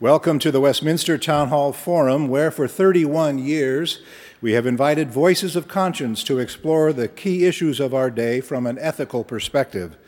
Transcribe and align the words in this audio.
Welcome 0.00 0.38
to 0.38 0.50
the 0.50 0.62
Westminster 0.62 1.18
Town 1.18 1.48
Hall 1.48 1.74
Forum, 1.74 2.28
where 2.28 2.50
for 2.50 2.66
31 2.66 3.38
years 3.38 4.00
we 4.40 4.52
have 4.52 4.64
invited 4.64 5.10
voices 5.10 5.56
of 5.56 5.68
conscience 5.68 6.24
to 6.24 6.38
explore 6.38 6.94
the 6.94 7.06
key 7.06 7.44
issues 7.44 7.80
of 7.80 7.92
our 7.92 8.10
day 8.10 8.40
from 8.40 8.66
an 8.66 8.78
ethical 8.78 9.24
perspective. 9.24 9.98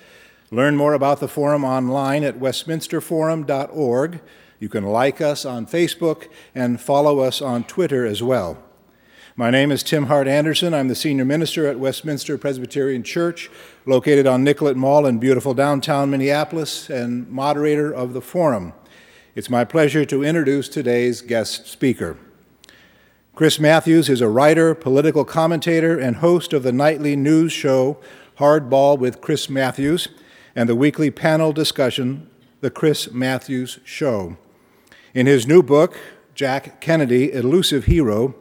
Learn 0.50 0.76
more 0.76 0.94
about 0.94 1.20
the 1.20 1.28
forum 1.28 1.62
online 1.62 2.24
at 2.24 2.40
westminsterforum.org. 2.40 4.20
You 4.58 4.68
can 4.70 4.84
like 4.84 5.20
us 5.20 5.44
on 5.44 5.66
Facebook 5.66 6.28
and 6.54 6.80
follow 6.80 7.18
us 7.18 7.42
on 7.42 7.62
Twitter 7.64 8.06
as 8.06 8.22
well. 8.22 8.56
My 9.36 9.50
name 9.50 9.70
is 9.70 9.82
Tim 9.82 10.06
Hart 10.06 10.26
Anderson. 10.26 10.72
I'm 10.72 10.88
the 10.88 10.94
senior 10.94 11.26
minister 11.26 11.66
at 11.66 11.78
Westminster 11.78 12.38
Presbyterian 12.38 13.02
Church, 13.02 13.50
located 13.84 14.26
on 14.26 14.42
Nicollet 14.42 14.78
Mall 14.78 15.04
in 15.04 15.18
beautiful 15.18 15.52
downtown 15.52 16.08
Minneapolis, 16.08 16.88
and 16.88 17.28
moderator 17.28 17.92
of 17.92 18.14
the 18.14 18.22
forum. 18.22 18.72
It's 19.34 19.48
my 19.48 19.64
pleasure 19.64 20.04
to 20.04 20.22
introduce 20.22 20.68
today's 20.68 21.22
guest 21.22 21.66
speaker. 21.66 22.18
Chris 23.34 23.58
Matthews 23.58 24.10
is 24.10 24.20
a 24.20 24.28
writer, 24.28 24.74
political 24.74 25.24
commentator, 25.24 25.98
and 25.98 26.16
host 26.16 26.52
of 26.52 26.62
the 26.62 26.72
nightly 26.72 27.16
news 27.16 27.50
show 27.50 27.96
Hardball 28.38 28.98
with 28.98 29.22
Chris 29.22 29.48
Matthews 29.48 30.08
and 30.54 30.68
the 30.68 30.76
weekly 30.76 31.10
panel 31.10 31.54
discussion, 31.54 32.28
The 32.60 32.68
Chris 32.70 33.10
Matthews 33.10 33.78
Show. 33.86 34.36
In 35.14 35.24
his 35.24 35.46
new 35.46 35.62
book, 35.62 35.98
Jack 36.34 36.82
Kennedy, 36.82 37.32
Elusive 37.32 37.86
Hero, 37.86 38.34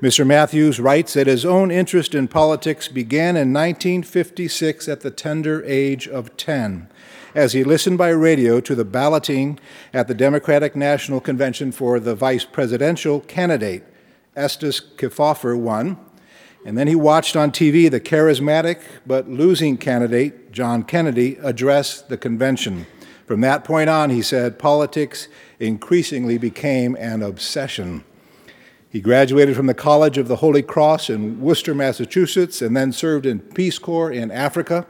Mr. 0.00 0.24
Matthews 0.24 0.78
writes 0.78 1.14
that 1.14 1.26
his 1.26 1.44
own 1.44 1.72
interest 1.72 2.14
in 2.14 2.28
politics 2.28 2.86
began 2.86 3.36
in 3.36 3.52
1956 3.52 4.88
at 4.88 5.00
the 5.00 5.10
tender 5.10 5.64
age 5.64 6.06
of 6.06 6.36
10 6.36 6.88
as 7.38 7.52
he 7.52 7.62
listened 7.62 7.96
by 7.96 8.08
radio 8.08 8.60
to 8.60 8.74
the 8.74 8.84
balloting 8.84 9.60
at 9.94 10.08
the 10.08 10.14
Democratic 10.14 10.74
National 10.74 11.20
Convention 11.20 11.70
for 11.70 12.00
the 12.00 12.16
vice 12.16 12.44
presidential 12.44 13.20
candidate. 13.20 13.84
Estes 14.34 14.80
Kefauver 14.80 15.56
won. 15.56 15.98
And 16.66 16.76
then 16.76 16.88
he 16.88 16.96
watched 16.96 17.36
on 17.36 17.52
TV 17.52 17.88
the 17.88 18.00
charismatic 18.00 18.80
but 19.06 19.28
losing 19.28 19.76
candidate, 19.76 20.50
John 20.50 20.82
Kennedy, 20.82 21.38
address 21.40 22.02
the 22.02 22.16
convention. 22.16 22.88
From 23.24 23.40
that 23.42 23.62
point 23.62 23.88
on, 23.88 24.10
he 24.10 24.20
said, 24.20 24.58
politics 24.58 25.28
increasingly 25.60 26.38
became 26.38 26.96
an 26.96 27.22
obsession. 27.22 28.02
He 28.90 29.00
graduated 29.00 29.54
from 29.54 29.66
the 29.66 29.74
College 29.74 30.18
of 30.18 30.26
the 30.26 30.36
Holy 30.36 30.62
Cross 30.62 31.08
in 31.08 31.40
Worcester, 31.40 31.72
Massachusetts, 31.72 32.60
and 32.60 32.76
then 32.76 32.90
served 32.90 33.26
in 33.26 33.38
Peace 33.38 33.78
Corps 33.78 34.10
in 34.10 34.32
Africa. 34.32 34.88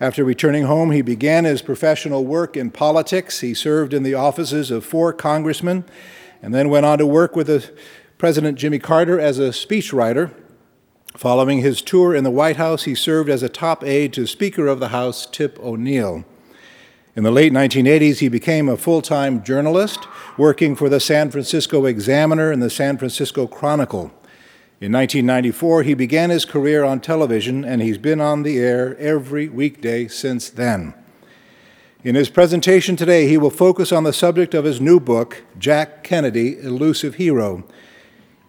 After 0.00 0.24
returning 0.24 0.64
home, 0.64 0.92
he 0.92 1.02
began 1.02 1.44
his 1.44 1.60
professional 1.60 2.24
work 2.24 2.56
in 2.56 2.70
politics. 2.70 3.40
He 3.40 3.52
served 3.52 3.92
in 3.92 4.02
the 4.02 4.14
offices 4.14 4.70
of 4.70 4.82
four 4.82 5.12
congressmen 5.12 5.84
and 6.40 6.54
then 6.54 6.70
went 6.70 6.86
on 6.86 6.96
to 6.98 7.06
work 7.06 7.36
with 7.36 7.70
President 8.16 8.58
Jimmy 8.58 8.78
Carter 8.78 9.20
as 9.20 9.38
a 9.38 9.50
speechwriter. 9.50 10.32
Following 11.16 11.58
his 11.58 11.82
tour 11.82 12.14
in 12.14 12.24
the 12.24 12.30
White 12.30 12.56
House, 12.56 12.84
he 12.84 12.94
served 12.94 13.28
as 13.28 13.42
a 13.42 13.48
top 13.50 13.84
aide 13.84 14.14
to 14.14 14.26
Speaker 14.26 14.68
of 14.68 14.80
the 14.80 14.88
House 14.88 15.26
Tip 15.26 15.58
O'Neill. 15.60 16.24
In 17.14 17.22
the 17.22 17.30
late 17.30 17.52
1980s, 17.52 18.20
he 18.20 18.28
became 18.28 18.70
a 18.70 18.78
full 18.78 19.02
time 19.02 19.42
journalist, 19.42 20.06
working 20.38 20.76
for 20.76 20.88
the 20.88 21.00
San 21.00 21.30
Francisco 21.30 21.84
Examiner 21.84 22.50
and 22.50 22.62
the 22.62 22.70
San 22.70 22.96
Francisco 22.96 23.46
Chronicle. 23.46 24.12
In 24.80 24.92
1994, 24.92 25.82
he 25.82 25.92
began 25.92 26.30
his 26.30 26.46
career 26.46 26.84
on 26.84 27.00
television, 27.00 27.66
and 27.66 27.82
he's 27.82 27.98
been 27.98 28.18
on 28.18 28.44
the 28.44 28.58
air 28.58 28.96
every 28.96 29.46
weekday 29.46 30.08
since 30.08 30.48
then. 30.48 30.94
In 32.02 32.14
his 32.14 32.30
presentation 32.30 32.96
today, 32.96 33.28
he 33.28 33.36
will 33.36 33.50
focus 33.50 33.92
on 33.92 34.04
the 34.04 34.12
subject 34.14 34.54
of 34.54 34.64
his 34.64 34.80
new 34.80 34.98
book, 34.98 35.44
Jack 35.58 36.02
Kennedy 36.02 36.58
Elusive 36.58 37.16
Hero. 37.16 37.64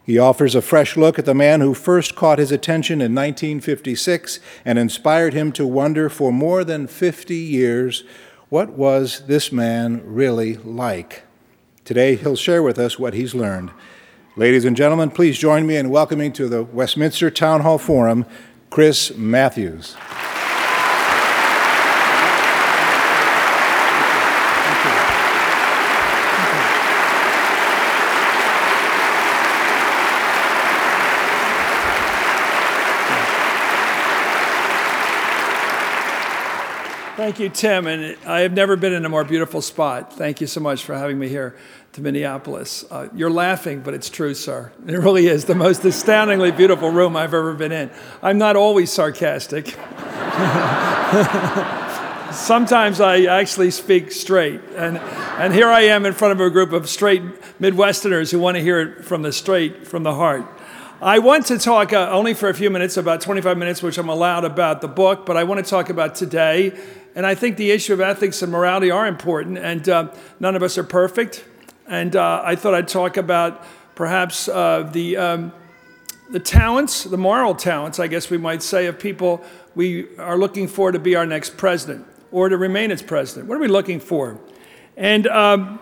He 0.06 0.18
offers 0.18 0.56
a 0.56 0.62
fresh 0.62 0.96
look 0.96 1.20
at 1.20 1.26
the 1.26 1.34
man 1.34 1.60
who 1.60 1.74
first 1.74 2.16
caught 2.16 2.40
his 2.40 2.54
attention 2.54 3.02
in 3.02 3.14
1956 3.14 4.40
and 4.64 4.80
inspired 4.80 5.34
him 5.34 5.52
to 5.52 5.68
wonder 5.68 6.08
for 6.08 6.32
more 6.32 6.64
than 6.64 6.88
50 6.88 7.36
years 7.36 8.06
what 8.48 8.70
was 8.70 9.28
this 9.28 9.52
man 9.52 10.02
really 10.06 10.56
like. 10.56 11.24
Today, 11.84 12.16
he'll 12.16 12.38
share 12.38 12.64
with 12.64 12.80
us 12.80 12.98
what 12.98 13.14
he's 13.14 13.36
learned. 13.36 13.72
Ladies 14.38 14.64
and 14.64 14.78
gentlemen, 14.78 15.12
please 15.12 15.38
join 15.38 15.68
me 15.68 15.76
in 15.76 15.90
welcoming 15.90 16.32
to 16.32 16.48
the 16.48 16.64
Westminster 16.64 17.30
Town 17.30 17.60
Hall 17.60 17.78
Forum 17.78 18.26
Chris 18.70 19.14
Matthews. 19.18 19.98
Thank 37.18 37.40
you, 37.40 37.50
Tim. 37.50 37.86
And 37.86 38.18
I 38.26 38.40
have 38.40 38.54
never 38.54 38.78
been 38.78 38.94
in 38.94 39.06
a 39.06 39.10
more 39.10 39.26
beautiful 39.26 39.62
spot. 39.62 40.14
Thank 40.14 40.40
you 40.40 40.48
so 40.48 40.62
much 40.62 40.84
for 40.84 40.96
having 40.96 41.20
me 41.20 41.28
here 41.28 41.56
to 41.94 42.02
Minneapolis. 42.02 42.86
Uh, 42.90 43.10
you're 43.14 43.30
laughing, 43.30 43.82
but 43.82 43.94
it's 43.94 44.10
true, 44.10 44.34
sir. 44.34 44.72
It 44.88 44.98
really 44.98 45.28
is 45.28 45.46
the 45.46 45.56
most 45.56 45.84
astoundingly 45.84 46.52
beautiful 46.52 46.90
room 46.90 47.18
I've 47.18 47.34
ever 47.34 47.54
been 47.54 47.72
in. 47.74 47.92
I'm 48.24 48.38
not 48.38 48.56
always 48.56 48.92
sarcastic. 48.92 49.68
Sometimes 52.32 53.02
I 53.02 53.24
actually 53.24 53.72
speak 53.72 54.14
straight. 54.14 54.62
And, 54.78 54.98
and 55.00 55.54
here 55.54 55.68
I 55.68 55.82
am 55.82 56.06
in 56.06 56.14
front 56.14 56.32
of 56.32 56.40
a 56.40 56.50
group 56.50 56.72
of 56.72 56.90
straight 56.90 57.22
Midwesterners 57.60 58.32
who 58.32 58.40
want 58.40 58.56
to 58.56 58.64
hear 58.64 58.80
it 58.80 59.04
from 59.04 59.22
the 59.22 59.34
straight, 59.34 59.86
from 59.86 60.04
the 60.04 60.16
heart. 60.16 60.46
I 61.02 61.20
want 61.20 61.48
to 61.48 61.58
talk 61.58 61.92
uh, 61.92 62.10
only 62.12 62.34
for 62.34 62.48
a 62.48 62.54
few 62.54 62.70
minutes, 62.70 62.96
about 62.96 63.20
25 63.22 63.58
minutes, 63.58 63.84
which 63.84 63.98
I'm 63.98 64.08
allowed 64.08 64.46
about 64.46 64.80
the 64.80 64.88
book, 64.88 65.26
but 65.26 65.36
I 65.36 65.44
want 65.44 65.64
to 65.64 65.70
talk 65.70 65.90
about 65.90 66.16
today. 66.16 66.80
And 67.16 67.26
I 67.26 67.36
think 67.36 67.58
the 67.58 67.72
issue 67.72 67.92
of 67.92 68.00
ethics 68.00 68.42
and 68.42 68.52
morality 68.52 68.92
are 68.92 69.08
important, 69.08 69.58
and 69.58 69.90
uh, 69.90 70.14
none 70.40 70.56
of 70.56 70.64
us 70.64 70.78
are 70.78 70.84
perfect. 70.84 71.44
And 71.92 72.16
uh, 72.16 72.42
I 72.46 72.56
thought 72.56 72.74
I'd 72.74 72.88
talk 72.88 73.18
about 73.18 73.66
perhaps 73.96 74.48
uh, 74.48 74.90
the, 74.94 75.18
um, 75.18 75.52
the 76.30 76.40
talents, 76.40 77.04
the 77.04 77.18
moral 77.18 77.54
talents, 77.54 78.00
I 78.00 78.08
guess 78.08 78.30
we 78.30 78.38
might 78.38 78.64
say, 78.64 78.88
of 78.88 78.98
people 78.98 79.44
we 79.76 80.18
are 80.18 80.38
looking 80.38 80.70
for 80.70 80.94
to 80.94 81.00
be 81.00 81.18
our 81.18 81.26
next 81.26 81.58
president 81.58 82.08
or 82.32 82.48
to 82.48 82.56
remain 82.56 82.92
as 82.92 83.02
president. 83.02 83.50
What 83.50 83.56
are 83.56 83.60
we 83.60 83.68
looking 83.68 84.00
for? 84.00 84.40
And 84.96 85.28
um, 85.28 85.82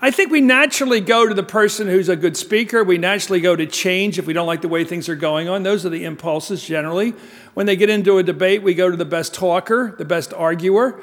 I 0.00 0.10
think 0.10 0.32
we 0.32 0.40
naturally 0.40 1.00
go 1.00 1.24
to 1.24 1.34
the 1.34 1.44
person 1.44 1.86
who's 1.86 2.08
a 2.08 2.16
good 2.16 2.36
speaker. 2.36 2.82
We 2.82 2.98
naturally 2.98 3.40
go 3.40 3.54
to 3.54 3.64
change 3.64 4.18
if 4.18 4.26
we 4.26 4.32
don't 4.32 4.48
like 4.48 4.60
the 4.60 4.68
way 4.68 4.82
things 4.82 5.08
are 5.08 5.14
going 5.14 5.48
on. 5.48 5.62
Those 5.62 5.86
are 5.86 5.88
the 5.88 6.04
impulses 6.04 6.66
generally. 6.66 7.14
When 7.54 7.66
they 7.66 7.76
get 7.76 7.90
into 7.90 8.18
a 8.18 8.24
debate, 8.24 8.64
we 8.64 8.74
go 8.74 8.90
to 8.90 8.96
the 8.96 9.04
best 9.04 9.34
talker, 9.34 9.94
the 9.98 10.04
best 10.04 10.34
arguer. 10.34 11.00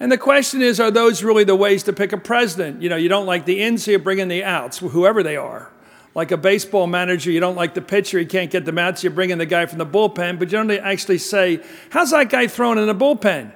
And 0.00 0.10
the 0.10 0.18
question 0.18 0.62
is, 0.62 0.80
are 0.80 0.90
those 0.90 1.22
really 1.22 1.44
the 1.44 1.54
ways 1.54 1.82
to 1.82 1.92
pick 1.92 2.14
a 2.14 2.16
president? 2.16 2.80
You 2.80 2.88
know, 2.88 2.96
you 2.96 3.10
don't 3.10 3.26
like 3.26 3.44
the 3.44 3.60
ins, 3.60 3.84
so 3.84 3.90
you 3.90 3.98
bring 3.98 4.18
in 4.18 4.28
the 4.28 4.42
outs, 4.42 4.78
whoever 4.78 5.22
they 5.22 5.36
are. 5.36 5.70
Like 6.14 6.32
a 6.32 6.38
baseball 6.38 6.86
manager, 6.86 7.30
you 7.30 7.38
don't 7.38 7.54
like 7.54 7.74
the 7.74 7.82
pitcher, 7.82 8.18
you 8.18 8.26
can't 8.26 8.50
get 8.50 8.64
them 8.64 8.78
out, 8.78 8.98
so 8.98 9.04
you 9.04 9.10
bring 9.10 9.28
in 9.28 9.38
the 9.38 9.46
guy 9.46 9.66
from 9.66 9.78
the 9.78 9.86
bullpen, 9.86 10.38
but 10.38 10.50
you 10.50 10.58
don't 10.58 10.70
actually 10.70 11.18
say, 11.18 11.62
how's 11.90 12.10
that 12.10 12.30
guy 12.30 12.46
throwing 12.46 12.78
in 12.78 12.86
the 12.86 12.94
bullpen? 12.94 13.52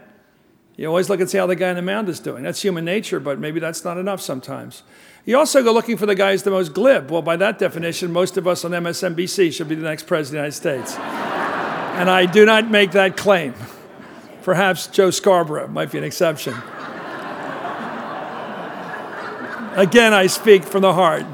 You 0.77 0.87
always 0.87 1.09
look 1.09 1.21
and 1.21 1.31
see 1.31 1.38
how 1.38 1.47
the 1.47 1.56
guy 1.56 1.71
in 1.71 1.77
the 1.77 1.82
mound 1.82 2.09
is 2.09 2.21
doing. 2.21 2.43
That's 2.43 2.61
human 2.61 2.84
nature, 2.84 3.21
but 3.21 3.38
maybe 3.38 3.59
that's 3.59 3.82
not 3.84 3.97
enough 3.97 4.21
sometimes. 4.21 4.82
You 5.25 5.38
also 5.38 5.65
go 5.65 5.72
looking 5.72 5.97
for 5.97 6.05
the 6.05 6.15
guy 6.15 6.32
who's 6.32 6.43
the 6.43 6.50
most 6.50 6.75
glib. 6.75 7.11
Well, 7.11 7.22
by 7.22 7.37
that 7.37 7.59
definition, 7.59 8.12
most 8.12 8.37
of 8.37 8.47
us 8.47 8.65
on 8.65 8.72
MSNBC 8.72 9.53
should 9.53 9.69
be 9.69 9.76
the 9.76 9.82
next 9.82 10.06
president 10.06 10.47
of 10.47 10.62
the 10.62 10.69
United 10.69 10.87
States. 10.87 10.99
and 10.99 12.11
I 12.11 12.26
do 12.26 12.44
not 12.44 12.71
make 12.71 12.91
that 12.91 13.16
claim. 13.16 13.55
Perhaps 14.44 14.88
Joe 14.88 15.10
Scarborough 15.10 15.69
might 15.69 15.91
be 15.91 15.97
an 15.97 16.05
exception. 16.05 16.53
Again, 19.75 20.12
I 20.12 20.27
speak 20.27 20.65
from 20.65 20.82
the 20.82 20.93
heart. 20.93 21.25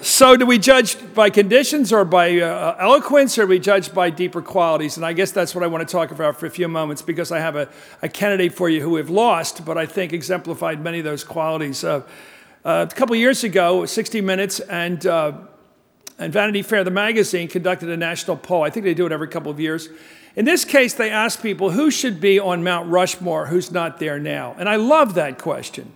So, 0.00 0.34
do 0.38 0.46
we 0.46 0.58
judge 0.58 0.96
by 1.14 1.28
conditions 1.28 1.92
or 1.92 2.06
by 2.06 2.40
uh, 2.40 2.74
eloquence, 2.80 3.38
or 3.38 3.46
we 3.46 3.58
judge 3.58 3.92
by 3.92 4.08
deeper 4.08 4.40
qualities? 4.40 4.96
And 4.96 5.04
I 5.04 5.12
guess 5.12 5.30
that's 5.30 5.54
what 5.54 5.62
I 5.62 5.66
want 5.66 5.86
to 5.86 5.92
talk 5.92 6.10
about 6.10 6.40
for 6.40 6.46
a 6.46 6.50
few 6.50 6.68
moments 6.68 7.02
because 7.02 7.30
I 7.30 7.40
have 7.40 7.54
a, 7.54 7.68
a 8.00 8.08
candidate 8.08 8.54
for 8.54 8.70
you 8.70 8.80
who 8.80 8.90
we've 8.90 9.10
lost, 9.10 9.66
but 9.66 9.76
I 9.76 9.84
think 9.84 10.14
exemplified 10.14 10.82
many 10.82 11.00
of 11.00 11.04
those 11.04 11.22
qualities. 11.22 11.84
Uh, 11.84 12.00
uh, 12.64 12.86
a 12.90 12.94
couple 12.94 13.14
years 13.14 13.44
ago, 13.44 13.84
60 13.84 14.22
Minutes 14.22 14.60
and 14.60 15.06
uh, 15.06 15.32
and 16.18 16.32
Vanity 16.32 16.62
Fair, 16.62 16.82
the 16.84 16.90
magazine, 16.90 17.48
conducted 17.48 17.88
a 17.88 17.96
national 17.96 18.36
poll. 18.36 18.64
I 18.64 18.70
think 18.70 18.84
they 18.84 18.94
do 18.94 19.06
it 19.06 19.12
every 19.12 19.28
couple 19.28 19.50
of 19.50 19.60
years. 19.60 19.88
In 20.34 20.44
this 20.44 20.64
case, 20.64 20.94
they 20.94 21.10
asked 21.10 21.42
people 21.42 21.70
who 21.70 21.90
should 21.90 22.20
be 22.20 22.38
on 22.38 22.62
Mount 22.62 22.88
Rushmore, 22.90 23.46
who's 23.46 23.72
not 23.72 23.98
there 23.98 24.18
now. 24.18 24.54
And 24.58 24.68
I 24.68 24.76
love 24.76 25.14
that 25.14 25.38
question 25.38 25.92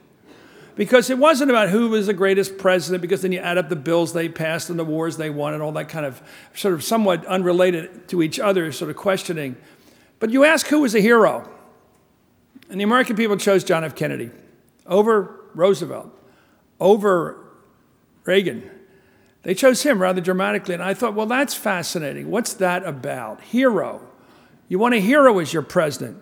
because 0.75 1.11
it 1.11 1.19
wasn't 1.19 1.51
about 1.51 1.69
who 1.69 1.91
was 1.91 2.07
the 2.07 2.15
greatest 2.15 2.57
president, 2.57 3.03
because 3.03 3.23
then 3.23 3.33
you 3.33 3.39
add 3.39 3.59
up 3.59 3.69
the 3.69 3.77
bills 3.77 4.13
they 4.13 4.29
passed 4.29 4.71
and 4.71 4.79
the 4.79 4.85
wars 4.85 5.17
they 5.17 5.31
won 5.31 5.55
and 5.55 5.63
all 5.63 5.73
that 5.73 5.89
kind 5.89 6.07
of 6.07 6.23
sort 6.55 6.75
of 6.75 6.83
somewhat 6.83 7.27
unrelated 7.27 8.09
to 8.09 8.23
each 8.23 8.41
other 8.41 8.73
sort 8.73 8.91
of 8.91 8.97
questioning. 8.97 9.57
But 10.19 10.31
you 10.31 10.45
ask 10.45 10.67
who 10.67 10.81
was 10.81 10.95
a 10.95 11.01
hero. 11.01 11.49
And 12.71 12.81
the 12.81 12.85
American 12.85 13.17
people 13.17 13.37
chose 13.37 13.65
John 13.65 13.85
F. 13.85 13.95
Kennedy. 13.95 14.31
over 14.87 15.41
Roosevelt, 15.55 16.11
over 16.81 17.37
Reagan. 18.25 18.71
They 19.43 19.55
chose 19.55 19.83
him 19.83 20.01
rather 20.01 20.21
dramatically. 20.21 20.75
And 20.75 20.83
I 20.83 20.95
thought, 20.95 21.15
well, 21.15 21.27
that's 21.27 21.55
fascinating. 21.55 22.31
What's 22.31 22.55
that 22.55 22.85
about? 22.85 23.41
Hero. 23.43 24.01
You 24.69 24.79
want 24.79 24.95
a 24.95 25.01
hero 25.01 25.39
as 25.39 25.53
your 25.53 25.63
president. 25.63 26.19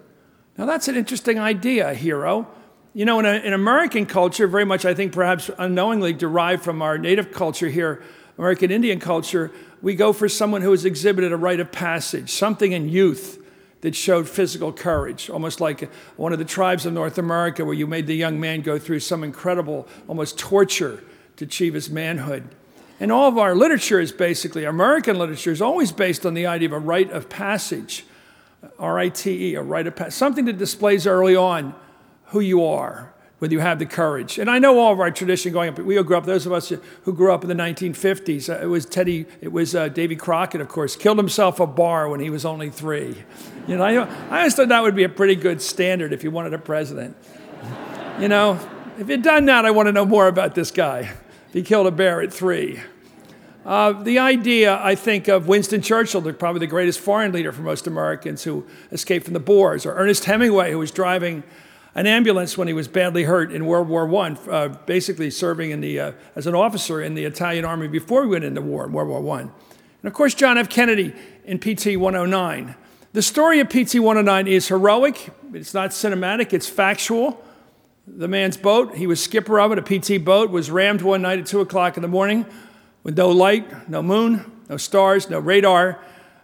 Now, 0.57 0.67
that's 0.67 0.89
an 0.89 0.97
interesting 0.97 1.39
idea, 1.39 1.95
hero. 1.95 2.49
You 2.93 3.05
know, 3.05 3.21
in, 3.21 3.27
a, 3.27 3.35
in 3.35 3.53
American 3.53 4.07
culture, 4.07 4.47
very 4.47 4.65
much, 4.65 4.85
I 4.85 4.95
think, 4.95 5.13
perhaps 5.13 5.51
unknowingly 5.59 6.13
derived 6.13 6.65
from 6.65 6.83
our 6.83 6.99
native 6.99 7.33
culture 7.33 7.69
here, 7.69 8.03
American 8.37 8.71
Indian 8.71 8.99
culture, 8.99 9.53
we 9.83 9.95
go 9.95 10.13
for 10.13 10.29
someone 10.29 10.63
who 10.63 10.71
has 10.71 10.85
exhibited 10.85 11.33
a 11.33 11.37
rite 11.37 11.61
of 11.61 11.71
passage, 11.71 12.33
something 12.33 12.73
in 12.73 12.89
youth 12.89 13.39
that 13.83 13.95
showed 13.95 14.29
physical 14.29 14.73
courage, 14.73 15.31
almost 15.31 15.61
like 15.61 15.91
one 16.17 16.33
of 16.33 16.39
the 16.39 16.45
tribes 16.45 16.85
of 16.85 16.93
North 16.93 17.19
America 17.19 17.65
where 17.65 17.75
you 17.75 17.87
made 17.87 18.07
the 18.07 18.15
young 18.15 18.41
man 18.41 18.61
go 18.61 18.79
through 18.79 19.01
some 19.01 19.23
incredible, 19.23 19.87
almost 20.09 20.39
torture 20.39 21.03
to 21.37 21.45
achieve 21.45 21.75
his 21.75 21.89
manhood. 21.89 22.45
And 23.01 23.11
all 23.11 23.27
of 23.27 23.39
our 23.39 23.55
literature 23.55 23.99
is 23.99 24.13
basically, 24.13 24.65
American 24.65 25.19
literature 25.19 25.51
is 25.51 25.63
always 25.63 25.91
based 25.91 26.27
on 26.27 26.35
the 26.35 26.47
idea 26.47 26.69
of 26.69 26.75
a 26.75 26.79
rite 26.79 27.11
of 27.11 27.31
passage, 27.31 28.05
R 28.79 28.99
I 28.99 29.09
T 29.09 29.53
E, 29.53 29.55
a 29.55 29.63
rite 29.63 29.87
of 29.87 29.97
passage, 29.97 30.13
something 30.13 30.45
that 30.45 30.59
displays 30.59 31.07
early 31.07 31.35
on 31.35 31.75
who 32.27 32.41
you 32.41 32.63
are, 32.63 33.15
whether 33.39 33.55
you 33.55 33.61
have 33.61 33.79
the 33.79 33.87
courage. 33.87 34.39
And 34.39 34.51
I 34.51 34.59
know 34.59 34.79
all 34.79 34.93
of 34.93 35.01
our 35.01 35.11
tradition 35.11 35.51
going 35.51 35.71
up. 35.71 35.79
We 35.79 36.01
grew 36.03 36.15
up, 36.15 36.27
those 36.27 36.45
of 36.45 36.53
us 36.53 36.69
who 36.69 37.13
grew 37.15 37.33
up 37.33 37.43
in 37.43 37.49
the 37.49 37.55
1950s, 37.55 38.51
uh, 38.51 38.63
it 38.63 38.67
was 38.67 38.85
Teddy, 38.85 39.25
it 39.41 39.51
was 39.51 39.75
uh, 39.75 39.89
Davy 39.89 40.15
Crockett, 40.15 40.61
of 40.61 40.69
course, 40.69 40.95
killed 40.95 41.17
himself 41.17 41.59
a 41.59 41.67
bar 41.67 42.07
when 42.11 42.21
he 42.21 42.29
was 42.29 42.45
only 42.45 42.69
three. 42.69 43.17
You 43.67 43.79
know, 43.79 43.83
I, 43.83 43.95
I 43.95 44.39
always 44.41 44.55
thought 44.55 44.69
that 44.69 44.83
would 44.83 44.95
be 44.95 45.05
a 45.05 45.09
pretty 45.09 45.37
good 45.37 45.63
standard 45.63 46.13
if 46.13 46.23
you 46.23 46.31
wanted 46.31 46.53
a 46.53 46.59
president. 46.59 47.17
You 48.21 48.29
know, 48.29 48.61
if 48.99 49.09
you'd 49.09 49.23
done 49.23 49.47
that, 49.47 49.65
I 49.65 49.71
want 49.71 49.87
to 49.87 49.93
know 49.93 50.05
more 50.05 50.29
about 50.29 50.55
this 50.55 50.71
guy. 50.71 51.11
He 51.53 51.63
killed 51.63 51.87
a 51.87 51.91
bear 51.91 52.23
at 52.23 52.33
three. 52.33 52.81
Uh, 53.65 53.93
the 53.93 54.19
idea, 54.19 54.81
I 54.83 54.95
think, 54.95 55.29
of 55.29 55.49
Winston 55.49 55.83
Churchill, 55.83 56.21
the, 56.21 56.33
probably 56.33 56.61
the 56.61 56.67
greatest 56.67 57.01
foreign 57.01 57.33
leader 57.33 57.53
for 57.53 57.63
most 57.63 57.87
Americans 57.87 58.45
who 58.45 58.65
escaped 58.91 59.25
from 59.25 59.35
the 59.35 59.41
Boers, 59.41 59.85
or 59.85 59.95
Ernest 59.95 60.25
Hemingway, 60.25 60.71
who 60.71 60.79
was 60.79 60.91
driving 60.91 61.43
an 61.95 62.07
ambulance 62.07 62.57
when 62.57 62.69
he 62.69 62.75
was 62.75 62.89
badly 62.89 63.25
hurt 63.25 63.53
in 63.53 63.67
World 63.67 63.89
War 63.89 64.09
I, 64.17 64.31
uh, 64.49 64.69
basically 64.87 65.31
serving 65.31 65.73
in 65.73 65.81
the, 65.81 66.01
uh, 66.01 66.13
as 66.37 66.47
an 66.47 66.55
officer 66.55 67.03
in 67.03 67.15
the 67.15 67.25
Italian 67.25 67.65
army 67.65 67.89
before 67.89 68.23
he 68.23 68.29
went 68.29 68.45
into 68.45 68.63
war 68.63 68.87
in 68.87 68.93
World 68.93 69.09
War 69.09 69.39
I. 69.39 69.41
And 69.43 69.51
of 70.05 70.15
course, 70.15 70.35
John 70.35 70.57
F. 70.57 70.69
Kennedy 70.69 71.13
in 71.45 71.59
PT 71.59 71.99
109. 71.99 72.77
The 73.13 73.23
story 73.23 73.59
of 73.59 73.69
PT 73.69 73.97
109 73.97 74.47
is 74.47 74.69
heroic, 74.69 75.31
it's 75.53 75.75
not 75.75 75.91
cinematic, 75.91 76.53
it's 76.53 76.69
factual. 76.69 77.45
The 78.07 78.29
man's 78.29 78.57
boat, 78.57 78.97
he 78.97 79.07
was 79.07 79.23
skipper 79.23 79.61
of 79.61 79.73
it, 79.73 79.79
a 79.79 79.83
PT 79.83 80.25
boat, 80.25 80.51
was 80.51 80.71
rammed 80.71 81.03
one 81.03 81.23
night 81.23 81.39
at 81.39 81.47
2 81.47 81.61
o'clock 81.61 81.97
in 81.97 82.03
the 82.03 82.09
morning 82.09 82.47
with 83.03 83.17
no 83.17 83.31
light, 83.31 83.89
no 83.89 84.03
moon, 84.03 84.51
no 84.69 84.77
stars, 84.77 85.31
no 85.31 85.39
radar. 85.39 86.01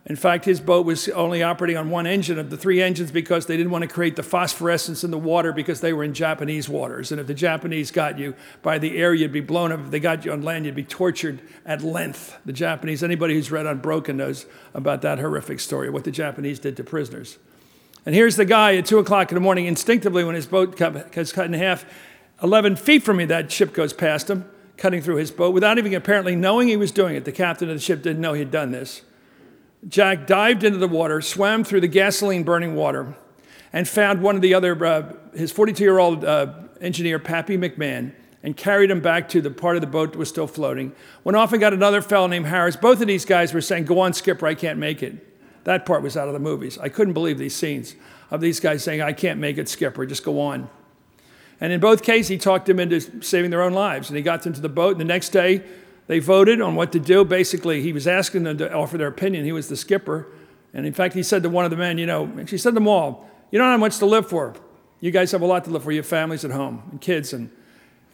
In 0.08 0.14
fact, 0.14 0.44
his 0.44 0.60
boat 0.60 0.86
was 0.86 1.08
only 1.08 1.42
operating 1.42 1.76
on 1.76 1.90
one 1.90 2.06
engine 2.06 2.38
of 2.38 2.48
the 2.48 2.56
three 2.56 2.80
engines 2.80 3.10
because 3.10 3.46
they 3.46 3.56
didn't 3.56 3.72
want 3.72 3.82
to 3.82 3.88
create 3.88 4.14
the 4.14 4.22
phosphorescence 4.22 5.02
in 5.02 5.10
the 5.10 5.18
water 5.18 5.52
because 5.52 5.80
they 5.80 5.92
were 5.92 6.04
in 6.04 6.14
Japanese 6.14 6.68
waters. 6.68 7.10
And 7.10 7.20
if 7.20 7.26
the 7.26 7.34
Japanese 7.34 7.90
got 7.90 8.16
you 8.16 8.36
by 8.62 8.78
the 8.78 8.98
air, 8.98 9.12
you'd 9.12 9.32
be 9.32 9.40
blown 9.40 9.72
up. 9.72 9.80
If 9.80 9.90
they 9.90 9.98
got 9.98 10.24
you 10.24 10.30
on 10.30 10.42
land, 10.42 10.64
you'd 10.64 10.76
be 10.76 10.84
tortured 10.84 11.40
at 11.64 11.82
length. 11.82 12.38
The 12.46 12.52
Japanese, 12.52 13.02
anybody 13.02 13.34
who's 13.34 13.50
read 13.50 13.66
Unbroken 13.66 14.16
knows 14.16 14.46
about 14.74 15.02
that 15.02 15.18
horrific 15.18 15.58
story, 15.58 15.90
what 15.90 16.04
the 16.04 16.12
Japanese 16.12 16.60
did 16.60 16.76
to 16.76 16.84
prisoners. 16.84 17.38
And 18.06 18.14
here's 18.14 18.36
the 18.36 18.44
guy 18.44 18.76
at 18.76 18.86
2 18.86 19.00
o'clock 19.00 19.32
in 19.32 19.34
the 19.34 19.40
morning, 19.40 19.66
instinctively, 19.66 20.22
when 20.22 20.36
his 20.36 20.46
boat 20.46 20.76
gets 20.76 21.32
cut 21.32 21.46
in 21.46 21.52
half, 21.54 21.84
11 22.40 22.76
feet 22.76 23.02
from 23.02 23.16
me, 23.16 23.24
that 23.24 23.50
ship 23.50 23.74
goes 23.74 23.92
past 23.92 24.30
him, 24.30 24.48
cutting 24.76 25.02
through 25.02 25.16
his 25.16 25.32
boat, 25.32 25.52
without 25.52 25.76
even 25.76 25.92
apparently 25.92 26.36
knowing 26.36 26.68
he 26.68 26.76
was 26.76 26.92
doing 26.92 27.16
it. 27.16 27.24
The 27.24 27.32
captain 27.32 27.68
of 27.68 27.74
the 27.74 27.80
ship 27.80 28.02
didn't 28.02 28.20
know 28.20 28.34
he'd 28.34 28.52
done 28.52 28.70
this. 28.70 29.02
Jack 29.88 30.28
dived 30.28 30.62
into 30.62 30.78
the 30.78 30.86
water, 30.86 31.20
swam 31.20 31.64
through 31.64 31.80
the 31.80 31.88
gasoline 31.88 32.44
burning 32.44 32.76
water, 32.76 33.16
and 33.72 33.88
found 33.88 34.22
one 34.22 34.36
of 34.36 34.42
the 34.42 34.54
other, 34.54 34.86
uh, 34.86 35.12
his 35.34 35.50
42 35.50 35.82
year 35.82 35.98
old 35.98 36.24
uh, 36.24 36.52
engineer, 36.80 37.18
Pappy 37.18 37.58
McMahon, 37.58 38.12
and 38.44 38.56
carried 38.56 38.90
him 38.90 39.00
back 39.00 39.28
to 39.30 39.40
the 39.40 39.50
part 39.50 39.76
of 39.76 39.80
the 39.80 39.88
boat 39.88 40.12
that 40.12 40.18
was 40.18 40.28
still 40.28 40.46
floating. 40.46 40.92
Went 41.24 41.36
off 41.36 41.52
and 41.52 41.60
got 41.60 41.72
another 41.72 42.00
fellow 42.00 42.28
named 42.28 42.46
Harris. 42.46 42.76
Both 42.76 43.00
of 43.00 43.08
these 43.08 43.24
guys 43.24 43.52
were 43.52 43.60
saying, 43.60 43.86
Go 43.86 43.98
on, 43.98 44.12
Skipper, 44.12 44.46
I 44.46 44.54
can't 44.54 44.78
make 44.78 45.02
it. 45.02 45.35
That 45.66 45.84
part 45.84 46.00
was 46.00 46.16
out 46.16 46.28
of 46.28 46.32
the 46.32 46.38
movies. 46.38 46.78
I 46.78 46.88
couldn't 46.88 47.12
believe 47.12 47.38
these 47.38 47.54
scenes 47.54 47.96
of 48.30 48.40
these 48.40 48.60
guys 48.60 48.84
saying, 48.84 49.02
I 49.02 49.12
can't 49.12 49.40
make 49.40 49.58
it, 49.58 49.68
Skipper, 49.68 50.06
just 50.06 50.24
go 50.24 50.40
on. 50.40 50.70
And 51.60 51.72
in 51.72 51.80
both 51.80 52.04
cases, 52.04 52.28
he 52.28 52.38
talked 52.38 52.66
them 52.66 52.78
into 52.78 53.20
saving 53.20 53.50
their 53.50 53.62
own 53.62 53.72
lives. 53.72 54.08
And 54.08 54.16
he 54.16 54.22
got 54.22 54.42
them 54.42 54.52
to 54.52 54.60
the 54.60 54.68
boat. 54.68 54.92
And 54.92 55.00
the 55.00 55.04
next 55.04 55.30
day, 55.30 55.64
they 56.06 56.20
voted 56.20 56.60
on 56.60 56.76
what 56.76 56.92
to 56.92 57.00
do. 57.00 57.24
Basically, 57.24 57.82
he 57.82 57.92
was 57.92 58.06
asking 58.06 58.44
them 58.44 58.58
to 58.58 58.72
offer 58.72 58.96
their 58.96 59.08
opinion. 59.08 59.44
He 59.44 59.50
was 59.50 59.68
the 59.68 59.76
skipper. 59.76 60.28
And 60.72 60.86
in 60.86 60.92
fact, 60.92 61.14
he 61.14 61.24
said 61.24 61.42
to 61.42 61.48
one 61.48 61.64
of 61.64 61.72
the 61.72 61.76
men, 61.76 61.98
you 61.98 62.06
know, 62.06 62.30
she 62.46 62.58
said 62.58 62.70
to 62.70 62.74
them 62.74 62.86
all, 62.86 63.28
you 63.50 63.58
don't 63.58 63.68
have 63.68 63.80
much 63.80 63.98
to 63.98 64.06
live 64.06 64.28
for. 64.28 64.54
You 65.00 65.10
guys 65.10 65.32
have 65.32 65.42
a 65.42 65.46
lot 65.46 65.64
to 65.64 65.70
live 65.70 65.82
for. 65.82 65.90
You 65.90 65.98
have 65.98 66.06
families 66.06 66.44
at 66.44 66.52
home 66.52 66.84
and 66.92 67.00
kids. 67.00 67.32
And, 67.32 67.50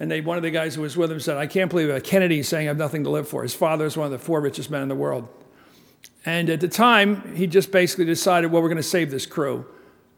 and 0.01 0.11
they, 0.11 0.23
one 0.23 0.39
of 0.39 0.43
the 0.43 0.51
guys 0.51 0.75
who 0.75 0.81
was 0.81 0.97
with 0.97 1.13
him 1.13 1.21
said, 1.21 1.37
I 1.37 1.47
can't 1.47 1.71
believe 1.71 1.91
it. 1.91 2.03
Kennedy 2.03 2.43
saying 2.43 2.67
I 2.67 2.71
have 2.71 2.79
nothing 2.79 3.05
to 3.05 3.11
live 3.11 3.29
for. 3.29 3.43
His 3.43 3.55
father 3.55 3.85
is 3.85 3.95
one 3.95 4.07
of 4.07 4.13
the 4.13 4.19
four 4.19 4.41
richest 4.41 4.71
men 4.71 4.81
in 4.81 4.89
the 4.89 4.95
world. 4.95 5.29
And 6.25 6.49
at 6.51 6.61
the 6.61 6.69
time, 6.69 7.35
he 7.35 7.47
just 7.47 7.73
basically 7.73 8.05
decided, 8.05 8.53
well, 8.53 8.63
we're 8.63 8.69
going 8.69 8.77
to 8.77 8.83
save 8.83 9.11
this 9.11 9.27
crew. 9.27 9.67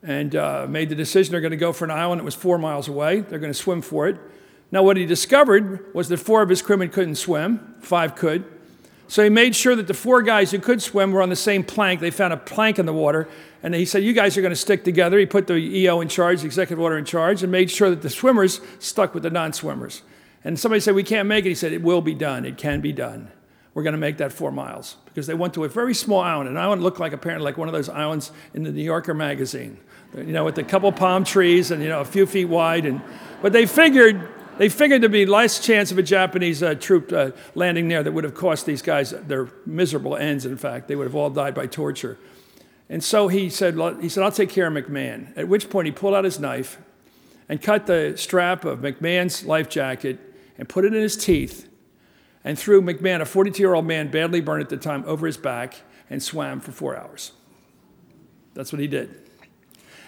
And 0.03 0.37
uh, 0.37 0.67
made 0.69 0.91
the 0.91 0.95
decision 0.95 1.33
they're 1.33 1.41
going 1.41 1.53
to 1.53 1.57
go 1.57 1.73
for 1.73 1.87
an 1.87 1.91
island 1.91 2.21
that 2.21 2.25
was 2.25 2.35
four 2.35 2.59
miles 2.59 2.89
away. 2.89 3.21
They're 3.21 3.39
going 3.39 3.53
to 3.53 3.59
swim 3.59 3.81
for 3.81 4.07
it. 4.07 4.19
Now, 4.71 4.83
what 4.83 4.99
he 4.99 5.07
discovered 5.07 5.95
was 5.95 6.09
that 6.09 6.19
four 6.19 6.43
of 6.43 6.51
his 6.51 6.61
crewmen 6.61 6.91
couldn't 6.91 7.15
swim, 7.15 7.75
five 7.81 8.15
could. 8.15 8.45
So 9.09 9.23
he 9.23 9.31
made 9.31 9.57
sure 9.57 9.77
that 9.77 9.87
the 9.87 9.95
four 9.95 10.21
guys 10.21 10.51
who 10.51 10.59
could 10.59 10.83
swim 10.83 11.13
were 11.13 11.23
on 11.23 11.31
the 11.31 11.37
same 11.37 11.63
plank. 11.63 12.01
They 12.01 12.11
found 12.11 12.33
a 12.33 12.37
plank 12.37 12.79
in 12.79 12.85
the 12.85 12.93
water, 12.93 13.29
and 13.63 13.75
he 13.75 13.87
said, 13.87 14.03
You 14.03 14.13
guys 14.13 14.37
are 14.37 14.41
going 14.43 14.51
to 14.51 14.57
stick 14.57 14.85
together. 14.85 15.19
He 15.19 15.27
put 15.27 15.47
the 15.47 15.57
EO 15.57 16.01
in 16.01 16.09
charge, 16.09 16.41
the 16.41 16.47
executive 16.47 16.83
order 16.83 16.99
in 16.99 17.05
charge, 17.05 17.43
and 17.43 17.53
made 17.53 17.71
sure 17.71 17.89
that 17.91 18.03
the 18.03 18.11
swimmers 18.11 18.61
stuck 18.79 19.15
with 19.15 19.23
the 19.23 19.31
non 19.31 19.53
swimmers. 19.53 20.03
And 20.43 20.59
somebody 20.59 20.81
said, 20.81 20.95
We 20.95 21.03
can't 21.03 21.29
make 21.29 21.47
it. 21.47 21.51
He 21.51 21.55
said, 21.55 21.73
It 21.73 21.83
will 21.83 22.01
be 22.01 22.15
done. 22.15 22.45
It 22.45 22.59
can 22.59 22.81
be 22.81 22.93
done 22.93 23.31
we're 23.75 23.83
going 23.83 23.93
to 23.93 23.99
make 23.99 24.19
that 24.19 24.33
four 24.33 24.53
miles 24.53 24.97
because 25.07 25.27
they 25.27 25.35
went 25.35 25.53
to 25.55 25.65
a 25.65 25.69
very 25.69 25.95
small 25.95 26.21
island. 26.21 26.49
An 26.49 26.57
island 26.57 26.83
looked 26.83 27.01
like 27.01 27.13
apparently 27.13 27.45
like 27.45 27.59
one 27.59 27.69
of 27.69 27.75
those 27.75 27.89
islands 27.89 28.31
in 28.55 28.63
the 28.63 28.71
New 28.71 28.83
Yorker 28.83 29.15
magazine, 29.15 29.79
you 30.17 30.33
know, 30.33 30.45
with 30.45 30.57
a 30.59 30.63
couple 30.63 30.91
palm 30.93 31.25
trees 31.25 31.71
and 31.71 31.83
you 31.83 31.89
know 31.89 32.01
a 32.01 32.05
few 32.05 32.25
feet 32.25 32.47
wide. 32.47 32.87
And 32.87 33.03
but 33.43 33.53
they 33.53 33.67
figured 33.67 34.29
they 34.59 34.69
figured 34.69 35.03
there'd 35.03 35.11
be 35.11 35.27
less 35.27 35.59
chance 35.59 35.91
of 35.91 35.99
a 35.99 36.03
Japanese 36.03 36.63
uh, 36.63 36.75
troop 36.75 37.13
uh, 37.13 37.33
landing 37.57 37.89
there 37.89 38.05
that 38.05 38.13
would 38.13 38.25
have 38.25 38.35
cost 38.35 38.65
these 38.67 38.83
guys 38.83 39.11
their 39.11 39.49
miserable 39.67 40.17
ends. 40.17 40.47
In 40.47 40.57
fact, 40.57 40.87
they 40.87 40.95
would 40.95 41.05
have 41.05 41.17
all 41.17 41.31
died 41.31 41.55
by 41.55 41.67
torture. 41.67 42.17
And 42.89 43.03
so 43.03 43.29
he 43.29 43.49
said, 43.51 43.77
he 44.01 44.09
said, 44.09 44.23
I'll 44.23 44.31
take 44.31 44.51
care 44.51 44.67
of 44.67 44.73
McMahon. 44.73 45.37
At 45.37 45.49
which 45.49 45.71
point 45.71 45.87
he 45.87 45.93
pulled 45.93 46.15
out 46.15 46.25
his 46.25 46.39
knife 46.39 46.79
and 47.49 47.61
cut 47.61 47.87
the 47.87 48.13
strap 48.17 48.65
of 48.65 48.81
McMahon's 48.81 49.45
life 49.45 49.69
jacket 49.69 50.21
and 50.59 50.69
put 50.69 50.85
it 50.85 50.95
in 50.95 51.01
his 51.01 51.17
teeth 51.17 51.69
and 52.45 52.59
threw 52.59 52.83
McMahon, 52.83 53.21
a 53.21 53.25
42 53.25 53.63
year 53.63 53.75
old 53.75 53.87
man, 53.87 54.11
badly 54.11 54.41
burned 54.41 54.63
at 54.63 54.69
the 54.69 54.77
time, 54.77 55.03
over 55.07 55.27
his 55.27 55.37
back 55.37 55.81
and 56.11 56.23
swam 56.23 56.61
for 56.61 56.73
four 56.73 56.97
hours. 56.97 57.33
That's 58.53 58.73
what 58.73 58.81
he 58.81 58.87
did. 58.87 59.25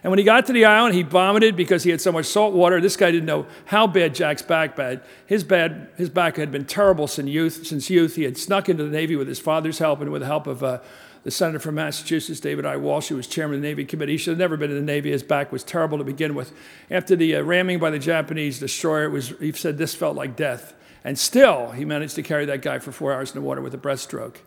And 0.02 0.11
when 0.12 0.19
he 0.19 0.25
got 0.25 0.47
to 0.47 0.52
the 0.52 0.66
island, 0.66 0.95
he 0.95 1.02
vomited 1.02 1.57
because 1.57 1.83
he 1.83 1.90
had 1.90 2.00
so 2.00 2.12
much 2.12 2.26
salt 2.26 2.55
water. 2.55 2.81
This 2.81 2.97
guy 2.97 3.11
didn't 3.11 3.26
know 3.26 3.47
how 3.64 3.88
bad 3.88 4.14
Jack's 4.14 4.43
back 4.43 4.76
bad. 4.76 5.02
His 5.26 5.43
bad, 5.43 5.88
his 5.97 6.11
back 6.11 6.37
had 6.37 6.52
been 6.52 6.64
terrible 6.64 7.09
since 7.09 7.28
youth. 7.28 7.66
Since 7.66 7.90
youth, 7.90 8.14
he 8.14 8.23
had 8.23 8.38
snuck 8.38 8.69
into 8.69 8.85
the 8.85 8.90
Navy 8.90 9.16
with 9.16 9.26
his 9.26 9.40
father's 9.40 9.81
help 9.81 10.00
and 10.00 10.12
with 10.12 10.21
the 10.21 10.26
help 10.26 10.47
of 10.47 10.62
uh, 10.62 10.78
the 11.25 11.33
senator 11.33 11.59
from 11.59 11.75
Massachusetts, 11.75 12.38
David 12.38 12.64
I. 12.64 12.76
Walsh, 12.76 13.09
who 13.09 13.16
was 13.16 13.26
chairman 13.26 13.57
of 13.57 13.62
the 13.62 13.66
Navy 13.66 13.85
Committee. 13.85 14.12
He 14.12 14.19
should 14.19 14.31
have 14.33 14.38
never 14.38 14.57
been 14.57 14.71
in 14.71 14.76
the 14.76 14.83
Navy. 14.83 15.11
His 15.11 15.25
back 15.25 15.50
was 15.50 15.64
terrible 15.64 15.99
to 15.99 16.05
begin 16.05 16.37
with. 16.37 16.52
After 16.88 17.16
the 17.16 17.35
uh, 17.35 17.43
ramming 17.43 17.81
by 17.81 17.90
the 17.90 17.99
Japanese 17.99 18.61
destroyer, 18.61 19.11
was, 19.11 19.31
he 19.40 19.50
said 19.50 19.76
this 19.76 19.95
felt 19.95 20.14
like 20.14 20.37
death. 20.37 20.75
And 21.07 21.17
still, 21.17 21.71
he 21.71 21.85
managed 21.85 22.17
to 22.17 22.23
carry 22.25 22.47
that 22.47 22.63
guy 22.63 22.81
for 22.81 22.91
four 22.91 23.15
hours 23.15 23.31
in 23.31 23.41
the 23.41 23.47
water 23.47 23.63
with 23.63 23.73
a 23.75 23.79
breaststroke. 23.79 24.39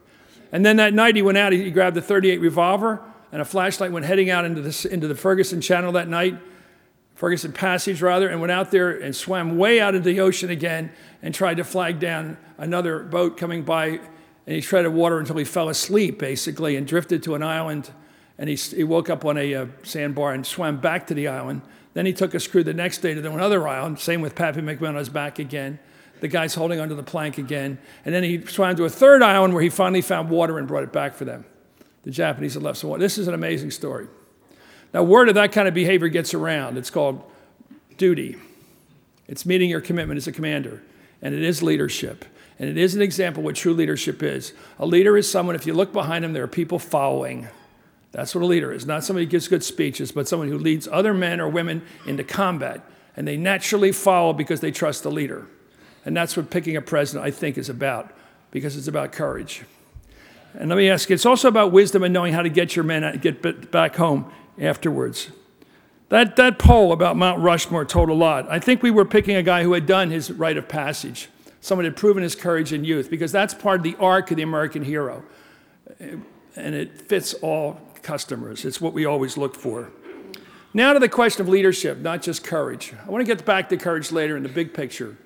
And 0.51 0.65
then 0.65 0.75
that 0.75 0.93
night, 0.93 1.15
he 1.15 1.21
went 1.21 1.37
out, 1.37 1.53
he 1.53 1.71
grabbed 1.71 1.95
a 1.95 2.01
38 2.01 2.41
revolver 2.41 3.01
and 3.31 3.41
a 3.41 3.45
flashlight, 3.45 3.93
went 3.93 4.05
heading 4.05 4.29
out 4.29 4.43
into, 4.43 4.61
the 4.61 4.89
into 4.91 5.07
the 5.07 5.15
Ferguson 5.15 5.61
Channel 5.61 5.93
that 5.93 6.09
night, 6.09 6.37
Ferguson 7.15 7.53
Passage, 7.53 8.01
rather, 8.01 8.27
and 8.27 8.41
went 8.41 8.51
out 8.51 8.71
there 8.71 8.89
and 8.89 9.15
swam 9.15 9.57
way 9.57 9.79
out 9.79 9.95
into 9.95 10.09
the 10.09 10.19
ocean 10.19 10.49
again 10.49 10.91
and 11.21 11.33
tried 11.33 11.55
to 11.57 11.63
flag 11.63 11.97
down 11.97 12.35
another 12.57 13.03
boat 13.03 13.37
coming 13.37 13.63
by. 13.63 13.87
And 13.87 14.55
he 14.55 14.59
treaded 14.59 14.91
water 14.91 15.17
until 15.17 15.37
he 15.37 15.45
fell 15.45 15.69
asleep, 15.69 16.19
basically, 16.19 16.75
and 16.75 16.85
drifted 16.85 17.23
to 17.23 17.35
an 17.35 17.43
island. 17.43 17.89
And 18.37 18.49
he, 18.49 18.55
he 18.55 18.83
woke 18.83 19.09
up 19.09 19.23
on 19.23 19.37
a 19.37 19.55
uh, 19.55 19.67
sandbar 19.83 20.33
and 20.33 20.45
swam 20.45 20.81
back 20.81 21.07
to 21.07 21.13
the 21.13 21.29
island. 21.29 21.61
Then 21.93 22.05
he 22.05 22.11
took 22.11 22.33
a 22.33 22.39
screw 22.41 22.65
the 22.65 22.73
next 22.73 22.97
day 22.97 23.13
to 23.13 23.31
another 23.31 23.65
island, 23.65 23.99
same 23.99 24.19
with 24.19 24.35
Pappy 24.35 24.59
McMahon 24.59 24.89
on 24.89 24.95
his 24.95 25.07
back 25.07 25.39
again. 25.39 25.79
The 26.21 26.27
guy's 26.27 26.55
holding 26.55 26.79
onto 26.79 26.95
the 26.95 27.03
plank 27.03 27.37
again. 27.37 27.77
And 28.05 28.13
then 28.13 28.23
he 28.23 28.45
swam 28.45 28.75
to 28.75 28.85
a 28.85 28.89
third 28.89 29.21
island 29.21 29.53
where 29.53 29.63
he 29.63 29.69
finally 29.69 30.01
found 30.01 30.29
water 30.29 30.57
and 30.57 30.67
brought 30.67 30.83
it 30.83 30.91
back 30.91 31.15
for 31.15 31.25
them. 31.25 31.45
The 32.03 32.11
Japanese 32.11 32.53
had 32.53 32.63
left 32.63 32.79
some 32.79 32.89
water. 32.89 33.01
This 33.01 33.17
is 33.17 33.27
an 33.27 33.33
amazing 33.33 33.71
story. 33.71 34.07
Now, 34.93 35.03
word 35.03 35.29
of 35.29 35.35
that 35.35 35.51
kind 35.51 35.67
of 35.67 35.73
behavior 35.73 36.07
gets 36.07 36.33
around. 36.33 36.77
It's 36.77 36.89
called 36.89 37.23
duty. 37.97 38.37
It's 39.27 39.45
meeting 39.45 39.69
your 39.69 39.81
commitment 39.81 40.17
as 40.17 40.27
a 40.27 40.31
commander, 40.31 40.81
and 41.21 41.35
it 41.35 41.43
is 41.43 41.61
leadership. 41.61 42.25
And 42.57 42.67
it 42.67 42.77
is 42.77 42.95
an 42.95 43.01
example 43.01 43.41
of 43.41 43.45
what 43.45 43.55
true 43.55 43.73
leadership 43.73 44.23
is. 44.23 44.53
A 44.79 44.85
leader 44.85 45.15
is 45.15 45.29
someone, 45.29 45.55
if 45.55 45.67
you 45.67 45.73
look 45.73 45.93
behind 45.93 46.25
him, 46.25 46.33
there 46.33 46.43
are 46.43 46.47
people 46.47 46.79
following. 46.79 47.47
That's 48.11 48.33
what 48.33 48.43
a 48.43 48.47
leader 48.47 48.73
is. 48.73 48.85
Not 48.87 49.03
somebody 49.03 49.25
who 49.25 49.31
gives 49.31 49.47
good 49.47 49.63
speeches, 49.63 50.11
but 50.11 50.27
someone 50.27 50.49
who 50.49 50.57
leads 50.57 50.87
other 50.87 51.13
men 51.13 51.39
or 51.39 51.47
women 51.47 51.83
into 52.07 52.23
combat. 52.23 52.81
And 53.15 53.27
they 53.27 53.37
naturally 53.37 53.91
follow 53.91 54.33
because 54.33 54.61
they 54.61 54.71
trust 54.71 55.03
the 55.03 55.11
leader. 55.11 55.47
And 56.05 56.15
that's 56.15 56.37
what 56.37 56.49
picking 56.49 56.75
a 56.75 56.81
president, 56.81 57.25
I 57.25 57.31
think, 57.31 57.57
is 57.57 57.69
about, 57.69 58.11
because 58.51 58.77
it's 58.77 58.87
about 58.87 59.11
courage. 59.11 59.63
And 60.53 60.69
let 60.69 60.77
me 60.77 60.89
ask 60.89 61.09
you, 61.09 61.13
it's 61.13 61.25
also 61.25 61.47
about 61.47 61.71
wisdom 61.71 62.03
and 62.03 62.13
knowing 62.13 62.33
how 62.33 62.41
to 62.41 62.49
get 62.49 62.75
your 62.75 62.83
men 62.83 63.03
uh, 63.03 63.17
get 63.19 63.71
back 63.71 63.95
home 63.95 64.31
afterwards. 64.59 65.29
That, 66.09 66.35
that 66.37 66.57
poll 66.57 66.91
about 66.91 67.17
Mount 67.17 67.41
Rushmore 67.41 67.85
told 67.85 68.09
a 68.09 68.13
lot. 68.13 68.49
I 68.49 68.59
think 68.59 68.81
we 68.81 68.89
were 68.89 69.05
picking 69.05 69.35
a 69.35 69.43
guy 69.43 69.61
who 69.61 69.73
had 69.73 69.85
done 69.85 70.09
his 70.09 70.31
rite 70.31 70.57
of 70.57 70.67
passage, 70.67 71.29
someone 71.61 71.85
who 71.85 71.91
had 71.91 71.97
proven 71.97 72.23
his 72.23 72.33
courage 72.33 72.73
in 72.73 72.83
youth, 72.83 73.11
because 73.11 73.31
that's 73.31 73.53
part 73.53 73.81
of 73.81 73.83
the 73.83 73.95
arc 73.99 74.31
of 74.31 74.37
the 74.37 74.43
American 74.43 74.83
hero. 74.83 75.23
Uh, 76.01 76.17
and 76.55 76.73
it 76.73 76.99
fits 76.99 77.35
all 77.35 77.79
customers. 78.01 78.65
It's 78.65 78.81
what 78.81 78.93
we 78.93 79.05
always 79.05 79.37
look 79.37 79.55
for. 79.55 79.91
Now 80.73 80.93
to 80.93 80.99
the 80.99 81.09
question 81.09 81.41
of 81.41 81.49
leadership, 81.49 81.99
not 81.99 82.21
just 82.23 82.43
courage. 82.43 82.93
I 83.05 83.09
want 83.09 83.25
to 83.25 83.35
get 83.35 83.45
back 83.45 83.69
to 83.69 83.77
courage 83.77 84.11
later 84.11 84.35
in 84.35 84.43
the 84.43 84.49
big 84.49 84.73
picture. 84.73 85.17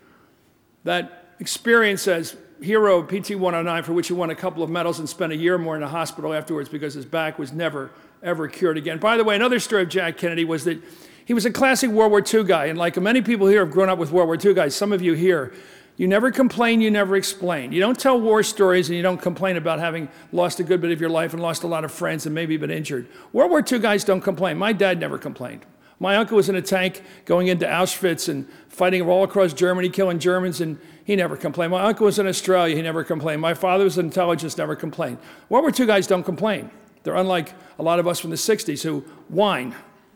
That 0.83 1.35
experience 1.39 2.07
as 2.07 2.35
hero 2.61 2.99
of 2.99 3.07
PT 3.07 3.35
109, 3.35 3.83
for 3.83 3.93
which 3.93 4.07
he 4.07 4.13
won 4.13 4.29
a 4.29 4.35
couple 4.35 4.63
of 4.63 4.69
medals 4.69 4.99
and 4.99 5.07
spent 5.07 5.33
a 5.33 5.35
year 5.35 5.57
more 5.57 5.75
in 5.75 5.81
the 5.81 5.87
hospital 5.87 6.33
afterwards 6.33 6.69
because 6.69 6.93
his 6.93 7.05
back 7.05 7.37
was 7.37 7.51
never, 7.51 7.91
ever 8.21 8.47
cured 8.47 8.77
again. 8.77 8.99
By 8.99 9.17
the 9.17 9.23
way, 9.23 9.35
another 9.35 9.59
story 9.59 9.83
of 9.83 9.89
Jack 9.89 10.17
Kennedy 10.17 10.45
was 10.45 10.63
that 10.63 10.81
he 11.25 11.33
was 11.33 11.45
a 11.45 11.51
classic 11.51 11.89
World 11.89 12.11
War 12.11 12.21
II 12.21 12.43
guy. 12.43 12.65
And 12.65 12.77
like 12.77 12.97
many 12.97 13.21
people 13.21 13.47
here 13.47 13.65
have 13.65 13.73
grown 13.73 13.89
up 13.89 13.99
with 13.99 14.11
World 14.11 14.27
War 14.27 14.37
II 14.43 14.53
guys, 14.53 14.75
some 14.75 14.91
of 14.91 15.01
you 15.01 15.13
here, 15.13 15.53
you 15.95 16.07
never 16.07 16.31
complain, 16.31 16.81
you 16.81 16.89
never 16.89 17.15
explain. 17.15 17.71
You 17.71 17.79
don't 17.79 17.99
tell 17.99 18.19
war 18.19 18.41
stories 18.41 18.89
and 18.89 18.97
you 18.97 19.03
don't 19.03 19.21
complain 19.21 19.57
about 19.57 19.79
having 19.79 20.09
lost 20.31 20.59
a 20.59 20.63
good 20.63 20.81
bit 20.81 20.91
of 20.91 20.99
your 20.99 21.09
life 21.09 21.33
and 21.33 21.41
lost 21.41 21.63
a 21.63 21.67
lot 21.67 21.85
of 21.85 21.91
friends 21.91 22.25
and 22.25 22.33
maybe 22.33 22.57
been 22.57 22.71
injured. 22.71 23.07
World 23.31 23.51
War 23.51 23.63
II 23.69 23.79
guys 23.79 24.03
don't 24.03 24.21
complain. 24.21 24.57
My 24.57 24.73
dad 24.73 24.99
never 24.99 25.17
complained. 25.17 25.65
My 25.99 26.17
uncle 26.17 26.37
was 26.37 26.49
in 26.49 26.55
a 26.55 26.61
tank 26.61 27.01
going 27.25 27.47
into 27.47 27.65
Auschwitz 27.65 28.27
and 28.27 28.47
fighting 28.67 29.01
all 29.01 29.23
across 29.23 29.53
Germany, 29.53 29.89
killing 29.89 30.19
Germans, 30.19 30.61
and 30.61 30.79
he 31.05 31.15
never 31.15 31.37
complained. 31.37 31.71
My 31.71 31.83
uncle 31.83 32.05
was 32.05 32.19
in 32.19 32.27
Australia, 32.27 32.75
he 32.75 32.81
never 32.81 33.03
complained. 33.03 33.41
My 33.41 33.53
father 33.53 33.83
was 33.83 33.97
in 33.97 34.05
intelligence, 34.05 34.57
never 34.57 34.75
complained. 34.75 35.17
World 35.49 35.63
War 35.63 35.71
II 35.77 35.85
guys 35.85 36.07
don't 36.07 36.23
complain. 36.23 36.71
They're 37.03 37.15
unlike 37.15 37.53
a 37.77 37.83
lot 37.83 37.99
of 37.99 38.07
us 38.07 38.19
from 38.19 38.29
the 38.29 38.37
60s 38.37 38.83
who 38.83 39.01
whine. 39.29 39.75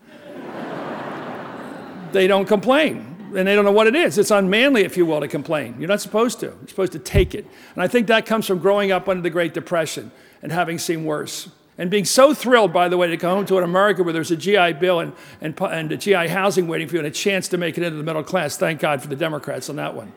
they 2.12 2.27
don't 2.27 2.46
complain 2.46 3.17
and 3.36 3.48
they 3.48 3.55
don't 3.55 3.65
know 3.65 3.72
what 3.72 3.88
it 3.88 3.96
is. 3.96 4.17
It's 4.17 4.31
unmanly, 4.31 4.84
if 4.84 4.98
you 4.98 5.05
will, 5.05 5.19
to 5.19 5.27
complain. 5.27 5.75
You're 5.79 5.89
not 5.89 6.01
supposed 6.01 6.39
to. 6.39 6.48
You're 6.48 6.67
supposed 6.67 6.93
to 6.93 7.00
take 7.00 7.36
it. 7.36 7.46
And 7.74 7.84
I 7.84 7.88
think 7.88 8.07
that 8.07 8.25
comes 8.25 8.46
from 8.46 8.60
growing 8.60 8.91
up 8.91 9.10
under 9.10 9.22
the 9.22 9.29
Great 9.29 9.53
Depression 9.53 10.12
and 10.41 10.51
having 10.51 10.77
seen 10.77 11.05
worse. 11.05 11.50
And 11.77 11.91
being 11.91 12.05
so 12.05 12.34
thrilled, 12.34 12.74
by 12.74 12.89
the 12.89 12.98
way, 12.98 13.07
to 13.07 13.17
come 13.17 13.38
home 13.38 13.46
to 13.48 13.57
an 13.57 13.63
America 13.63 14.03
where 14.03 14.13
there's 14.13 14.31
a 14.31 14.36
GI 14.36 14.74
Bill 14.74 15.00
and, 15.00 15.13
and, 15.41 15.60
and 15.62 15.91
a 15.91 15.98
GI 15.98 16.27
housing 16.27 16.67
waiting 16.67 16.88
for 16.88 16.96
you 16.96 17.00
and 17.00 17.07
a 17.07 17.12
chance 17.12 17.48
to 17.50 17.57
make 17.57 17.77
it 17.77 17.84
into 17.84 17.98
the 17.98 18.03
middle 18.03 18.24
class. 18.24 18.57
Thank 18.57 18.79
God 18.79 19.01
for 19.01 19.07
the 19.07 19.15
Democrats 19.15 19.69
on 19.69 19.75
that 19.75 19.93
one, 19.93 20.12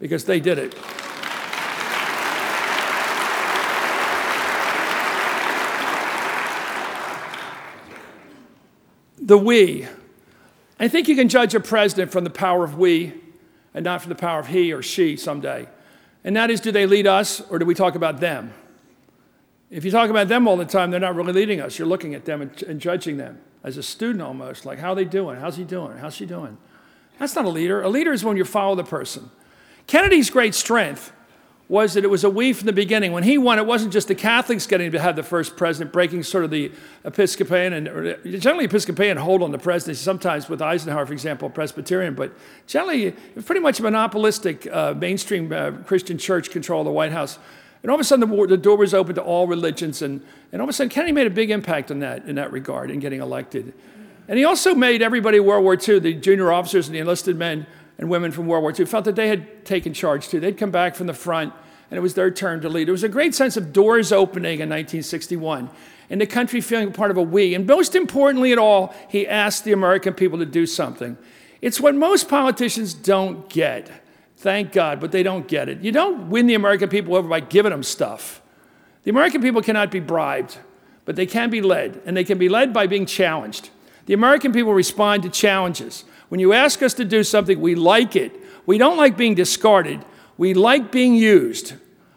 because 0.00 0.24
they 0.24 0.40
did 0.40 0.58
it. 0.58 0.74
the 9.24 9.38
we 9.38 9.86
I 10.80 10.88
think 10.88 11.06
you 11.06 11.14
can 11.14 11.28
judge 11.28 11.54
a 11.54 11.60
president 11.60 12.10
from 12.10 12.24
the 12.24 12.30
power 12.30 12.64
of 12.64 12.76
we 12.76 13.14
and 13.72 13.84
not 13.84 14.02
from 14.02 14.08
the 14.08 14.16
power 14.16 14.40
of 14.40 14.48
he 14.48 14.72
or 14.72 14.82
she 14.82 15.16
someday. 15.16 15.68
And 16.24 16.36
that 16.36 16.50
is, 16.50 16.60
do 16.60 16.72
they 16.72 16.86
lead 16.86 17.06
us 17.06 17.40
or 17.40 17.60
do 17.60 17.64
we 17.64 17.74
talk 17.74 17.94
about 17.94 18.18
them? 18.18 18.52
If 19.72 19.86
you 19.86 19.90
talk 19.90 20.10
about 20.10 20.28
them 20.28 20.46
all 20.46 20.58
the 20.58 20.66
time, 20.66 20.90
they're 20.90 21.00
not 21.00 21.16
really 21.16 21.32
leading 21.32 21.58
us. 21.58 21.78
You're 21.78 21.88
looking 21.88 22.14
at 22.14 22.26
them 22.26 22.42
and, 22.42 22.62
and 22.64 22.78
judging 22.78 23.16
them 23.16 23.40
as 23.64 23.78
a 23.78 23.82
student 23.82 24.20
almost, 24.20 24.66
like, 24.66 24.78
how 24.78 24.90
are 24.90 24.94
they 24.94 25.06
doing? 25.06 25.38
How's 25.38 25.56
he 25.56 25.64
doing? 25.64 25.96
How's 25.96 26.14
she 26.14 26.26
doing? 26.26 26.58
That's 27.18 27.34
not 27.34 27.46
a 27.46 27.48
leader. 27.48 27.80
A 27.80 27.88
leader 27.88 28.12
is 28.12 28.22
when 28.22 28.36
you 28.36 28.44
follow 28.44 28.74
the 28.74 28.84
person. 28.84 29.30
Kennedy's 29.86 30.28
great 30.28 30.54
strength 30.54 31.10
was 31.68 31.94
that 31.94 32.04
it 32.04 32.08
was 32.08 32.22
a 32.22 32.28
we 32.28 32.52
from 32.52 32.66
the 32.66 32.72
beginning. 32.74 33.12
When 33.12 33.22
he 33.22 33.38
won, 33.38 33.58
it 33.58 33.64
wasn't 33.64 33.94
just 33.94 34.08
the 34.08 34.14
Catholics 34.14 34.66
getting 34.66 34.92
to 34.92 34.98
have 34.98 35.16
the 35.16 35.22
first 35.22 35.56
president, 35.56 35.90
breaking 35.90 36.22
sort 36.24 36.44
of 36.44 36.50
the 36.50 36.70
Episcopalian 37.04 37.72
and 37.72 38.42
generally 38.42 38.66
Episcopalian 38.66 39.16
hold 39.16 39.42
on 39.42 39.52
the 39.52 39.58
presidency, 39.58 40.02
sometimes 40.02 40.50
with 40.50 40.60
Eisenhower, 40.60 41.06
for 41.06 41.14
example, 41.14 41.48
Presbyterian, 41.48 42.14
but 42.14 42.32
generally 42.66 43.12
pretty 43.46 43.62
much 43.62 43.80
monopolistic 43.80 44.66
uh, 44.70 44.92
mainstream 44.92 45.50
uh, 45.50 45.70
Christian 45.86 46.18
church 46.18 46.50
control 46.50 46.82
of 46.82 46.84
the 46.84 46.92
White 46.92 47.12
House. 47.12 47.38
And 47.82 47.90
all 47.90 47.96
of 47.96 48.00
a 48.00 48.04
sudden, 48.04 48.28
the, 48.28 48.46
the, 48.46 48.56
door 48.56 48.76
was 48.76 48.94
open 48.94 49.16
to 49.16 49.22
all 49.22 49.46
religions, 49.46 50.02
and, 50.02 50.22
and 50.52 50.62
all 50.62 50.66
of 50.66 50.70
a 50.70 50.72
sudden, 50.72 50.88
Kennedy 50.88 51.12
made 51.12 51.26
a 51.26 51.30
big 51.30 51.50
impact 51.50 51.90
on 51.90 51.98
that 51.98 52.24
in 52.26 52.36
that 52.36 52.52
regard 52.52 52.90
in 52.90 53.00
getting 53.00 53.20
elected. 53.20 53.74
And 54.28 54.38
he 54.38 54.44
also 54.44 54.74
made 54.74 55.02
everybody 55.02 55.38
in 55.38 55.44
World 55.44 55.64
War 55.64 55.76
II, 55.76 55.98
the 55.98 56.14
junior 56.14 56.52
officers 56.52 56.86
and 56.86 56.94
the 56.94 57.00
enlisted 57.00 57.36
men 57.36 57.66
and 57.98 58.08
women 58.08 58.30
from 58.30 58.46
World 58.46 58.62
War 58.62 58.72
II, 58.76 58.86
felt 58.86 59.04
that 59.04 59.16
they 59.16 59.28
had 59.28 59.64
taken 59.64 59.92
charge 59.92 60.28
too. 60.28 60.40
They'd 60.40 60.56
come 60.56 60.70
back 60.70 60.94
from 60.94 61.06
the 61.06 61.14
front 61.14 61.52
and 61.90 61.98
it 61.98 62.00
was 62.00 62.14
their 62.14 62.30
turn 62.30 62.62
to 62.62 62.68
lead. 62.70 62.88
There 62.88 62.92
was 62.92 63.02
a 63.02 63.08
great 63.08 63.34
sense 63.34 63.56
of 63.58 63.72
doors 63.72 64.12
opening 64.12 64.60
in 64.60 64.70
1961 64.70 65.68
and 66.08 66.20
the 66.20 66.26
country 66.26 66.60
feeling 66.60 66.92
part 66.92 67.10
of 67.10 67.16
a 67.16 67.22
we. 67.22 67.54
And 67.54 67.66
most 67.66 67.94
importantly 67.94 68.52
at 68.52 68.58
all, 68.58 68.94
he 69.08 69.28
asked 69.28 69.64
the 69.64 69.72
American 69.72 70.14
people 70.14 70.38
to 70.38 70.46
do 70.46 70.64
something. 70.66 71.18
It's 71.60 71.80
what 71.80 71.94
most 71.94 72.28
politicians 72.28 72.94
don't 72.94 73.48
get. 73.48 73.90
Thank 74.42 74.72
God, 74.72 74.98
but 74.98 75.12
they 75.12 75.22
don't 75.22 75.46
get 75.46 75.68
it. 75.68 75.82
You 75.82 75.92
don't 75.92 76.28
win 76.28 76.48
the 76.48 76.54
American 76.54 76.88
people 76.88 77.14
over 77.14 77.28
by 77.28 77.38
giving 77.38 77.70
them 77.70 77.84
stuff. 77.84 78.42
The 79.04 79.10
American 79.10 79.40
people 79.40 79.62
cannot 79.62 79.92
be 79.92 80.00
bribed, 80.00 80.58
but 81.04 81.14
they 81.14 81.26
can 81.26 81.48
be 81.48 81.62
led, 81.62 82.02
and 82.04 82.16
they 82.16 82.24
can 82.24 82.38
be 82.38 82.48
led 82.48 82.72
by 82.72 82.88
being 82.88 83.06
challenged. 83.06 83.70
The 84.06 84.14
American 84.14 84.52
people 84.52 84.74
respond 84.74 85.22
to 85.22 85.28
challenges. 85.28 86.02
When 86.28 86.40
you 86.40 86.52
ask 86.52 86.82
us 86.82 86.92
to 86.94 87.04
do 87.04 87.22
something, 87.22 87.60
we 87.60 87.76
like 87.76 88.16
it. 88.16 88.32
We 88.66 88.78
don't 88.78 88.96
like 88.96 89.16
being 89.16 89.36
discarded. 89.36 90.04
We 90.36 90.54
like 90.54 90.90
being 90.90 91.14
used. 91.14 91.74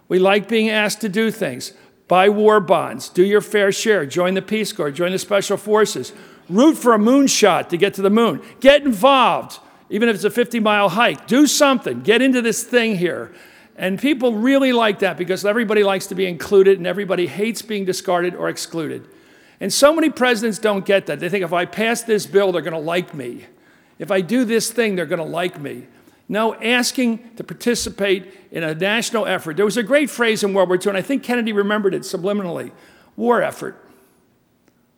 We 0.07 0.17
like 0.17 0.47
being 0.47 0.71
asked 0.71 1.01
to 1.01 1.09
do 1.09 1.29
things. 1.29 1.73
Buy 2.07 2.29
war 2.29 2.59
bonds, 2.59 3.07
do 3.07 3.23
your 3.23 3.41
fair 3.41 3.71
share, 3.71 4.07
join 4.07 4.33
the 4.33 4.41
Peace 4.41 4.73
Corps, 4.73 4.89
join 4.89 5.11
the 5.11 5.19
Special 5.19 5.57
Forces, 5.57 6.11
root 6.49 6.73
for 6.73 6.95
a 6.95 6.97
moonshot 6.97 7.69
to 7.69 7.77
get 7.77 7.93
to 7.95 8.01
the 8.01 8.09
moon, 8.09 8.41
get 8.61 8.83
involved, 8.83 9.59
even 9.89 10.09
if 10.09 10.15
it's 10.15 10.23
a 10.23 10.29
50 10.29 10.59
mile 10.59 10.89
hike, 10.89 11.27
do 11.27 11.47
something, 11.47 12.01
get 12.01 12.21
into 12.21 12.41
this 12.41 12.63
thing 12.63 12.97
here. 12.97 13.31
And 13.77 13.99
people 13.99 14.33
really 14.33 14.71
like 14.71 14.99
that 14.99 15.17
because 15.17 15.45
everybody 15.45 15.83
likes 15.83 16.07
to 16.07 16.15
be 16.15 16.25
included 16.25 16.77
and 16.77 16.87
everybody 16.87 17.27
hates 17.27 17.61
being 17.61 17.85
discarded 17.85 18.33
or 18.33 18.47
excluded. 18.47 19.07
And 19.59 19.71
so 19.71 19.93
many 19.93 20.09
presidents 20.09 20.59
don't 20.59 20.85
get 20.85 21.07
that. 21.07 21.19
They 21.19 21.29
think 21.29 21.43
if 21.43 21.53
I 21.53 21.65
pass 21.65 22.01
this 22.01 22.25
bill, 22.25 22.51
they're 22.51 22.61
going 22.61 22.73
to 22.73 22.79
like 22.79 23.13
me. 23.13 23.45
If 23.99 24.11
I 24.11 24.21
do 24.21 24.45
this 24.45 24.71
thing, 24.71 24.95
they're 24.95 25.05
going 25.05 25.19
to 25.19 25.25
like 25.25 25.59
me. 25.59 25.87
No, 26.27 26.55
asking 26.55 27.35
to 27.35 27.43
participate 27.43 28.33
in 28.51 28.63
a 28.63 28.73
national 28.73 29.25
effort. 29.25 29.57
There 29.57 29.65
was 29.65 29.77
a 29.77 29.83
great 29.83 30.09
phrase 30.09 30.43
in 30.43 30.53
World 30.53 30.69
War 30.69 30.77
II, 30.77 30.89
and 30.89 30.97
I 30.97 31.01
think 31.01 31.23
Kennedy 31.23 31.53
remembered 31.53 31.93
it 31.93 32.01
subliminally 32.01 32.71
war 33.15 33.41
effort. 33.41 33.81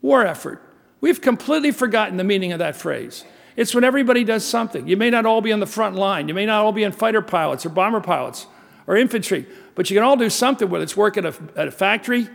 War 0.02 0.26
effort. 0.26 0.62
We've 1.02 1.20
completely 1.20 1.72
forgotten 1.72 2.18
the 2.18 2.24
meaning 2.24 2.54
of 2.54 2.60
that 2.60 2.76
phrase. 2.76 3.26
It's 3.58 3.74
when 3.74 3.84
everybody 3.84 4.24
does 4.24 4.46
something. 4.46 4.88
You 4.88 4.96
may 4.96 5.10
not 5.10 5.26
all 5.26 5.42
be 5.42 5.52
on 5.52 5.60
the 5.60 5.66
front 5.66 5.96
line, 5.96 6.30
you 6.30 6.34
may 6.34 6.46
not 6.46 6.64
all 6.64 6.72
be 6.72 6.84
in 6.84 6.94
fighter 6.94 7.22
pilots 7.22 7.66
or 7.66 7.70
bomber 7.70 8.00
pilots 8.00 8.46
or 8.86 8.96
infantry, 8.96 9.46
but 9.76 9.90
you 9.90 9.96
can 9.96 10.04
all 10.04 10.16
do 10.16 10.30
something, 10.30 10.70
whether 10.70 10.84
it's 10.84 10.96
work 10.96 11.18
at 11.18 11.26
a, 11.26 11.34
at 11.56 11.68
a 11.68 11.72
factory, 11.72 12.30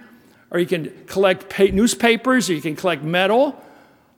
or 0.50 0.58
you 0.58 0.66
can 0.66 0.92
collect 1.06 1.58
newspapers, 1.58 2.50
or 2.50 2.54
you 2.54 2.60
can 2.60 2.76
collect 2.76 3.02
metal, 3.02 3.58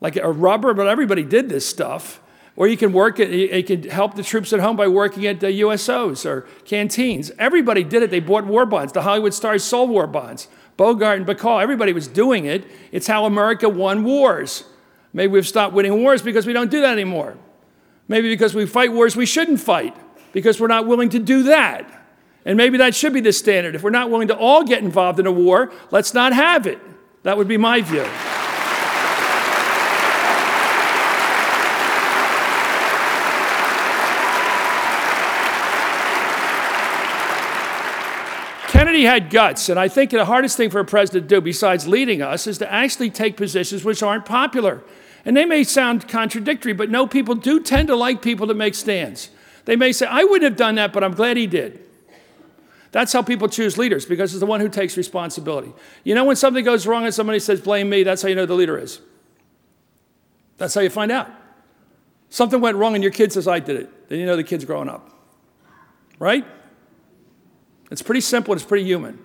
like 0.01 0.17
a 0.17 0.33
rubber, 0.33 0.75
but 0.75 0.89
everybody 0.89 1.23
did 1.23 1.49
this 1.49 1.69
stuff. 1.69 2.21
Or 2.57 2.69
you 2.69 2.77
can 2.77 2.93
work 2.93 3.19
at, 3.19 3.31
you 3.31 3.65
can 3.65 3.83
help 3.85 4.15
the 4.15 4.23
troops 4.23 4.53
at 4.53 4.61
home 4.61 4.77
by 4.77 4.87
working 4.87 5.27
at 5.27 5.41
the 5.41 5.61
USOs 5.61 6.25
or 6.25 6.43
canteens. 6.65 7.33
Everybody 7.39 7.83
did 7.83 8.03
it. 8.03 8.11
They 8.11 8.21
bought 8.21 8.47
war 8.47 8.65
bonds. 8.65 8.93
The 8.93 9.03
Hollywood 9.03 9.35
stars 9.35 9.65
sold 9.65 9.91
war 9.91 10.07
bonds. 10.07 10.47
Bogart 10.77 11.19
and 11.19 11.27
Bacall, 11.27 11.61
everybody 11.61 11.93
was 11.93 12.07
doing 12.07 12.47
it. 12.47 12.65
It's 12.93 13.09
how 13.09 13.25
America 13.25 13.69
won 13.69 14.05
wars. 14.05 14.65
Maybe 15.15 15.33
we've 15.33 15.47
stopped 15.47 15.73
winning 15.73 16.03
wars 16.03 16.21
because 16.21 16.45
we 16.45 16.53
don't 16.53 16.71
do 16.71 16.83
that 16.83 16.93
anymore. 16.93 17.37
Maybe 18.09 18.29
because 18.29 18.55
we 18.55 18.67
fight 18.67 18.93
wars 18.93 19.17
we 19.17 19.25
shouldn't 19.25 19.61
fight 19.61 19.97
because 20.33 20.61
we're 20.61 20.67
not 20.67 20.87
willing 20.87 21.09
to 21.11 21.19
do 21.21 21.45
that. 21.45 22.03
And 22.45 22.59
maybe 22.59 22.77
that 22.79 22.95
should 22.95 23.15
be 23.15 23.21
the 23.21 23.33
standard. 23.33 23.75
If 23.75 23.83
we're 23.83 23.91
not 23.91 24.11
willing 24.11 24.29
to 24.29 24.37
all 24.37 24.65
get 24.65 24.83
involved 24.83 25.19
in 25.19 25.27
a 25.27 25.33
war, 25.33 25.73
let's 25.91 26.13
not 26.13 26.35
have 26.35 26.67
it. 26.67 26.79
That 27.23 27.39
would 27.39 27.49
be 27.49 27.57
my 27.57 27.81
view. 27.81 28.05
Kennedy 38.69 39.05
had 39.05 39.31
guts, 39.31 39.69
and 39.69 39.79
I 39.79 39.89
think 39.89 40.11
the 40.11 40.25
hardest 40.25 40.57
thing 40.57 40.69
for 40.69 40.81
a 40.81 40.85
president 40.85 41.29
to 41.29 41.37
do, 41.37 41.41
besides 41.41 41.87
leading 41.89 42.21
us, 42.21 42.47
is 42.47 42.59
to 42.59 42.71
actually 42.71 43.09
take 43.09 43.37
positions 43.37 43.85
which 43.85 44.03
aren't 44.03 44.27
popular. 44.27 44.83
And 45.25 45.37
they 45.37 45.45
may 45.47 45.65
sound 45.65 46.09
contradictory, 46.09 46.73
but 46.73 46.91
no, 46.91 47.07
people 47.07 47.35
do 47.35 47.61
tend 47.61 47.89
to 47.89 47.97
like 47.97 48.21
people 48.21 48.47
that 48.49 48.55
make 48.55 48.75
stands. 48.75 49.31
They 49.65 49.77
may 49.77 49.93
say, 49.93 50.07
I 50.07 50.25
wouldn't 50.25 50.43
have 50.43 50.57
done 50.57 50.75
that, 50.75 50.93
but 50.93 51.03
I'm 51.03 51.15
glad 51.15 51.37
he 51.37 51.47
did. 51.47 51.81
That's 52.93 53.13
how 53.13 53.23
people 53.23 53.49
choose 53.49 53.77
leaders 53.77 54.07
because 54.07 54.33
it's 54.33 54.41
the 54.41 54.47
one 54.47 54.61
who 54.61 54.69
takes 54.69 54.97
responsibility. 54.97 55.73
You 56.05 56.15
know, 56.15 56.25
when 56.25 56.37
something 56.37 56.65
goes 56.65 56.87
wrong 56.87 57.05
and 57.05 57.13
somebody 57.13 57.41
says, 57.41 57.61
blame 57.61 57.89
me, 57.89 58.03
that's 58.03 58.23
how 58.23 58.29
you 58.29 58.35
know 58.35 58.47
the 58.47 58.55
leader 58.55 58.79
is. 58.79 59.01
That's 60.59 60.75
how 60.75 60.83
you 60.83 60.91
find 60.91 61.11
out. 61.11 61.29
Something 62.29 62.61
went 62.61 62.77
wrong 62.77 62.95
and 62.95 63.03
your 63.03 63.13
kid 63.13 63.33
says, 63.33 63.49
I 63.49 63.59
did 63.59 63.77
it. 63.77 64.09
Then 64.09 64.21
you 64.21 64.27
know 64.27 64.37
the 64.37 64.45
kid's 64.45 64.65
growing 64.65 64.89
up. 64.89 65.11
Right? 66.19 66.45
It's 67.91 68.03
pretty 68.03 68.21
simple 68.21 68.53
and 68.53 68.61
it's 68.61 68.69
pretty 68.69 68.85
human. 68.85 69.24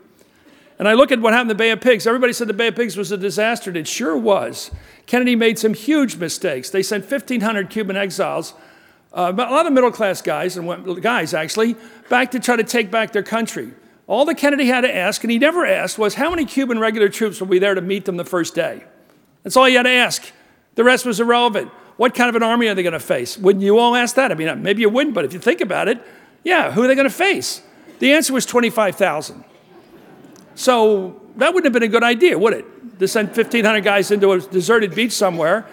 And 0.79 0.87
I 0.87 0.93
look 0.93 1.11
at 1.11 1.19
what 1.19 1.33
happened 1.33 1.51
in 1.51 1.57
the 1.57 1.61
Bay 1.61 1.71
of 1.71 1.81
Pigs. 1.81 2.07
Everybody 2.07 2.31
said 2.31 2.47
the 2.47 2.53
Bay 2.53 2.69
of 2.69 2.75
Pigs 2.75 2.95
was 2.95 3.11
a 3.11 3.17
disaster, 3.17 3.69
and 3.69 3.75
it 3.75 3.87
sure 3.87 4.17
was. 4.17 4.71
Kennedy 5.05 5.35
made 5.35 5.59
some 5.59 5.73
huge 5.73 6.15
mistakes. 6.15 6.69
They 6.69 6.81
sent 6.81 7.03
1,500 7.03 7.69
Cuban 7.69 7.97
exiles, 7.97 8.53
uh, 9.13 9.33
a 9.35 9.35
lot 9.35 9.65
of 9.65 9.73
middle 9.73 9.91
class 9.91 10.21
guys, 10.21 10.55
and 10.55 11.01
guys 11.01 11.33
actually, 11.33 11.75
back 12.07 12.31
to 12.31 12.39
try 12.39 12.55
to 12.55 12.63
take 12.63 12.89
back 12.89 13.11
their 13.11 13.23
country. 13.23 13.73
All 14.07 14.23
that 14.25 14.35
Kennedy 14.35 14.67
had 14.67 14.81
to 14.81 14.95
ask, 14.95 15.23
and 15.23 15.29
he 15.31 15.37
never 15.37 15.65
asked, 15.65 15.99
was 15.99 16.15
how 16.15 16.29
many 16.29 16.45
Cuban 16.45 16.79
regular 16.79 17.09
troops 17.09 17.39
will 17.41 17.47
be 17.47 17.59
there 17.59 17.75
to 17.75 17.81
meet 17.81 18.05
them 18.05 18.17
the 18.17 18.25
first 18.25 18.55
day? 18.55 18.83
That's 19.43 19.57
all 19.57 19.65
he 19.65 19.75
had 19.75 19.83
to 19.83 19.89
ask. 19.89 20.31
The 20.75 20.83
rest 20.83 21.05
was 21.05 21.19
irrelevant. 21.19 21.69
What 21.97 22.15
kind 22.15 22.29
of 22.29 22.35
an 22.35 22.43
army 22.43 22.67
are 22.67 22.75
they 22.75 22.83
going 22.83 22.93
to 22.93 22.99
face? 22.99 23.37
Wouldn't 23.37 23.63
you 23.63 23.77
all 23.77 23.95
ask 23.95 24.15
that? 24.15 24.31
I 24.31 24.35
mean, 24.35 24.63
maybe 24.63 24.81
you 24.81 24.89
wouldn't, 24.89 25.13
but 25.13 25.25
if 25.25 25.33
you 25.33 25.39
think 25.39 25.59
about 25.59 25.89
it, 25.89 26.01
yeah, 26.43 26.71
who 26.71 26.83
are 26.83 26.87
they 26.87 26.95
going 26.95 27.09
to 27.09 27.13
face? 27.13 27.61
The 27.99 28.13
answer 28.13 28.31
was 28.31 28.45
25,000. 28.45 29.43
So 30.59 31.21
that 31.37 31.53
wouldn't 31.53 31.73
have 31.73 31.81
been 31.81 31.89
a 31.89 31.91
good 31.91 32.03
idea, 32.03 32.37
would 32.37 32.51
it? 32.51 32.99
To 32.99 33.07
send 33.07 33.29
1,500 33.29 33.81
guys 33.81 34.11
into 34.11 34.33
a 34.33 34.41
deserted 34.41 34.93
beach 34.93 35.13
somewhere 35.13 35.65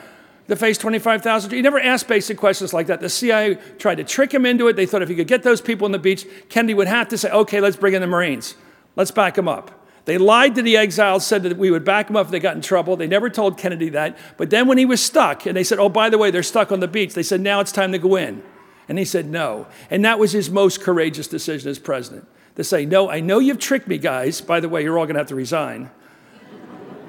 to 0.46 0.54
face 0.54 0.78
25,000. 0.78 1.50
He 1.50 1.60
never 1.60 1.80
asked 1.80 2.06
basic 2.06 2.38
questions 2.38 2.72
like 2.72 2.86
that. 2.86 3.00
The 3.00 3.08
CIA 3.08 3.56
tried 3.78 3.96
to 3.96 4.04
trick 4.04 4.32
him 4.32 4.46
into 4.46 4.68
it. 4.68 4.76
They 4.76 4.86
thought 4.86 5.02
if 5.02 5.08
he 5.08 5.16
could 5.16 5.26
get 5.26 5.42
those 5.42 5.60
people 5.60 5.86
on 5.86 5.90
the 5.90 5.98
beach, 5.98 6.24
Kennedy 6.48 6.72
would 6.72 6.86
have 6.86 7.08
to 7.08 7.18
say, 7.18 7.28
okay, 7.32 7.60
let's 7.60 7.74
bring 7.74 7.94
in 7.94 8.00
the 8.00 8.06
Marines. 8.06 8.54
Let's 8.94 9.10
back 9.10 9.34
them 9.34 9.48
up. 9.48 9.72
They 10.04 10.18
lied 10.18 10.54
to 10.54 10.62
the 10.62 10.76
exiles, 10.76 11.26
said 11.26 11.42
that 11.42 11.56
we 11.56 11.72
would 11.72 11.84
back 11.84 12.06
them 12.06 12.14
up 12.14 12.26
if 12.26 12.30
they 12.30 12.38
got 12.38 12.54
in 12.54 12.62
trouble. 12.62 12.94
They 12.94 13.08
never 13.08 13.28
told 13.28 13.58
Kennedy 13.58 13.88
that. 13.88 14.16
But 14.36 14.50
then 14.50 14.68
when 14.68 14.78
he 14.78 14.86
was 14.86 15.04
stuck, 15.04 15.46
and 15.46 15.56
they 15.56 15.64
said, 15.64 15.80
oh, 15.80 15.88
by 15.88 16.10
the 16.10 16.16
way, 16.16 16.30
they're 16.30 16.44
stuck 16.44 16.70
on 16.70 16.78
the 16.78 16.86
beach, 16.86 17.12
they 17.12 17.24
said, 17.24 17.40
now 17.40 17.58
it's 17.58 17.72
time 17.72 17.90
to 17.90 17.98
go 17.98 18.14
in. 18.14 18.40
And 18.88 19.00
he 19.00 19.04
said, 19.04 19.26
no. 19.26 19.66
And 19.90 20.04
that 20.04 20.20
was 20.20 20.30
his 20.30 20.48
most 20.48 20.80
courageous 20.80 21.26
decision 21.26 21.68
as 21.68 21.80
president 21.80 22.28
to 22.56 22.64
say, 22.64 22.84
No, 22.84 23.08
I 23.10 23.20
know 23.20 23.38
you've 23.38 23.58
tricked 23.58 23.88
me, 23.88 23.98
guys. 23.98 24.40
By 24.40 24.60
the 24.60 24.68
way, 24.68 24.82
you're 24.82 24.98
all 24.98 25.06
going 25.06 25.14
to 25.14 25.20
have 25.20 25.28
to 25.28 25.34
resign. 25.34 25.90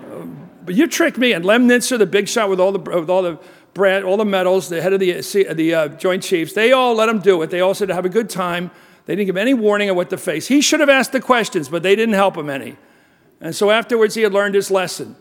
Um, 0.07 0.49
but 0.63 0.73
you 0.73 0.87
tricked 0.87 1.17
me. 1.17 1.33
And 1.33 1.43
Lemnitzer, 1.43 1.97
the 1.97 2.05
big 2.05 2.29
shot 2.29 2.49
with 2.49 2.61
all 2.61 2.71
the, 2.71 2.79
with 2.79 3.09
all 3.09 3.21
the 3.21 3.39
Brad, 3.73 4.03
all 4.03 4.17
the 4.17 4.25
medals, 4.25 4.69
the 4.69 4.81
head 4.81 4.93
of 4.93 4.99
the, 4.99 5.21
the 5.53 5.73
uh, 5.73 5.87
Joint 5.89 6.23
Chiefs, 6.23 6.53
they 6.53 6.71
all 6.71 6.95
let 6.95 7.09
him 7.09 7.19
do 7.19 7.41
it. 7.41 7.49
They 7.49 7.59
all 7.59 7.73
said 7.73 7.89
to 7.89 7.93
have 7.93 8.05
a 8.05 8.09
good 8.09 8.29
time. 8.29 8.71
They 9.05 9.15
didn't 9.15 9.27
give 9.27 9.37
any 9.37 9.53
warning 9.53 9.89
of 9.89 9.95
what 9.95 10.09
to 10.09 10.17
face. 10.17 10.47
He 10.47 10.61
should 10.61 10.79
have 10.79 10.89
asked 10.89 11.11
the 11.11 11.21
questions, 11.21 11.69
but 11.69 11.83
they 11.83 11.95
didn't 11.95 12.15
help 12.15 12.35
him 12.35 12.49
any. 12.49 12.75
And 13.39 13.55
so 13.55 13.69
afterwards, 13.69 14.15
he 14.15 14.23
had 14.23 14.33
learned 14.33 14.55
his 14.55 14.71
lesson. 14.71 15.15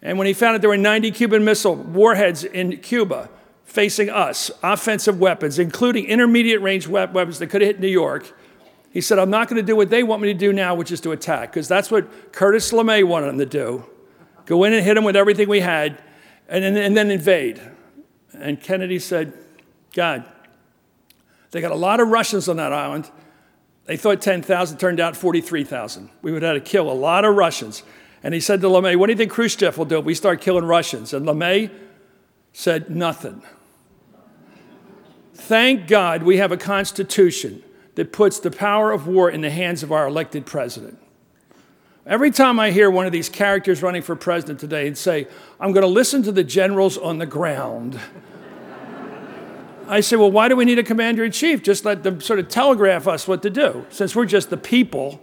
And 0.00 0.16
when 0.16 0.26
he 0.26 0.32
found 0.32 0.54
out 0.54 0.60
there 0.60 0.70
were 0.70 0.76
90 0.76 1.10
Cuban 1.10 1.44
missile 1.44 1.74
warheads 1.74 2.44
in 2.44 2.76
Cuba 2.78 3.28
facing 3.64 4.08
us, 4.08 4.50
offensive 4.62 5.18
weapons, 5.18 5.58
including 5.58 6.06
intermediate 6.06 6.62
range 6.62 6.86
weapons 6.86 7.38
that 7.38 7.48
could 7.48 7.60
have 7.60 7.68
hit 7.68 7.80
New 7.80 7.88
York, 7.88 8.32
he 8.90 9.00
said, 9.00 9.18
I'm 9.18 9.30
not 9.30 9.48
going 9.48 9.60
to 9.60 9.66
do 9.66 9.76
what 9.76 9.90
they 9.90 10.02
want 10.02 10.22
me 10.22 10.32
to 10.32 10.38
do 10.38 10.52
now, 10.52 10.74
which 10.74 10.90
is 10.90 11.00
to 11.02 11.12
attack, 11.12 11.52
because 11.52 11.68
that's 11.68 11.90
what 11.90 12.32
Curtis 12.32 12.72
LeMay 12.72 13.04
wanted 13.04 13.28
him 13.28 13.38
to 13.38 13.46
do. 13.46 13.84
Go 14.46 14.64
in 14.64 14.72
and 14.72 14.84
hit 14.84 14.94
them 14.94 15.04
with 15.04 15.16
everything 15.16 15.48
we 15.48 15.60
had, 15.60 16.02
and, 16.48 16.64
and, 16.64 16.76
and 16.76 16.96
then 16.96 17.10
invade. 17.10 17.60
And 18.32 18.60
Kennedy 18.60 18.98
said, 18.98 19.34
God, 19.94 20.24
they 21.50 21.60
got 21.60 21.72
a 21.72 21.76
lot 21.76 22.00
of 22.00 22.08
Russians 22.08 22.48
on 22.48 22.56
that 22.56 22.72
island. 22.72 23.10
They 23.84 23.96
thought 23.96 24.20
10,000, 24.20 24.78
turned 24.78 25.00
out 25.00 25.16
43,000. 25.16 26.10
We 26.22 26.32
would 26.32 26.42
have 26.42 26.54
to 26.54 26.60
kill 26.60 26.90
a 26.90 26.92
lot 26.92 27.24
of 27.24 27.34
Russians. 27.36 27.82
And 28.22 28.34
he 28.34 28.40
said 28.40 28.60
to 28.62 28.68
LeMay, 28.68 28.96
What 28.96 29.06
do 29.06 29.12
you 29.12 29.16
think 29.16 29.32
Khrushchev 29.32 29.78
will 29.78 29.84
do 29.84 29.98
if 29.98 30.04
we 30.04 30.14
start 30.14 30.40
killing 30.40 30.64
Russians? 30.64 31.12
And 31.12 31.26
LeMay 31.26 31.70
said, 32.52 32.90
Nothing. 32.90 33.42
Thank 35.34 35.86
God 35.86 36.22
we 36.22 36.38
have 36.38 36.52
a 36.52 36.56
constitution 36.56 37.62
that 37.98 38.12
puts 38.12 38.38
the 38.38 38.50
power 38.52 38.92
of 38.92 39.08
war 39.08 39.28
in 39.28 39.40
the 39.40 39.50
hands 39.50 39.82
of 39.82 39.90
our 39.90 40.06
elected 40.06 40.46
president. 40.46 40.96
Every 42.06 42.30
time 42.30 42.60
I 42.60 42.70
hear 42.70 42.88
one 42.92 43.06
of 43.06 43.12
these 43.12 43.28
characters 43.28 43.82
running 43.82 44.02
for 44.02 44.14
president 44.14 44.60
today 44.60 44.86
and 44.86 44.96
say, 44.96 45.26
I'm 45.58 45.72
going 45.72 45.82
to 45.82 45.88
listen 45.88 46.22
to 46.22 46.30
the 46.30 46.44
generals 46.44 46.96
on 46.96 47.18
the 47.18 47.26
ground, 47.26 47.98
I 49.88 49.98
say, 49.98 50.14
well, 50.14 50.30
why 50.30 50.46
do 50.46 50.54
we 50.54 50.64
need 50.64 50.78
a 50.78 50.84
commander 50.84 51.24
in 51.24 51.32
chief? 51.32 51.60
Just 51.60 51.84
let 51.84 52.04
them 52.04 52.20
sort 52.20 52.38
of 52.38 52.46
telegraph 52.46 53.08
us 53.08 53.26
what 53.26 53.42
to 53.42 53.50
do. 53.50 53.84
Since 53.88 54.14
we're 54.14 54.26
just 54.26 54.48
the 54.48 54.56
people, 54.56 55.20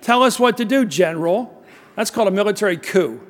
tell 0.00 0.24
us 0.24 0.40
what 0.40 0.56
to 0.56 0.64
do, 0.64 0.84
general. 0.84 1.62
That's 1.94 2.10
called 2.10 2.26
a 2.26 2.32
military 2.32 2.76
coup. 2.76 3.20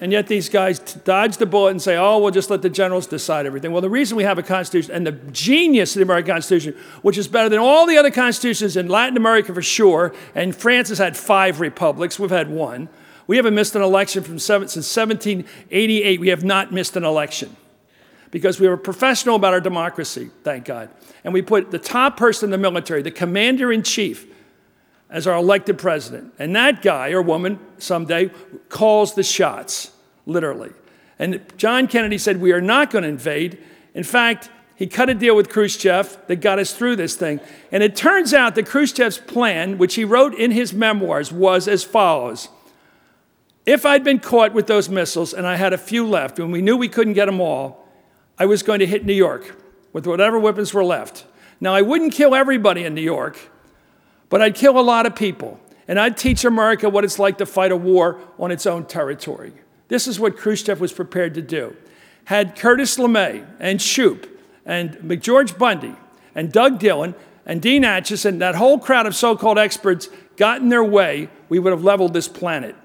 And 0.00 0.12
yet 0.12 0.28
these 0.28 0.48
guys 0.48 0.78
dodge 0.78 1.38
the 1.38 1.46
bullet 1.46 1.70
and 1.70 1.82
say, 1.82 1.96
oh, 1.96 2.18
we'll 2.18 2.30
just 2.30 2.50
let 2.50 2.62
the 2.62 2.70
generals 2.70 3.06
decide 3.06 3.46
everything. 3.46 3.72
Well, 3.72 3.80
the 3.82 3.90
reason 3.90 4.16
we 4.16 4.22
have 4.22 4.38
a 4.38 4.42
constitution 4.42 4.94
and 4.94 5.06
the 5.06 5.12
genius 5.32 5.96
of 5.96 6.00
the 6.00 6.04
American 6.04 6.34
Constitution, 6.34 6.78
which 7.02 7.18
is 7.18 7.26
better 7.26 7.48
than 7.48 7.58
all 7.58 7.84
the 7.86 7.98
other 7.98 8.10
constitutions 8.10 8.76
in 8.76 8.88
Latin 8.88 9.16
America 9.16 9.52
for 9.52 9.62
sure, 9.62 10.14
and 10.34 10.54
France 10.54 10.88
has 10.90 10.98
had 10.98 11.16
five 11.16 11.58
republics, 11.60 12.18
we've 12.18 12.30
had 12.30 12.48
one. 12.48 12.88
We 13.26 13.36
haven't 13.36 13.54
missed 13.54 13.74
an 13.74 13.82
election 13.82 14.22
from 14.22 14.38
seven, 14.38 14.68
since 14.68 14.96
1788. 14.96 16.20
We 16.20 16.28
have 16.28 16.44
not 16.44 16.72
missed 16.72 16.96
an 16.96 17.04
election 17.04 17.54
because 18.30 18.60
we 18.60 18.68
were 18.68 18.76
professional 18.76 19.36
about 19.36 19.52
our 19.52 19.60
democracy, 19.60 20.30
thank 20.44 20.64
God. 20.64 20.90
And 21.24 21.34
we 21.34 21.42
put 21.42 21.70
the 21.70 21.78
top 21.78 22.16
person 22.16 22.46
in 22.46 22.50
the 22.52 22.58
military, 22.58 23.02
the 23.02 23.10
commander 23.10 23.72
in 23.72 23.82
chief, 23.82 24.26
as 25.10 25.26
our 25.26 25.36
elected 25.36 25.78
president. 25.78 26.34
And 26.38 26.54
that 26.56 26.82
guy 26.82 27.10
or 27.10 27.22
woman 27.22 27.58
someday 27.78 28.30
calls 28.68 29.14
the 29.14 29.22
shots, 29.22 29.92
literally. 30.26 30.70
And 31.18 31.40
John 31.56 31.86
Kennedy 31.86 32.18
said, 32.18 32.40
We 32.40 32.52
are 32.52 32.60
not 32.60 32.90
going 32.90 33.02
to 33.02 33.08
invade. 33.08 33.58
In 33.94 34.04
fact, 34.04 34.50
he 34.76 34.86
cut 34.86 35.10
a 35.10 35.14
deal 35.14 35.34
with 35.34 35.48
Khrushchev 35.48 36.18
that 36.28 36.36
got 36.36 36.60
us 36.60 36.72
through 36.72 36.96
this 36.96 37.16
thing. 37.16 37.40
And 37.72 37.82
it 37.82 37.96
turns 37.96 38.32
out 38.32 38.54
that 38.54 38.66
Khrushchev's 38.66 39.18
plan, 39.18 39.76
which 39.76 39.96
he 39.96 40.04
wrote 40.04 40.34
in 40.34 40.52
his 40.52 40.72
memoirs, 40.72 41.32
was 41.32 41.66
as 41.66 41.82
follows 41.82 42.48
If 43.66 43.84
I'd 43.84 44.04
been 44.04 44.20
caught 44.20 44.52
with 44.52 44.66
those 44.68 44.88
missiles 44.88 45.34
and 45.34 45.46
I 45.46 45.56
had 45.56 45.72
a 45.72 45.78
few 45.78 46.06
left, 46.06 46.38
and 46.38 46.52
we 46.52 46.62
knew 46.62 46.76
we 46.76 46.88
couldn't 46.88 47.14
get 47.14 47.26
them 47.26 47.40
all, 47.40 47.88
I 48.38 48.46
was 48.46 48.62
going 48.62 48.78
to 48.78 48.86
hit 48.86 49.04
New 49.04 49.14
York 49.14 49.56
with 49.92 50.06
whatever 50.06 50.38
weapons 50.38 50.72
were 50.72 50.84
left. 50.84 51.24
Now, 51.60 51.74
I 51.74 51.82
wouldn't 51.82 52.12
kill 52.12 52.36
everybody 52.36 52.84
in 52.84 52.94
New 52.94 53.02
York 53.02 53.36
but 54.28 54.42
I'd 54.42 54.54
kill 54.54 54.78
a 54.78 54.82
lot 54.82 55.06
of 55.06 55.14
people, 55.14 55.58
and 55.86 55.98
I'd 55.98 56.16
teach 56.16 56.44
America 56.44 56.88
what 56.88 57.04
it's 57.04 57.18
like 57.18 57.38
to 57.38 57.46
fight 57.46 57.72
a 57.72 57.76
war 57.76 58.20
on 58.38 58.50
its 58.50 58.66
own 58.66 58.84
territory. 58.84 59.52
This 59.88 60.06
is 60.06 60.20
what 60.20 60.36
Khrushchev 60.36 60.80
was 60.80 60.92
prepared 60.92 61.34
to 61.34 61.42
do. 61.42 61.76
Had 62.24 62.56
Curtis 62.56 62.98
LeMay 62.98 63.46
and 63.58 63.80
Shoup 63.80 64.28
and 64.66 64.92
McGeorge 64.96 65.56
Bundy 65.56 65.96
and 66.34 66.52
Doug 66.52 66.78
Dillon 66.78 67.14
and 67.46 67.62
Dean 67.62 67.82
Acheson, 67.84 68.38
that 68.40 68.54
whole 68.54 68.78
crowd 68.78 69.06
of 69.06 69.16
so 69.16 69.34
called 69.34 69.58
experts, 69.58 70.10
got 70.36 70.60
in 70.60 70.68
their 70.68 70.84
way, 70.84 71.30
we 71.48 71.58
would 71.58 71.72
have 71.72 71.82
leveled 71.82 72.12
this 72.12 72.28
planet. 72.28 72.76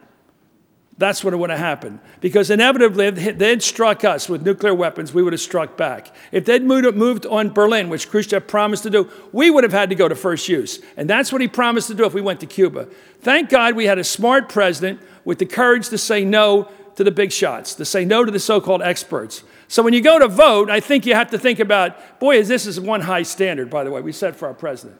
That's 0.98 1.24
what 1.24 1.38
would 1.38 1.50
have 1.50 1.60
happened. 1.60 2.00
Because 2.22 2.52
inevitably, 2.52 3.08
if 3.08 3.38
they'd 3.38 3.64
struck 3.64 4.04
us 4.04 4.30
with 4.30 4.46
nuclear 4.46 4.76
weapons, 4.76 5.12
we 5.12 5.24
would 5.24 5.34
have 5.34 5.42
struck 5.42 5.76
back. 5.76 6.16
If 6.32 6.46
they'd 6.46 6.64
moved 6.64 7.26
on 7.26 7.50
Berlin, 7.50 7.90
which 7.90 8.10
Khrushchev 8.10 8.48
promised 8.48 8.84
to 8.84 8.92
do, 8.92 9.10
we 9.32 9.50
would 9.50 9.64
have 9.64 9.74
had 9.74 9.90
to 9.90 9.96
go 9.96 10.08
to 10.08 10.16
first 10.16 10.48
use. 10.48 10.80
And 10.96 11.10
that's 11.10 11.32
what 11.32 11.42
he 11.42 11.48
promised 11.48 11.88
to 11.88 11.96
do 11.96 12.06
if 12.06 12.14
we 12.14 12.22
went 12.22 12.40
to 12.42 12.46
Cuba. 12.46 12.88
Thank 13.22 13.50
God 13.50 13.76
we 13.76 13.86
had 13.86 13.98
a 13.98 14.04
smart 14.04 14.50
president 14.50 15.02
with 15.26 15.40
the 15.40 15.48
courage 15.48 15.90
to 15.90 15.98
say 15.98 16.24
no 16.24 16.70
to 16.96 17.04
the 17.04 17.12
big 17.12 17.32
shots, 17.32 17.74
to 17.76 17.86
say 17.86 18.06
no 18.06 18.24
to 18.24 18.32
the 18.32 18.40
so 18.40 18.62
called 18.62 18.84
experts. 18.84 19.44
So 19.68 19.82
when 19.82 19.94
you 19.94 20.02
go 20.02 20.20
to 20.20 20.28
vote, 20.28 20.70
I 20.70 20.80
think 20.80 21.08
you 21.08 21.16
have 21.16 21.32
to 21.32 21.40
think 21.40 21.60
about 21.60 22.20
boy, 22.20 22.38
is 22.38 22.48
this 22.48 22.68
is 22.68 22.80
one 22.80 23.02
high 23.02 23.24
standard, 23.24 23.72
by 23.72 23.84
the 23.84 23.90
way, 23.90 24.02
we 24.02 24.12
set 24.12 24.36
for 24.36 24.48
our 24.48 24.54
president. 24.54 25.00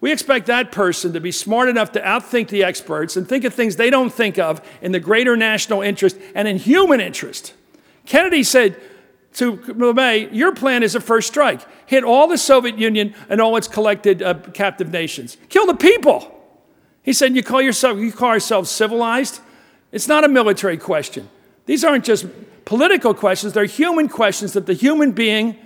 We 0.00 0.12
expect 0.12 0.46
that 0.46 0.70
person 0.70 1.12
to 1.12 1.20
be 1.20 1.32
smart 1.32 1.68
enough 1.68 1.92
to 1.92 2.00
outthink 2.00 2.48
the 2.48 2.62
experts 2.62 3.16
and 3.16 3.28
think 3.28 3.44
of 3.44 3.52
things 3.52 3.76
they 3.76 3.90
don't 3.90 4.12
think 4.12 4.38
of 4.38 4.60
in 4.80 4.92
the 4.92 5.00
greater 5.00 5.36
national 5.36 5.82
interest 5.82 6.16
and 6.34 6.46
in 6.46 6.56
human 6.56 7.00
interest. 7.00 7.52
Kennedy 8.06 8.44
said 8.44 8.80
to 9.34 9.56
LeMay, 9.56 10.32
Your 10.32 10.54
plan 10.54 10.82
is 10.82 10.94
a 10.94 11.00
first 11.00 11.28
strike. 11.28 11.62
Hit 11.86 12.04
all 12.04 12.28
the 12.28 12.38
Soviet 12.38 12.78
Union 12.78 13.14
and 13.28 13.40
all 13.40 13.56
its 13.56 13.66
collected 13.66 14.22
uh, 14.22 14.34
captive 14.54 14.92
nations. 14.92 15.36
Kill 15.48 15.66
the 15.66 15.74
people. 15.74 16.34
He 17.02 17.12
said, 17.12 17.34
You 17.34 17.42
call, 17.42 17.60
yourself, 17.60 17.98
you 17.98 18.12
call 18.12 18.30
yourselves 18.30 18.70
civilized? 18.70 19.40
It's 19.90 20.06
not 20.06 20.24
a 20.24 20.28
military 20.28 20.76
question. 20.76 21.28
These 21.66 21.82
aren't 21.82 22.04
just 22.04 22.26
political 22.64 23.14
questions, 23.14 23.52
they're 23.52 23.64
human 23.64 24.08
questions 24.08 24.52
that 24.52 24.66
the 24.66 24.74
human 24.74 25.12
being 25.12 25.56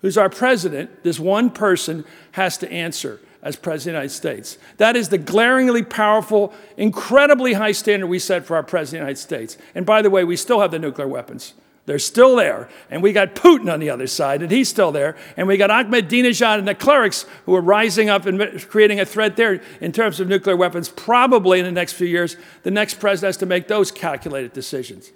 who's 0.00 0.16
our 0.18 0.28
president, 0.28 1.02
this 1.02 1.18
one 1.18 1.50
person, 1.50 2.04
has 2.32 2.58
to 2.58 2.70
answer 2.70 3.20
as 3.44 3.56
President 3.56 3.78
of 3.78 3.84
the 3.84 3.90
United 3.90 4.14
States. 4.14 4.58
That 4.78 4.96
is 4.96 5.10
the 5.10 5.18
glaringly 5.18 5.82
powerful, 5.82 6.52
incredibly 6.76 7.52
high 7.52 7.72
standard 7.72 8.06
we 8.06 8.18
set 8.18 8.44
for 8.44 8.56
our 8.56 8.62
President 8.62 9.02
of 9.02 9.06
the 9.06 9.10
United 9.10 9.20
States. 9.20 9.58
And 9.74 9.86
by 9.86 10.02
the 10.02 10.10
way, 10.10 10.24
we 10.24 10.36
still 10.36 10.60
have 10.60 10.70
the 10.70 10.78
nuclear 10.78 11.06
weapons. 11.06 11.52
They're 11.86 11.98
still 11.98 12.36
there. 12.36 12.70
And 12.90 13.02
we 13.02 13.12
got 13.12 13.34
Putin 13.34 13.70
on 13.70 13.78
the 13.78 13.90
other 13.90 14.06
side, 14.06 14.40
and 14.40 14.50
he's 14.50 14.70
still 14.70 14.90
there. 14.90 15.16
And 15.36 15.46
we 15.46 15.58
got 15.58 15.68
Ahmadinejad 15.68 16.58
and 16.58 16.66
the 16.66 16.74
clerics 16.74 17.26
who 17.44 17.54
are 17.54 17.60
rising 17.60 18.08
up 18.08 18.24
and 18.24 18.66
creating 18.68 19.00
a 19.00 19.04
threat 19.04 19.36
there 19.36 19.60
in 19.82 19.92
terms 19.92 20.18
of 20.18 20.28
nuclear 20.28 20.56
weapons. 20.56 20.88
Probably 20.88 21.58
in 21.58 21.66
the 21.66 21.72
next 21.72 21.92
few 21.92 22.06
years, 22.06 22.38
the 22.62 22.70
next 22.70 22.98
president 22.98 23.28
has 23.28 23.36
to 23.36 23.46
make 23.46 23.68
those 23.68 23.92
calculated 23.92 24.54
decisions. 24.54 25.12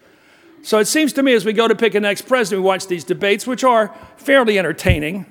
So 0.62 0.78
it 0.78 0.86
seems 0.86 1.14
to 1.14 1.22
me 1.22 1.32
as 1.32 1.46
we 1.46 1.54
go 1.54 1.66
to 1.66 1.74
pick 1.74 1.94
a 1.94 2.00
next 2.00 2.22
president, 2.22 2.62
we 2.62 2.66
watch 2.66 2.86
these 2.88 3.04
debates, 3.04 3.46
which 3.46 3.64
are 3.64 3.94
fairly 4.18 4.58
entertaining. 4.58 5.24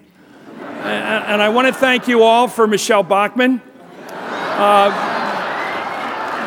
And, 0.84 1.42
I 1.42 1.50
want 1.50 1.68
to 1.68 1.74
thank 1.74 2.08
you 2.08 2.24
all 2.24 2.48
for 2.48 2.68
Michelle 2.68 3.04
Bachmann. 3.04 3.62
Uh, 4.10 4.92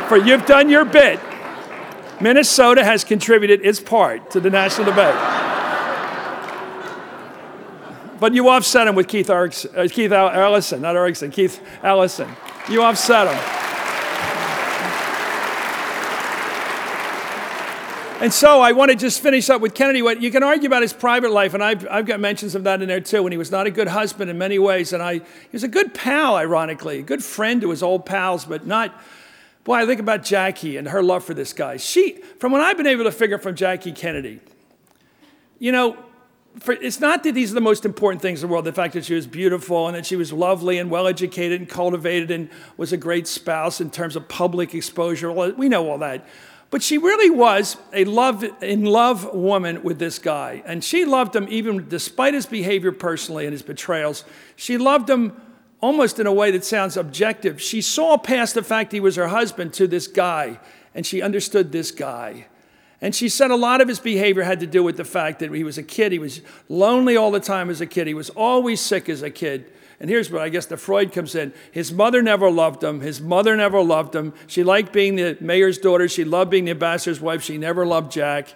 for 0.08 0.16
you've 0.16 0.46
done 0.46 0.68
your 0.68 0.84
bit. 0.84 1.20
Minnesota 2.20 2.84
has 2.84 3.04
contributed 3.04 3.64
its 3.64 3.80
part 3.80 4.30
to 4.32 4.40
the 4.40 4.50
national 4.50 4.86
debate. 4.86 5.14
But 8.20 8.34
you 8.34 8.48
offset 8.50 8.86
him 8.86 8.94
with 8.94 9.08
Keith, 9.08 9.30
Erickson, 9.30 9.70
uh, 9.74 9.88
Keith 9.90 10.12
Ellison, 10.12 10.82
not 10.82 10.94
Erickson, 10.94 11.30
Keith 11.30 11.60
Ellison. 11.82 12.28
You 12.68 12.82
offset 12.82 13.26
him. 13.28 13.38
And 18.20 18.32
so 18.32 18.60
I 18.60 18.72
want 18.72 18.90
to 18.90 18.96
just 18.96 19.22
finish 19.22 19.48
up 19.48 19.62
with 19.62 19.74
Kennedy. 19.74 20.02
What 20.02 20.20
you 20.20 20.30
can 20.30 20.42
argue 20.42 20.66
about 20.66 20.82
his 20.82 20.92
private 20.92 21.30
life, 21.30 21.54
and 21.54 21.64
I've, 21.64 21.88
I've 21.88 22.04
got 22.04 22.20
mentions 22.20 22.54
of 22.54 22.64
that 22.64 22.82
in 22.82 22.88
there 22.88 23.00
too. 23.00 23.22
When 23.22 23.32
he 23.32 23.38
was 23.38 23.50
not 23.50 23.66
a 23.66 23.70
good 23.70 23.88
husband 23.88 24.30
in 24.30 24.36
many 24.36 24.58
ways, 24.58 24.92
and 24.92 25.02
I 25.02 25.14
he 25.14 25.50
was 25.52 25.64
a 25.64 25.68
good 25.68 25.94
pal, 25.94 26.36
ironically, 26.36 26.98
a 26.98 27.02
good 27.02 27.24
friend 27.24 27.62
to 27.62 27.70
his 27.70 27.82
old 27.82 28.04
pals, 28.04 28.44
but 28.44 28.66
not 28.66 28.94
Boy, 29.64 29.74
I 29.74 29.86
think 29.86 30.00
about 30.00 30.22
Jackie 30.22 30.78
and 30.78 30.88
her 30.88 31.02
love 31.02 31.22
for 31.24 31.34
this 31.34 31.52
guy. 31.52 31.76
She, 31.76 32.22
from 32.38 32.52
what 32.52 32.62
I've 32.62 32.76
been 32.76 32.86
able 32.86 33.04
to 33.04 33.12
figure 33.12 33.38
from 33.38 33.54
Jackie 33.54 33.92
Kennedy, 33.92 34.40
you 35.58 35.70
know, 35.70 35.98
for, 36.58 36.72
it's 36.72 36.98
not 36.98 37.22
that 37.24 37.34
these 37.34 37.52
are 37.52 37.54
the 37.54 37.60
most 37.60 37.84
important 37.84 38.22
things 38.22 38.42
in 38.42 38.48
the 38.48 38.52
world. 38.52 38.64
The 38.64 38.72
fact 38.72 38.94
that 38.94 39.04
she 39.04 39.14
was 39.14 39.26
beautiful 39.26 39.86
and 39.86 39.94
that 39.94 40.06
she 40.06 40.16
was 40.16 40.32
lovely 40.32 40.78
and 40.78 40.90
well 40.90 41.06
educated 41.06 41.60
and 41.60 41.68
cultivated 41.68 42.30
and 42.30 42.48
was 42.76 42.92
a 42.92 42.96
great 42.96 43.28
spouse 43.28 43.80
in 43.80 43.90
terms 43.90 44.16
of 44.16 44.28
public 44.28 44.74
exposure. 44.74 45.30
We 45.30 45.68
know 45.68 45.88
all 45.90 45.98
that. 45.98 46.26
But 46.70 46.84
she 46.84 46.98
really 46.98 47.30
was 47.30 47.76
a 47.92 48.04
love, 48.04 48.44
in 48.62 48.84
love 48.84 49.34
woman 49.34 49.82
with 49.82 49.98
this 49.98 50.20
guy. 50.20 50.62
And 50.64 50.84
she 50.84 51.04
loved 51.04 51.34
him 51.34 51.46
even 51.50 51.88
despite 51.88 52.32
his 52.32 52.46
behavior 52.46 52.92
personally 52.92 53.44
and 53.44 53.52
his 53.52 53.62
betrayals. 53.62 54.24
She 54.54 54.78
loved 54.78 55.10
him 55.10 55.40
almost 55.80 56.20
in 56.20 56.26
a 56.26 56.32
way 56.32 56.52
that 56.52 56.64
sounds 56.64 56.96
objective. 56.96 57.60
She 57.60 57.80
saw 57.80 58.16
past 58.16 58.54
the 58.54 58.62
fact 58.62 58.92
he 58.92 59.00
was 59.00 59.16
her 59.16 59.28
husband 59.28 59.74
to 59.74 59.88
this 59.88 60.06
guy, 60.06 60.60
and 60.94 61.04
she 61.04 61.22
understood 61.22 61.72
this 61.72 61.90
guy. 61.90 62.46
And 63.00 63.14
she 63.14 63.28
said 63.28 63.50
a 63.50 63.56
lot 63.56 63.80
of 63.80 63.88
his 63.88 63.98
behavior 63.98 64.42
had 64.42 64.60
to 64.60 64.66
do 64.66 64.84
with 64.84 64.96
the 64.96 65.04
fact 65.04 65.38
that 65.38 65.52
he 65.52 65.64
was 65.64 65.78
a 65.78 65.82
kid. 65.82 66.12
He 66.12 66.18
was 66.18 66.42
lonely 66.68 67.16
all 67.16 67.30
the 67.30 67.40
time 67.40 67.70
as 67.70 67.80
a 67.80 67.86
kid. 67.86 68.06
He 68.06 68.14
was 68.14 68.30
always 68.30 68.80
sick 68.80 69.08
as 69.08 69.22
a 69.22 69.30
kid. 69.30 69.72
And 70.00 70.08
here's 70.08 70.30
where 70.30 70.40
I 70.40 70.48
guess 70.48 70.64
the 70.64 70.78
Freud 70.78 71.12
comes 71.12 71.34
in. 71.34 71.52
His 71.70 71.92
mother 71.92 72.22
never 72.22 72.50
loved 72.50 72.82
him. 72.82 73.00
His 73.00 73.20
mother 73.20 73.54
never 73.54 73.82
loved 73.82 74.14
him. 74.14 74.32
She 74.46 74.64
liked 74.64 74.94
being 74.94 75.16
the 75.16 75.36
mayor's 75.40 75.76
daughter. 75.76 76.08
She 76.08 76.24
loved 76.24 76.50
being 76.50 76.64
the 76.64 76.70
ambassador's 76.70 77.20
wife. 77.20 77.42
She 77.42 77.58
never 77.58 77.84
loved 77.84 78.10
Jack. 78.10 78.54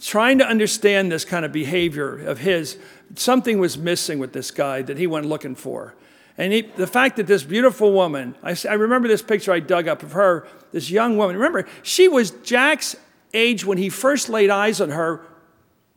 Trying 0.00 0.38
to 0.38 0.46
understand 0.46 1.10
this 1.10 1.24
kind 1.24 1.44
of 1.44 1.50
behavior 1.50 2.18
of 2.18 2.38
his, 2.38 2.78
something 3.16 3.58
was 3.58 3.76
missing 3.76 4.20
with 4.20 4.32
this 4.32 4.52
guy 4.52 4.82
that 4.82 4.96
he 4.96 5.08
went 5.08 5.26
looking 5.26 5.56
for. 5.56 5.94
And 6.38 6.52
he, 6.52 6.60
the 6.60 6.86
fact 6.86 7.16
that 7.16 7.26
this 7.26 7.42
beautiful 7.42 7.92
woman, 7.92 8.36
I, 8.42 8.54
I 8.68 8.74
remember 8.74 9.08
this 9.08 9.22
picture 9.22 9.52
I 9.52 9.60
dug 9.60 9.88
up 9.88 10.02
of 10.02 10.12
her, 10.12 10.46
this 10.70 10.90
young 10.90 11.16
woman. 11.16 11.36
Remember, 11.36 11.66
she 11.82 12.06
was 12.06 12.30
Jack's 12.30 12.94
age 13.34 13.64
when 13.64 13.78
he 13.78 13.88
first 13.88 14.28
laid 14.28 14.50
eyes 14.50 14.80
on 14.80 14.90
her 14.90 15.26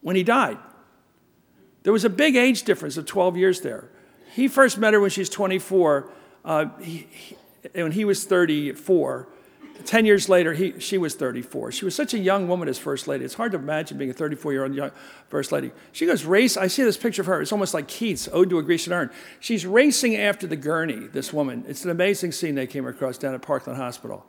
when 0.02 0.16
he 0.16 0.24
died. 0.24 0.58
There 1.84 1.94
was 1.94 2.06
a 2.06 2.10
big 2.10 2.36
age 2.36 2.64
difference 2.64 2.98
of 2.98 3.06
12 3.06 3.38
years 3.38 3.62
there. 3.62 3.90
He 4.32 4.48
first 4.48 4.78
met 4.78 4.94
her 4.94 5.00
when 5.00 5.10
she 5.10 5.22
was 5.22 5.30
24, 5.30 6.10
uh, 6.46 6.66
he, 6.80 7.08
he, 7.10 7.36
when 7.74 7.92
he 7.92 8.06
was 8.06 8.24
34. 8.26 9.28
10 9.86 10.06
years 10.06 10.28
later, 10.28 10.54
he, 10.54 10.78
she 10.80 10.98
was 10.98 11.16
34. 11.16 11.72
She 11.72 11.86
was 11.86 11.96
such 11.96 12.14
a 12.14 12.20
young 12.20 12.48
woman 12.48 12.68
as 12.68 12.78
First 12.78 13.08
Lady. 13.08 13.24
It's 13.24 13.36
hard 13.36 13.54
to 13.54 13.58
imagine 13.58 13.98
being 13.98 14.10
a 14.10 14.14
34 14.14 14.52
year 14.52 14.64
old 14.64 14.76
young 14.76 14.92
First 15.30 15.52
Lady. 15.52 15.72
She 15.94 16.06
goes 16.06 16.26
race. 16.26 16.58
I 16.58 16.68
see 16.68 16.84
this 16.84 16.98
picture 16.98 17.22
of 17.22 17.28
her. 17.28 17.42
It's 17.42 17.52
almost 17.52 17.74
like 17.74 17.88
Keats, 17.88 18.28
Ode 18.32 18.50
to 18.50 18.60
a 18.60 18.64
Grecian 18.64 18.92
Urn. 18.94 19.10
She's 19.40 19.66
racing 19.66 20.18
after 20.18 20.48
the 20.48 20.58
gurney, 20.58 21.08
this 21.08 21.32
woman. 21.32 21.64
It's 21.68 21.86
an 21.86 21.92
amazing 21.92 22.34
scene 22.34 22.56
they 22.56 22.68
came 22.68 22.86
across 22.86 23.18
down 23.18 23.34
at 23.34 23.42
Parkland 23.42 23.80
Hospital. 23.80 24.26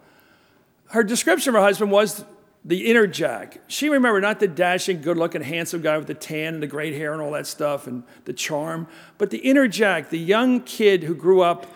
Her 0.90 1.02
description 1.02 1.50
of 1.50 1.54
her 1.54 1.66
husband 1.66 1.90
was 1.90 2.24
the 2.64 2.90
inner 2.90 3.06
Jack. 3.06 3.60
She 3.68 3.88
remembered 3.88 4.22
not 4.22 4.40
the 4.40 4.48
dashing, 4.48 5.00
good 5.00 5.16
looking, 5.16 5.42
handsome 5.42 5.80
guy 5.80 5.96
with 5.96 6.06
the 6.06 6.14
tan 6.14 6.54
and 6.54 6.62
the 6.62 6.66
great 6.66 6.94
hair 6.94 7.12
and 7.12 7.22
all 7.22 7.30
that 7.32 7.46
stuff 7.46 7.86
and 7.86 8.02
the 8.24 8.32
charm, 8.32 8.86
but 9.18 9.30
the 9.30 9.38
inner 9.38 9.66
Jack, 9.66 10.10
the 10.10 10.18
young 10.18 10.60
kid 10.60 11.04
who 11.04 11.14
grew 11.14 11.40
up 11.40 11.66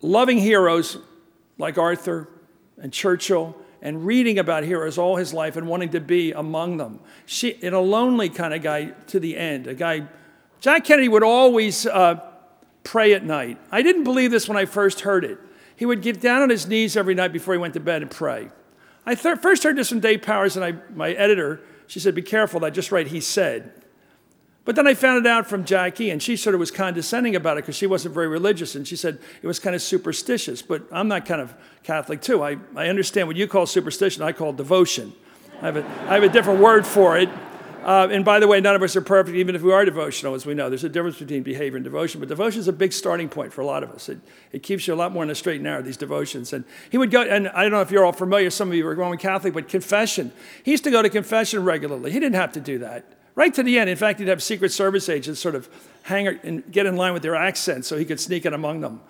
loving 0.00 0.38
heroes 0.38 0.98
like 1.58 1.78
Arthur, 1.78 2.28
and 2.78 2.92
Churchill 2.92 3.56
and 3.80 4.06
reading 4.06 4.38
about 4.38 4.64
heroes 4.64 4.98
all 4.98 5.16
his 5.16 5.34
life 5.34 5.56
and 5.56 5.66
wanting 5.66 5.90
to 5.90 6.00
be 6.00 6.32
among 6.32 6.76
them. 6.76 7.00
She, 7.26 7.58
a 7.62 7.78
lonely 7.78 8.28
kind 8.28 8.54
of 8.54 8.62
guy 8.62 8.86
to 9.08 9.20
the 9.20 9.36
end, 9.36 9.66
a 9.66 9.74
guy. 9.74 10.06
Jack 10.60 10.84
Kennedy 10.84 11.08
would 11.08 11.24
always 11.24 11.86
uh, 11.86 12.20
pray 12.84 13.12
at 13.12 13.24
night. 13.24 13.58
I 13.70 13.82
didn't 13.82 14.04
believe 14.04 14.30
this 14.30 14.48
when 14.48 14.56
I 14.56 14.66
first 14.66 15.00
heard 15.00 15.24
it. 15.24 15.38
He 15.74 15.84
would 15.84 16.02
get 16.02 16.20
down 16.20 16.42
on 16.42 16.50
his 16.50 16.66
knees 16.66 16.96
every 16.96 17.14
night 17.14 17.32
before 17.32 17.54
he 17.54 17.58
went 17.58 17.74
to 17.74 17.80
bed 17.80 18.02
and 18.02 18.10
pray. 18.10 18.50
I 19.04 19.14
th- 19.14 19.38
first 19.38 19.64
heard 19.64 19.76
this 19.76 19.88
from 19.88 20.00
Dave 20.00 20.22
Powers, 20.22 20.56
and 20.56 20.64
I, 20.64 20.74
my 20.94 21.12
editor, 21.12 21.60
she 21.86 22.00
said, 22.00 22.14
Be 22.14 22.22
careful, 22.22 22.64
I 22.64 22.70
just 22.70 22.92
write 22.92 23.08
he 23.08 23.20
said. 23.20 23.72
But 24.64 24.76
then 24.76 24.86
I 24.86 24.94
found 24.94 25.26
it 25.26 25.28
out 25.28 25.48
from 25.48 25.64
Jackie, 25.64 26.10
and 26.10 26.22
she 26.22 26.36
sort 26.36 26.54
of 26.54 26.60
was 26.60 26.70
condescending 26.70 27.34
about 27.34 27.58
it 27.58 27.64
because 27.64 27.74
she 27.74 27.86
wasn't 27.86 28.14
very 28.14 28.28
religious, 28.28 28.76
and 28.76 28.86
she 28.86 28.94
said 28.94 29.18
it 29.42 29.46
was 29.46 29.58
kind 29.58 29.74
of 29.74 29.82
superstitious. 29.82 30.62
But 30.62 30.84
I'm 30.92 31.08
not 31.08 31.26
kind 31.26 31.40
of 31.40 31.52
Catholic, 31.82 32.22
too. 32.22 32.44
I, 32.44 32.58
I 32.76 32.88
understand 32.88 33.26
what 33.26 33.36
you 33.36 33.48
call 33.48 33.66
superstition, 33.66 34.22
I 34.22 34.30
call 34.30 34.52
devotion. 34.52 35.12
I 35.60 35.66
have 35.66 35.76
a, 35.76 35.84
I 36.08 36.14
have 36.14 36.22
a 36.22 36.28
different 36.28 36.60
word 36.60 36.86
for 36.86 37.18
it. 37.18 37.28
Uh, 37.84 38.08
and 38.10 38.24
by 38.24 38.38
the 38.38 38.46
way, 38.46 38.60
none 38.60 38.76
of 38.76 38.82
us 38.82 38.94
are 38.94 39.00
perfect, 39.00 39.36
even 39.36 39.56
if 39.56 39.62
we 39.62 39.72
are 39.72 39.84
devotional, 39.84 40.34
as 40.34 40.46
we 40.46 40.54
know. 40.54 40.68
There's 40.68 40.84
a 40.84 40.88
difference 40.88 41.18
between 41.18 41.42
behavior 41.42 41.76
and 41.76 41.84
devotion, 41.84 42.20
but 42.20 42.28
devotion 42.28 42.60
is 42.60 42.68
a 42.68 42.72
big 42.72 42.92
starting 42.92 43.28
point 43.28 43.52
for 43.52 43.60
a 43.60 43.66
lot 43.66 43.82
of 43.82 43.90
us. 43.90 44.08
It, 44.08 44.20
it 44.52 44.62
keeps 44.62 44.86
you 44.86 44.94
a 44.94 44.96
lot 44.96 45.12
more 45.12 45.24
in 45.24 45.28
the 45.28 45.34
straight 45.34 45.56
and 45.56 45.64
narrow, 45.64 45.82
these 45.82 45.96
devotions. 45.96 46.52
And 46.52 46.64
he 46.90 46.98
would 46.98 47.10
go, 47.10 47.22
and 47.22 47.48
I 47.48 47.62
don't 47.62 47.72
know 47.72 47.80
if 47.80 47.90
you're 47.90 48.04
all 48.04 48.12
familiar, 48.12 48.50
some 48.50 48.68
of 48.68 48.74
you 48.74 48.86
are 48.86 48.94
Roman 48.94 49.18
Catholic, 49.18 49.52
but 49.52 49.68
confession. 49.68 50.32
He 50.62 50.70
used 50.70 50.84
to 50.84 50.90
go 50.90 51.02
to 51.02 51.10
confession 51.10 51.64
regularly. 51.64 52.12
He 52.12 52.20
didn't 52.20 52.36
have 52.36 52.52
to 52.52 52.60
do 52.60 52.78
that 52.78 53.04
right 53.34 53.54
to 53.54 53.62
the 53.62 53.78
end. 53.78 53.88
In 53.88 53.96
fact, 53.96 54.18
he'd 54.18 54.28
have 54.28 54.42
Secret 54.42 54.72
Service 54.72 55.08
agents 55.08 55.40
sort 55.40 55.54
of 55.54 55.68
hang 56.02 56.28
out 56.28 56.44
and 56.44 56.70
get 56.70 56.86
in 56.86 56.96
line 56.96 57.12
with 57.12 57.22
their 57.22 57.34
accents 57.34 57.88
so 57.88 57.96
he 57.96 58.04
could 58.04 58.20
sneak 58.20 58.46
in 58.46 58.54
among 58.54 58.80
them. 58.80 59.00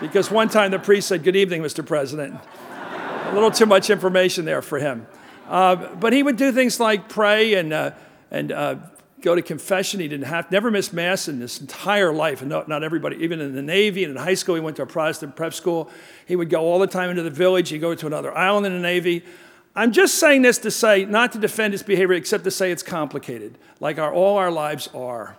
Because 0.00 0.30
one 0.30 0.48
time 0.48 0.70
the 0.70 0.78
priest 0.78 1.08
said, 1.08 1.22
Good 1.22 1.36
evening, 1.36 1.62
Mr. 1.62 1.86
President. 1.86 2.38
A 2.70 3.30
little 3.32 3.50
too 3.50 3.66
much 3.66 3.90
information 3.90 4.44
there 4.44 4.62
for 4.62 4.78
him. 4.78 5.06
Uh, 5.48 5.76
but 5.96 6.12
he 6.12 6.22
would 6.22 6.36
do 6.36 6.52
things 6.52 6.80
like 6.80 7.08
pray 7.08 7.54
and, 7.54 7.72
uh, 7.72 7.90
and 8.30 8.52
uh, 8.52 8.76
go 9.20 9.34
to 9.34 9.42
confession. 9.42 10.00
He 10.00 10.08
didn't 10.08 10.26
have, 10.26 10.50
never 10.50 10.70
missed 10.70 10.92
Mass 10.92 11.28
in 11.28 11.40
his 11.40 11.60
entire 11.60 12.12
life. 12.12 12.40
And 12.40 12.50
not, 12.50 12.68
not 12.68 12.82
everybody, 12.82 13.16
even 13.16 13.40
in 13.40 13.54
the 13.54 13.62
Navy 13.62 14.04
and 14.04 14.10
in 14.10 14.22
high 14.22 14.34
school, 14.34 14.54
he 14.54 14.60
went 14.60 14.76
to 14.76 14.82
a 14.82 14.86
Protestant 14.86 15.36
prep 15.36 15.54
school. 15.54 15.90
He 16.26 16.36
would 16.36 16.50
go 16.50 16.60
all 16.60 16.78
the 16.78 16.86
time 16.86 17.10
into 17.10 17.22
the 17.22 17.30
village. 17.30 17.70
He'd 17.70 17.78
go 17.78 17.94
to 17.94 18.06
another 18.06 18.36
island 18.36 18.66
in 18.66 18.72
the 18.72 18.80
Navy. 18.80 19.24
I'm 19.76 19.92
just 19.92 20.16
saying 20.16 20.42
this 20.42 20.58
to 20.58 20.70
say, 20.70 21.04
not 21.04 21.32
to 21.32 21.38
defend 21.38 21.72
his 21.72 21.82
behavior, 21.82 22.14
except 22.14 22.44
to 22.44 22.50
say 22.50 22.70
it's 22.70 22.82
complicated, 22.82 23.58
like 23.80 23.98
our, 23.98 24.12
all 24.12 24.36
our 24.36 24.50
lives 24.50 24.88
are. 24.94 25.36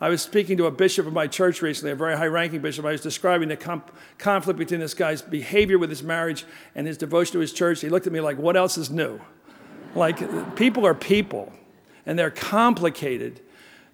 I 0.00 0.08
was 0.08 0.22
speaking 0.22 0.56
to 0.56 0.66
a 0.66 0.70
bishop 0.70 1.06
of 1.06 1.12
my 1.12 1.26
church 1.26 1.62
recently, 1.62 1.92
a 1.92 1.94
very 1.94 2.16
high 2.16 2.26
ranking 2.26 2.60
bishop. 2.60 2.84
I 2.84 2.92
was 2.92 3.00
describing 3.00 3.48
the 3.48 3.82
conflict 4.18 4.58
between 4.58 4.80
this 4.80 4.94
guy's 4.94 5.22
behavior 5.22 5.78
with 5.78 5.90
his 5.90 6.02
marriage 6.02 6.44
and 6.74 6.86
his 6.86 6.98
devotion 6.98 7.34
to 7.34 7.38
his 7.40 7.52
church. 7.52 7.80
He 7.80 7.88
looked 7.88 8.06
at 8.06 8.12
me 8.12 8.20
like, 8.20 8.38
What 8.38 8.56
else 8.56 8.76
is 8.76 8.90
new? 8.90 9.20
Like, 9.94 10.56
people 10.56 10.86
are 10.86 10.94
people, 10.94 11.52
and 12.06 12.18
they're 12.18 12.30
complicated. 12.30 13.40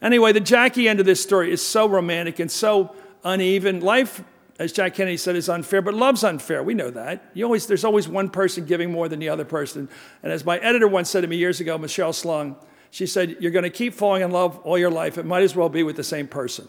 Anyway, 0.00 0.32
the 0.32 0.40
Jackie 0.40 0.88
end 0.88 1.00
of 1.00 1.06
this 1.06 1.22
story 1.22 1.52
is 1.52 1.64
so 1.64 1.88
romantic 1.88 2.38
and 2.38 2.50
so 2.50 2.94
uneven. 3.22 3.80
Life 3.80 4.22
as 4.60 4.72
Jack 4.72 4.94
Kennedy 4.94 5.16
said, 5.16 5.36
is 5.36 5.48
unfair, 5.48 5.80
but 5.80 5.94
love's 5.94 6.22
unfair. 6.22 6.62
We 6.62 6.74
know 6.74 6.90
that. 6.90 7.24
You 7.32 7.44
always, 7.44 7.66
there's 7.66 7.82
always 7.82 8.06
one 8.06 8.28
person 8.28 8.66
giving 8.66 8.92
more 8.92 9.08
than 9.08 9.18
the 9.18 9.30
other 9.30 9.46
person. 9.46 9.88
And 10.22 10.30
as 10.30 10.44
my 10.44 10.58
editor 10.58 10.86
once 10.86 11.08
said 11.08 11.22
to 11.22 11.26
me 11.28 11.38
years 11.38 11.60
ago, 11.60 11.78
Michelle 11.78 12.12
Slung, 12.12 12.56
she 12.90 13.06
said, 13.06 13.38
You're 13.40 13.52
going 13.52 13.62
to 13.62 13.70
keep 13.70 13.94
falling 13.94 14.20
in 14.20 14.30
love 14.30 14.58
all 14.58 14.76
your 14.76 14.90
life. 14.90 15.16
It 15.16 15.24
might 15.24 15.44
as 15.44 15.56
well 15.56 15.70
be 15.70 15.82
with 15.82 15.96
the 15.96 16.04
same 16.04 16.28
person. 16.28 16.68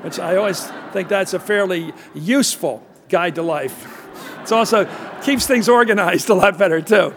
Which 0.00 0.18
I 0.18 0.34
always 0.34 0.66
think 0.92 1.08
that's 1.08 1.32
a 1.32 1.38
fairly 1.38 1.92
useful 2.12 2.84
guide 3.08 3.36
to 3.36 3.42
life. 3.42 4.04
It 4.42 4.50
also 4.50 4.88
keeps 5.22 5.46
things 5.46 5.68
organized 5.68 6.28
a 6.28 6.34
lot 6.34 6.58
better, 6.58 6.80
too. 6.80 7.14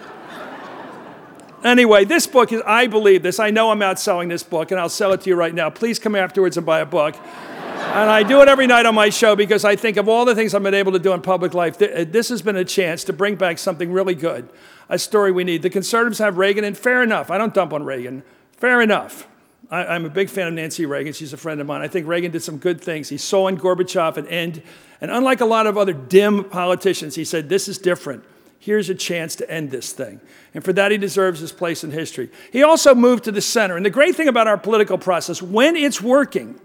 Anyway, 1.66 2.06
this 2.06 2.28
book 2.28 2.54
is, 2.54 2.62
I 2.64 2.86
believe 2.86 3.24
this. 3.24 3.40
I 3.40 3.50
know 3.50 3.72
I'm 3.72 3.82
out 3.82 4.00
selling 4.00 4.30
this 4.30 4.44
book, 4.44 4.70
and 4.70 4.80
I'll 4.80 4.88
sell 4.88 5.14
it 5.14 5.22
to 5.22 5.30
you 5.32 5.36
right 5.36 5.54
now. 5.54 5.72
Please 5.72 5.98
come 5.98 6.16
afterwards 6.16 6.58
and 6.58 6.66
buy 6.66 6.80
a 6.80 6.86
book. 6.86 7.16
And 7.26 8.08
I 8.08 8.22
do 8.22 8.42
it 8.44 8.48
every 8.48 8.68
night 8.68 8.86
on 8.86 8.94
my 8.94 9.10
show 9.10 9.36
because 9.36 9.66
I 9.66 9.76
think 9.76 9.98
of 9.98 10.08
all 10.08 10.26
the 10.26 10.36
things 10.36 10.54
I've 10.54 10.62
been 10.62 10.76
able 10.76 10.92
to 10.92 11.00
do 11.00 11.12
in 11.14 11.22
public 11.24 11.56
life, 11.56 11.82
uh, 11.82 12.06
this 12.08 12.30
has 12.30 12.44
been 12.44 12.56
a 12.56 12.64
chance 12.64 13.04
to 13.06 13.14
bring 13.14 13.36
back 13.36 13.58
something 13.58 13.92
really 13.92 14.14
good, 14.14 14.48
a 14.90 15.00
story 15.00 15.32
we 15.32 15.44
need. 15.44 15.64
The 15.64 15.72
conservatives 15.72 16.20
have 16.20 16.38
Reagan, 16.38 16.64
and 16.64 16.78
fair 16.78 17.02
enough. 17.02 17.32
I 17.32 17.40
don't 17.40 17.54
dump 17.54 17.74
on 17.74 17.84
Reagan. 17.84 18.22
Fair 18.52 18.80
enough. 18.80 19.28
I, 19.72 19.96
am 19.96 20.06
a 20.06 20.10
big 20.10 20.30
fan 20.30 20.48
of 20.48 20.54
Nancy 20.54 20.86
Reagan. 20.86 21.14
She's 21.14 21.34
a 21.34 21.38
friend 21.38 21.60
of 21.60 21.66
mine. 21.66 21.82
I 21.82 21.88
think 21.88 22.06
Reagan 22.06 22.32
did 22.32 22.44
some 22.44 22.58
good 22.58 22.80
things. 22.80 23.10
He 23.10 23.18
saw 23.18 23.48
in 23.48 23.58
Gorbachev 23.58 24.18
an 24.18 24.28
end. 24.28 24.62
And 25.02 25.10
unlike 25.10 25.42
a 25.42 25.46
lot 25.46 25.66
of 25.66 25.80
other 25.80 25.94
dim 25.94 26.44
politicians, 26.44 27.16
he 27.16 27.26
said, 27.26 27.50
This 27.50 27.68
is 27.68 27.80
different. 27.80 28.24
Here's 28.66 28.90
a 28.90 28.96
chance 28.96 29.36
to 29.36 29.48
end 29.48 29.70
this 29.70 29.94
thing. 29.94 30.20
And 30.56 30.64
for 30.64 30.74
that, 30.74 30.92
he 30.92 30.98
deserves 30.98 31.40
his 31.40 31.52
place 31.52 31.84
in 31.84 31.92
history. 31.92 32.32
He 32.52 32.64
also 32.64 32.96
moved 32.96 33.26
to 33.26 33.32
the 33.32 33.40
center. 33.40 33.78
And 33.78 33.86
the 33.86 33.92
great 33.92 34.16
thing 34.16 34.28
about 34.28 34.48
our 34.48 34.58
political 34.58 34.98
process, 34.98 35.40
when 35.40 35.76
it's 35.76 36.02
working, 36.02 36.60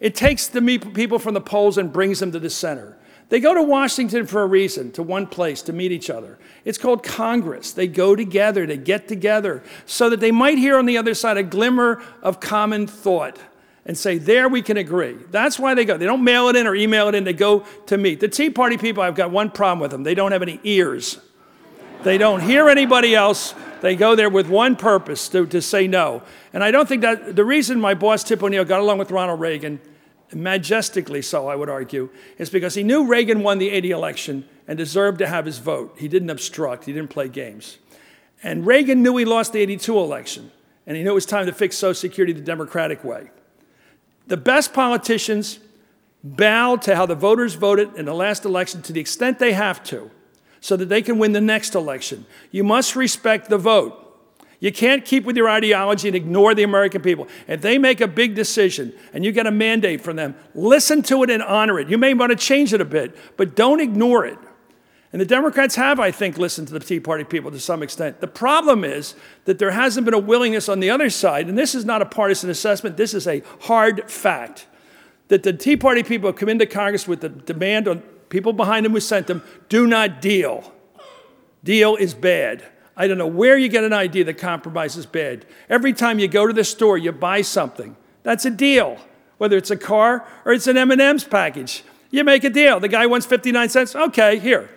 it 0.00 0.14
takes 0.14 0.46
the 0.46 0.62
people 0.62 1.18
from 1.18 1.34
the 1.34 1.42
polls 1.42 1.76
and 1.76 1.92
brings 1.92 2.18
them 2.18 2.32
to 2.32 2.38
the 2.38 2.48
center. 2.48 2.96
They 3.28 3.40
go 3.40 3.52
to 3.52 3.62
Washington 3.62 4.26
for 4.26 4.40
a 4.40 4.46
reason, 4.46 4.90
to 4.92 5.02
one 5.02 5.26
place, 5.26 5.60
to 5.62 5.74
meet 5.74 5.92
each 5.92 6.08
other. 6.08 6.38
It's 6.64 6.78
called 6.78 7.02
Congress. 7.02 7.72
They 7.72 7.88
go 7.88 8.16
together, 8.16 8.64
they 8.64 8.78
get 8.78 9.06
together, 9.06 9.62
so 9.84 10.08
that 10.08 10.20
they 10.20 10.30
might 10.30 10.56
hear 10.56 10.78
on 10.78 10.86
the 10.86 10.96
other 10.96 11.12
side 11.12 11.36
a 11.36 11.42
glimmer 11.42 12.02
of 12.22 12.40
common 12.40 12.86
thought 12.86 13.36
and 13.84 13.98
say, 13.98 14.16
there 14.16 14.48
we 14.48 14.62
can 14.62 14.78
agree. 14.78 15.18
That's 15.30 15.58
why 15.58 15.74
they 15.74 15.84
go. 15.84 15.98
They 15.98 16.06
don't 16.06 16.24
mail 16.24 16.48
it 16.48 16.56
in 16.56 16.66
or 16.66 16.74
email 16.74 17.08
it 17.08 17.14
in, 17.14 17.24
they 17.24 17.34
go 17.34 17.66
to 17.84 17.98
meet. 17.98 18.20
The 18.20 18.28
Tea 18.28 18.48
Party 18.48 18.78
people, 18.78 19.02
I've 19.02 19.14
got 19.14 19.30
one 19.30 19.50
problem 19.50 19.80
with 19.80 19.90
them 19.90 20.04
they 20.04 20.14
don't 20.14 20.32
have 20.32 20.40
any 20.40 20.58
ears. 20.64 21.18
They 22.04 22.18
don't 22.18 22.40
hear 22.40 22.68
anybody 22.68 23.14
else. 23.14 23.54
They 23.80 23.96
go 23.96 24.14
there 24.14 24.30
with 24.30 24.48
one 24.48 24.76
purpose 24.76 25.28
to, 25.30 25.46
to 25.46 25.60
say 25.60 25.88
no. 25.88 26.22
And 26.52 26.62
I 26.62 26.70
don't 26.70 26.88
think 26.88 27.02
that 27.02 27.34
the 27.34 27.44
reason 27.44 27.80
my 27.80 27.94
boss, 27.94 28.22
Tip 28.22 28.42
O'Neill, 28.42 28.64
got 28.64 28.80
along 28.80 28.98
with 28.98 29.10
Ronald 29.10 29.40
Reagan 29.40 29.80
majestically 30.32 31.22
so, 31.22 31.48
I 31.48 31.56
would 31.56 31.68
argue, 31.68 32.10
is 32.38 32.50
because 32.50 32.74
he 32.74 32.82
knew 32.82 33.06
Reagan 33.06 33.42
won 33.42 33.58
the 33.58 33.70
80 33.70 33.90
election 33.90 34.48
and 34.68 34.76
deserved 34.76 35.18
to 35.18 35.26
have 35.26 35.46
his 35.46 35.58
vote. 35.58 35.94
He 35.98 36.08
didn't 36.08 36.30
obstruct, 36.30 36.84
he 36.84 36.92
didn't 36.92 37.10
play 37.10 37.28
games. 37.28 37.78
And 38.42 38.66
Reagan 38.66 39.02
knew 39.02 39.16
he 39.16 39.24
lost 39.24 39.52
the 39.52 39.60
82 39.60 39.96
election, 39.96 40.50
and 40.86 40.96
he 40.96 41.02
knew 41.02 41.10
it 41.10 41.14
was 41.14 41.26
time 41.26 41.46
to 41.46 41.52
fix 41.52 41.76
Social 41.76 41.94
Security 41.94 42.32
the 42.32 42.40
Democratic 42.40 43.02
way. 43.04 43.30
The 44.26 44.36
best 44.36 44.72
politicians 44.72 45.58
bow 46.22 46.76
to 46.76 46.96
how 46.96 47.06
the 47.06 47.14
voters 47.14 47.54
voted 47.54 47.94
in 47.96 48.06
the 48.06 48.14
last 48.14 48.44
election 48.44 48.82
to 48.82 48.92
the 48.92 49.00
extent 49.00 49.38
they 49.38 49.52
have 49.52 49.82
to, 49.84 50.10
so 50.64 50.78
that 50.78 50.88
they 50.88 51.02
can 51.02 51.18
win 51.18 51.32
the 51.32 51.42
next 51.42 51.74
election. 51.74 52.24
You 52.50 52.64
must 52.64 52.96
respect 52.96 53.50
the 53.50 53.58
vote. 53.58 54.00
You 54.60 54.72
can't 54.72 55.04
keep 55.04 55.24
with 55.24 55.36
your 55.36 55.46
ideology 55.46 56.08
and 56.08 56.16
ignore 56.16 56.54
the 56.54 56.62
American 56.62 57.02
people. 57.02 57.28
If 57.46 57.60
they 57.60 57.76
make 57.76 58.00
a 58.00 58.08
big 58.08 58.34
decision 58.34 58.94
and 59.12 59.26
you 59.26 59.30
get 59.30 59.46
a 59.46 59.50
mandate 59.50 60.00
from 60.00 60.16
them, 60.16 60.34
listen 60.54 61.02
to 61.02 61.22
it 61.22 61.28
and 61.28 61.42
honor 61.42 61.78
it. 61.78 61.90
You 61.90 61.98
may 61.98 62.14
want 62.14 62.30
to 62.30 62.36
change 62.36 62.72
it 62.72 62.80
a 62.80 62.86
bit, 62.86 63.14
but 63.36 63.54
don't 63.54 63.78
ignore 63.78 64.24
it. 64.24 64.38
And 65.12 65.20
the 65.20 65.26
Democrats 65.26 65.74
have, 65.74 66.00
I 66.00 66.10
think, 66.10 66.38
listened 66.38 66.68
to 66.68 66.72
the 66.72 66.80
Tea 66.80 66.98
Party 66.98 67.24
people 67.24 67.50
to 67.50 67.60
some 67.60 67.82
extent. 67.82 68.22
The 68.22 68.26
problem 68.26 68.84
is 68.84 69.14
that 69.44 69.58
there 69.58 69.72
hasn't 69.72 70.06
been 70.06 70.14
a 70.14 70.18
willingness 70.18 70.70
on 70.70 70.80
the 70.80 70.88
other 70.88 71.10
side, 71.10 71.46
and 71.46 71.58
this 71.58 71.74
is 71.74 71.84
not 71.84 72.00
a 72.00 72.06
partisan 72.06 72.48
assessment, 72.48 72.96
this 72.96 73.12
is 73.12 73.26
a 73.28 73.42
hard 73.60 74.10
fact, 74.10 74.66
that 75.28 75.42
the 75.42 75.52
Tea 75.52 75.76
Party 75.76 76.02
people 76.02 76.30
have 76.30 76.36
come 76.36 76.48
into 76.48 76.64
Congress 76.64 77.06
with 77.06 77.20
the 77.20 77.28
demand 77.28 77.86
on 77.86 78.02
people 78.34 78.52
behind 78.52 78.84
them 78.84 78.90
who 78.90 78.98
sent 78.98 79.28
them 79.28 79.44
do 79.68 79.86
not 79.86 80.20
deal. 80.20 80.72
Deal 81.62 81.94
is 81.94 82.14
bad. 82.14 82.64
I 82.96 83.06
don't 83.06 83.16
know 83.16 83.28
where 83.28 83.56
you 83.56 83.68
get 83.68 83.84
an 83.84 83.92
idea 83.92 84.24
that 84.24 84.38
compromise 84.38 84.96
is 84.96 85.06
bad. 85.06 85.46
Every 85.70 85.92
time 85.92 86.18
you 86.18 86.26
go 86.26 86.44
to 86.44 86.52
the 86.52 86.64
store, 86.64 86.98
you 86.98 87.12
buy 87.12 87.42
something. 87.42 87.94
That's 88.24 88.44
a 88.44 88.50
deal. 88.50 88.98
Whether 89.38 89.56
it's 89.56 89.70
a 89.70 89.76
car 89.76 90.26
or 90.44 90.52
it's 90.52 90.66
an 90.66 90.76
M&M's 90.76 91.22
package. 91.22 91.84
You 92.10 92.24
make 92.24 92.42
a 92.42 92.50
deal. 92.50 92.80
The 92.80 92.88
guy 92.88 93.06
wants 93.06 93.24
59 93.24 93.68
cents. 93.68 93.94
Okay, 93.94 94.40
here. 94.40 94.68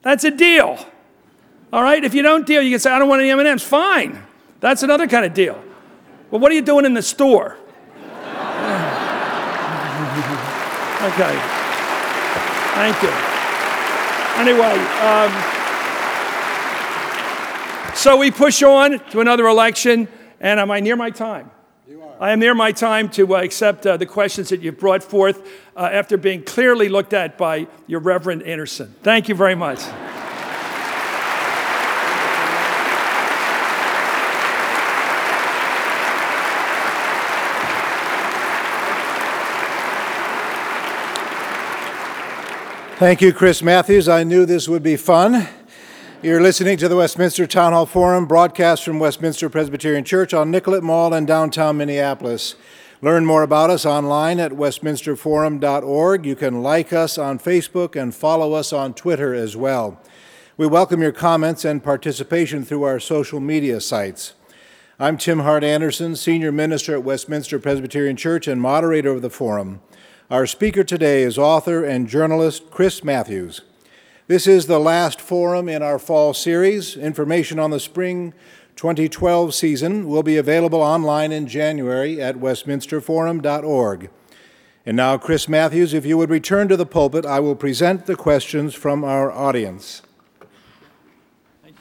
That's 0.00 0.24
a 0.24 0.30
deal. 0.30 0.78
All 1.70 1.82
right? 1.82 2.02
If 2.02 2.14
you 2.14 2.22
don't 2.22 2.46
deal, 2.46 2.62
you 2.62 2.70
can 2.70 2.80
say, 2.80 2.92
I 2.92 2.98
don't 2.98 3.10
want 3.10 3.20
any 3.20 3.30
M&M's. 3.30 3.62
Fine. 3.62 4.22
That's 4.60 4.82
another 4.82 5.06
kind 5.06 5.26
of 5.26 5.34
deal. 5.34 5.62
Well, 6.30 6.40
what 6.40 6.50
are 6.50 6.54
you 6.54 6.62
doing 6.62 6.86
in 6.86 6.94
the 6.94 7.02
store? 7.02 7.58
okay. 11.02 11.61
Thank 12.74 13.02
you. 13.02 13.10
Anyway, 14.40 14.78
um, 15.00 15.30
so 17.94 18.16
we 18.16 18.30
push 18.30 18.62
on 18.62 18.98
to 19.10 19.20
another 19.20 19.46
election, 19.46 20.08
and 20.40 20.58
am 20.58 20.70
I 20.70 20.80
near 20.80 20.96
my 20.96 21.10
time? 21.10 21.50
You 21.86 22.02
are. 22.02 22.14
I 22.18 22.32
am 22.32 22.40
near 22.40 22.54
my 22.54 22.72
time 22.72 23.10
to 23.10 23.36
uh, 23.36 23.42
accept 23.42 23.86
uh, 23.86 23.98
the 23.98 24.06
questions 24.06 24.48
that 24.48 24.62
you've 24.62 24.78
brought 24.78 25.04
forth 25.04 25.46
uh, 25.76 25.90
after 25.92 26.16
being 26.16 26.42
clearly 26.42 26.88
looked 26.88 27.12
at 27.12 27.36
by 27.36 27.68
your 27.86 28.00
Reverend 28.00 28.42
Anderson. 28.44 28.94
Thank 29.02 29.28
you 29.28 29.34
very 29.34 29.54
much. 29.54 29.80
Thank 43.02 43.20
you, 43.20 43.32
Chris 43.32 43.64
Matthews. 43.64 44.08
I 44.08 44.22
knew 44.22 44.46
this 44.46 44.68
would 44.68 44.84
be 44.84 44.94
fun. 44.96 45.48
You're 46.22 46.40
listening 46.40 46.76
to 46.76 46.86
the 46.86 46.94
Westminster 46.94 47.48
Town 47.48 47.72
Hall 47.72 47.84
Forum, 47.84 48.26
broadcast 48.26 48.84
from 48.84 49.00
Westminster 49.00 49.50
Presbyterian 49.50 50.04
Church 50.04 50.32
on 50.32 50.52
Nicollet 50.52 50.84
Mall 50.84 51.12
in 51.12 51.26
downtown 51.26 51.78
Minneapolis. 51.78 52.54
Learn 53.00 53.26
more 53.26 53.42
about 53.42 53.70
us 53.70 53.84
online 53.84 54.38
at 54.38 54.52
westminsterforum.org. 54.52 56.24
You 56.24 56.36
can 56.36 56.62
like 56.62 56.92
us 56.92 57.18
on 57.18 57.40
Facebook 57.40 58.00
and 58.00 58.14
follow 58.14 58.52
us 58.52 58.72
on 58.72 58.94
Twitter 58.94 59.34
as 59.34 59.56
well. 59.56 60.00
We 60.56 60.68
welcome 60.68 61.02
your 61.02 61.10
comments 61.10 61.64
and 61.64 61.82
participation 61.82 62.64
through 62.64 62.84
our 62.84 63.00
social 63.00 63.40
media 63.40 63.80
sites. 63.80 64.34
I'm 65.00 65.16
Tim 65.16 65.40
Hart 65.40 65.64
Anderson, 65.64 66.14
Senior 66.14 66.52
Minister 66.52 66.94
at 66.94 67.02
Westminster 67.02 67.58
Presbyterian 67.58 68.14
Church 68.14 68.46
and 68.46 68.62
moderator 68.62 69.10
of 69.10 69.22
the 69.22 69.28
forum. 69.28 69.80
Our 70.32 70.46
speaker 70.46 70.82
today 70.82 71.24
is 71.24 71.36
author 71.36 71.84
and 71.84 72.08
journalist 72.08 72.70
Chris 72.70 73.04
Matthews. 73.04 73.60
This 74.28 74.46
is 74.46 74.66
the 74.66 74.78
last 74.78 75.20
forum 75.20 75.68
in 75.68 75.82
our 75.82 75.98
fall 75.98 76.32
series. 76.32 76.96
Information 76.96 77.58
on 77.58 77.70
the 77.70 77.78
spring 77.78 78.32
2012 78.76 79.52
season 79.52 80.08
will 80.08 80.22
be 80.22 80.38
available 80.38 80.80
online 80.80 81.32
in 81.32 81.46
January 81.46 82.18
at 82.18 82.36
westminsterforum.org. 82.36 84.08
And 84.86 84.96
now, 84.96 85.18
Chris 85.18 85.50
Matthews, 85.50 85.92
if 85.92 86.06
you 86.06 86.16
would 86.16 86.30
return 86.30 86.66
to 86.68 86.78
the 86.78 86.86
pulpit, 86.86 87.26
I 87.26 87.38
will 87.38 87.54
present 87.54 88.06
the 88.06 88.16
questions 88.16 88.74
from 88.74 89.04
our 89.04 89.30
audience. 89.30 90.00
You. 91.62 91.74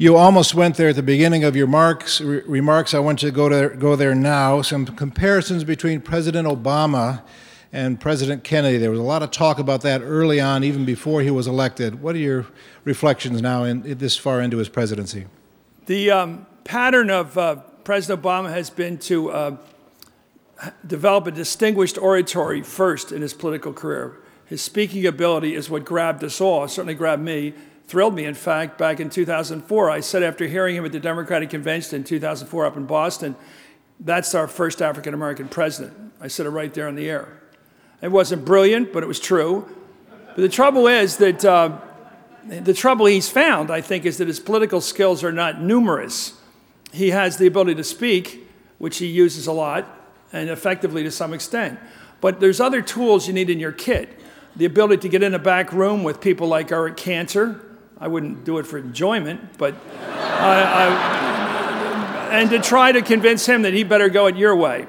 You 0.00 0.16
almost 0.16 0.54
went 0.54 0.78
there 0.78 0.88
at 0.88 0.96
the 0.96 1.02
beginning 1.02 1.44
of 1.44 1.54
your 1.54 1.66
marks, 1.66 2.22
re- 2.22 2.40
remarks. 2.46 2.94
I 2.94 2.98
want 3.00 3.22
you 3.22 3.28
to 3.28 3.36
go, 3.36 3.50
to 3.50 3.76
go 3.76 3.96
there 3.96 4.14
now. 4.14 4.62
Some 4.62 4.86
comparisons 4.86 5.62
between 5.62 6.00
President 6.00 6.48
Obama 6.48 7.22
and 7.70 8.00
President 8.00 8.42
Kennedy. 8.42 8.78
There 8.78 8.90
was 8.90 8.98
a 8.98 9.02
lot 9.02 9.22
of 9.22 9.30
talk 9.30 9.58
about 9.58 9.82
that 9.82 10.00
early 10.00 10.40
on, 10.40 10.64
even 10.64 10.86
before 10.86 11.20
he 11.20 11.30
was 11.30 11.46
elected. 11.46 12.00
What 12.00 12.14
are 12.14 12.18
your 12.18 12.46
reflections 12.84 13.42
now, 13.42 13.64
in, 13.64 13.82
this 13.98 14.16
far 14.16 14.40
into 14.40 14.56
his 14.56 14.70
presidency? 14.70 15.26
The 15.84 16.10
um, 16.10 16.46
pattern 16.64 17.10
of 17.10 17.36
uh, 17.36 17.56
President 17.84 18.22
Obama 18.22 18.48
has 18.48 18.70
been 18.70 18.96
to 19.00 19.30
uh, 19.30 19.56
develop 20.86 21.26
a 21.26 21.30
distinguished 21.30 21.98
oratory 21.98 22.62
first 22.62 23.12
in 23.12 23.20
his 23.20 23.34
political 23.34 23.74
career. 23.74 24.16
His 24.46 24.62
speaking 24.62 25.04
ability 25.04 25.54
is 25.54 25.68
what 25.68 25.84
grabbed 25.84 26.24
us 26.24 26.40
all, 26.40 26.66
certainly 26.68 26.94
grabbed 26.94 27.22
me, 27.22 27.52
thrilled 27.90 28.14
me, 28.14 28.24
in 28.24 28.34
fact, 28.34 28.78
back 28.78 29.00
in 29.00 29.10
2004. 29.10 29.90
I 29.90 29.98
said 29.98 30.22
after 30.22 30.46
hearing 30.46 30.76
him 30.76 30.84
at 30.84 30.92
the 30.92 31.00
Democratic 31.00 31.50
Convention 31.50 31.96
in 31.96 32.04
2004 32.04 32.64
up 32.64 32.76
in 32.76 32.86
Boston, 32.86 33.34
that's 33.98 34.32
our 34.32 34.46
first 34.46 34.80
African 34.80 35.12
American 35.12 35.48
president. 35.48 36.12
I 36.20 36.28
said 36.28 36.46
it 36.46 36.50
right 36.50 36.72
there 36.72 36.86
on 36.86 36.94
the 36.94 37.10
air. 37.10 37.40
It 38.00 38.12
wasn't 38.12 38.44
brilliant, 38.44 38.92
but 38.92 39.02
it 39.02 39.06
was 39.06 39.18
true. 39.18 39.68
But 40.08 40.36
the 40.36 40.48
trouble 40.48 40.86
is 40.86 41.16
that 41.16 41.44
uh, 41.44 41.80
the 42.46 42.72
trouble 42.72 43.06
he's 43.06 43.28
found, 43.28 43.72
I 43.72 43.80
think, 43.80 44.06
is 44.06 44.18
that 44.18 44.28
his 44.28 44.38
political 44.38 44.80
skills 44.80 45.24
are 45.24 45.32
not 45.32 45.60
numerous. 45.60 46.40
He 46.92 47.10
has 47.10 47.38
the 47.38 47.48
ability 47.48 47.74
to 47.74 47.84
speak, 47.84 48.48
which 48.78 48.98
he 48.98 49.06
uses 49.06 49.48
a 49.48 49.52
lot 49.52 49.84
and 50.32 50.48
effectively 50.48 51.02
to 51.02 51.10
some 51.10 51.34
extent. 51.34 51.80
But 52.20 52.38
there's 52.38 52.60
other 52.60 52.82
tools 52.82 53.26
you 53.26 53.34
need 53.34 53.50
in 53.50 53.58
your 53.58 53.72
kit. 53.72 54.20
The 54.54 54.64
ability 54.64 54.98
to 55.02 55.08
get 55.08 55.24
in 55.24 55.34
a 55.34 55.40
back 55.40 55.72
room 55.72 56.04
with 56.04 56.20
people 56.20 56.46
like 56.46 56.70
Eric 56.70 56.96
Cantor. 56.96 57.64
I 58.02 58.08
wouldn't 58.08 58.44
do 58.44 58.56
it 58.58 58.66
for 58.66 58.78
enjoyment, 58.78 59.58
but 59.58 59.74
I, 60.00 60.62
I, 60.64 62.28
and 62.32 62.48
to 62.48 62.58
try 62.58 62.92
to 62.92 63.02
convince 63.02 63.44
him 63.44 63.62
that 63.62 63.74
he 63.74 63.84
better 63.84 64.08
go 64.08 64.26
it 64.26 64.36
your 64.36 64.56
way. 64.56 64.86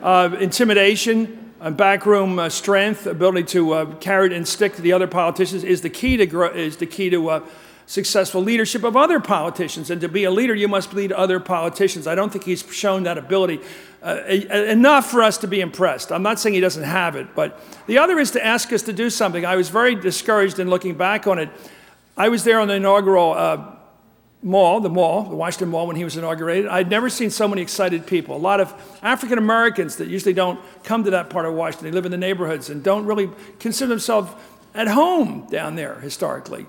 Uh, 0.00 0.36
intimidation, 0.38 1.52
uh, 1.60 1.72
backroom 1.72 2.38
uh, 2.38 2.48
strength, 2.48 3.06
ability 3.06 3.42
to 3.44 3.72
uh, 3.72 3.94
carry 3.96 4.26
it 4.26 4.32
and 4.32 4.46
stick 4.46 4.76
to 4.76 4.82
the 4.82 4.92
other 4.92 5.08
politicians 5.08 5.64
is 5.64 5.80
the 5.80 5.90
key 5.90 6.16
to 6.16 6.26
grow, 6.26 6.50
is 6.52 6.76
the 6.76 6.86
key 6.86 7.10
to 7.10 7.30
uh, 7.30 7.44
successful 7.86 8.40
leadership 8.40 8.84
of 8.84 8.96
other 8.96 9.18
politicians. 9.18 9.90
And 9.90 10.00
to 10.00 10.08
be 10.08 10.22
a 10.22 10.30
leader, 10.30 10.54
you 10.54 10.68
must 10.68 10.94
lead 10.94 11.10
other 11.10 11.40
politicians. 11.40 12.06
I 12.06 12.14
don't 12.14 12.32
think 12.32 12.44
he's 12.44 12.64
shown 12.72 13.02
that 13.02 13.18
ability 13.18 13.60
uh, 14.04 14.22
enough 14.28 15.10
for 15.10 15.22
us 15.22 15.36
to 15.38 15.48
be 15.48 15.60
impressed. 15.60 16.12
I'm 16.12 16.22
not 16.22 16.38
saying 16.38 16.54
he 16.54 16.60
doesn't 16.60 16.84
have 16.84 17.16
it, 17.16 17.34
but 17.34 17.60
the 17.88 17.98
other 17.98 18.20
is 18.20 18.30
to 18.32 18.44
ask 18.44 18.72
us 18.72 18.82
to 18.82 18.92
do 18.92 19.10
something. 19.10 19.44
I 19.44 19.56
was 19.56 19.68
very 19.68 19.96
discouraged 19.96 20.60
in 20.60 20.70
looking 20.70 20.94
back 20.96 21.26
on 21.26 21.40
it. 21.40 21.48
I 22.16 22.28
was 22.28 22.44
there 22.44 22.60
on 22.60 22.68
the 22.68 22.74
inaugural 22.74 23.32
uh, 23.32 23.74
mall, 24.42 24.80
the 24.80 24.90
mall, 24.90 25.22
the 25.22 25.36
Washington 25.36 25.70
Mall, 25.70 25.86
when 25.86 25.96
he 25.96 26.04
was 26.04 26.16
inaugurated. 26.16 26.68
I'd 26.68 26.90
never 26.90 27.08
seen 27.08 27.30
so 27.30 27.48
many 27.48 27.62
excited 27.62 28.06
people. 28.06 28.36
A 28.36 28.38
lot 28.38 28.60
of 28.60 28.98
African 29.02 29.38
Americans 29.38 29.96
that 29.96 30.08
usually 30.08 30.34
don't 30.34 30.60
come 30.84 31.04
to 31.04 31.10
that 31.12 31.30
part 31.30 31.46
of 31.46 31.54
Washington, 31.54 31.90
they 31.90 31.94
live 31.94 32.04
in 32.04 32.10
the 32.10 32.18
neighborhoods 32.18 32.68
and 32.68 32.82
don't 32.82 33.06
really 33.06 33.30
consider 33.60 33.88
themselves 33.88 34.30
at 34.74 34.88
home 34.88 35.46
down 35.50 35.74
there 35.76 36.00
historically. 36.00 36.66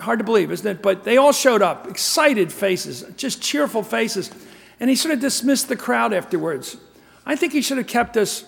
Hard 0.00 0.18
to 0.18 0.24
believe, 0.24 0.50
isn't 0.50 0.66
it? 0.66 0.82
But 0.82 1.04
they 1.04 1.16
all 1.16 1.32
showed 1.32 1.62
up, 1.62 1.88
excited 1.88 2.52
faces, 2.52 3.04
just 3.16 3.40
cheerful 3.40 3.82
faces. 3.82 4.30
And 4.78 4.90
he 4.90 4.96
sort 4.96 5.14
of 5.14 5.20
dismissed 5.20 5.68
the 5.68 5.76
crowd 5.76 6.12
afterwards. 6.12 6.76
I 7.24 7.34
think 7.34 7.52
he 7.52 7.62
should 7.62 7.78
have 7.78 7.86
kept 7.86 8.16
us 8.16 8.44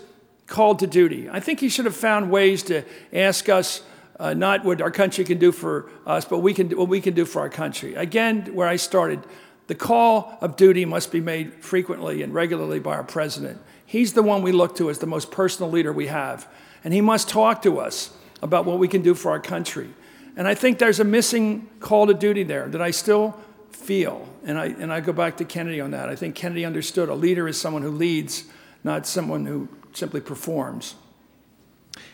called 0.47 0.81
to 0.81 0.87
duty. 0.87 1.29
I 1.31 1.41
think 1.41 1.61
he 1.61 1.69
should 1.69 1.85
have 1.85 1.97
found 1.97 2.31
ways 2.31 2.63
to 2.65 2.83
ask 3.13 3.49
us 3.49 3.83
uh, 4.19 4.35
not 4.35 4.65
what 4.65 4.83
our 4.83 4.91
country 4.91 5.25
can 5.25 5.39
do 5.39 5.53
for 5.53 5.91
us, 6.07 6.25
but 6.25 6.39
we 6.39 6.53
can, 6.53 6.71
what 6.71 6.89
we 6.89 7.01
can 7.01 7.15
do 7.15 7.25
for 7.25 7.41
our 7.41 7.49
country. 7.49 7.95
Again, 7.95 8.55
where 8.55 8.67
I 8.67 8.77
started, 8.77 9.23
the 9.69 9.75
call 9.75 10.37
of 10.41 10.57
duty 10.57 10.85
must 10.85 11.13
be 11.13 11.21
made 11.21 11.55
frequently 11.63 12.23
and 12.23 12.35
regularly 12.35 12.81
by 12.81 12.97
our 12.97 13.05
president. 13.05 13.61
He's 13.87 14.15
the 14.15 14.23
one 14.23 14.43
we 14.43 14.53
look 14.53 14.77
to 14.77 14.91
as 14.91 14.99
the 14.99 15.07
most 15.07 15.31
personal 15.31 15.71
leader 15.71 15.93
we 15.93 16.09
have. 16.09 16.49
And 16.85 16.93
he 16.93 17.01
must 17.01 17.29
talk 17.29 17.63
to 17.63 17.79
us 17.79 18.11
about 18.43 18.65
what 18.65 18.79
we 18.79 18.89
can 18.89 19.03
do 19.03 19.15
for 19.15 19.31
our 19.31 19.41
country. 19.41 19.91
And 20.37 20.47
I 20.47 20.55
think 20.55 20.79
there's 20.79 21.01
a 21.01 21.05
missing 21.05 21.69
call 21.81 22.07
to 22.07 22.15
duty 22.15 22.43
there 22.43 22.69
that 22.69 22.81
I 22.81 22.91
still 22.91 23.37
feel. 23.71 24.29
And 24.45 24.59
I, 24.59 24.67
and 24.67 24.93
I 24.93 25.01
go 25.01 25.13
back 25.13 25.37
to 25.39 25.45
Kennedy 25.45 25.81
on 25.81 25.91
that. 25.93 26.09
I 26.09 26.17
think 26.17 26.35
Kennedy 26.35 26.65
understood 26.65 27.09
a 27.09 27.15
leader 27.15 27.49
is 27.49 27.61
someone 27.61 27.83
who 27.83 27.91
leads, 27.91 28.45
not 28.85 29.07
someone 29.07 29.47
who 29.47 29.69
simply 29.93 30.21
performs. 30.21 30.95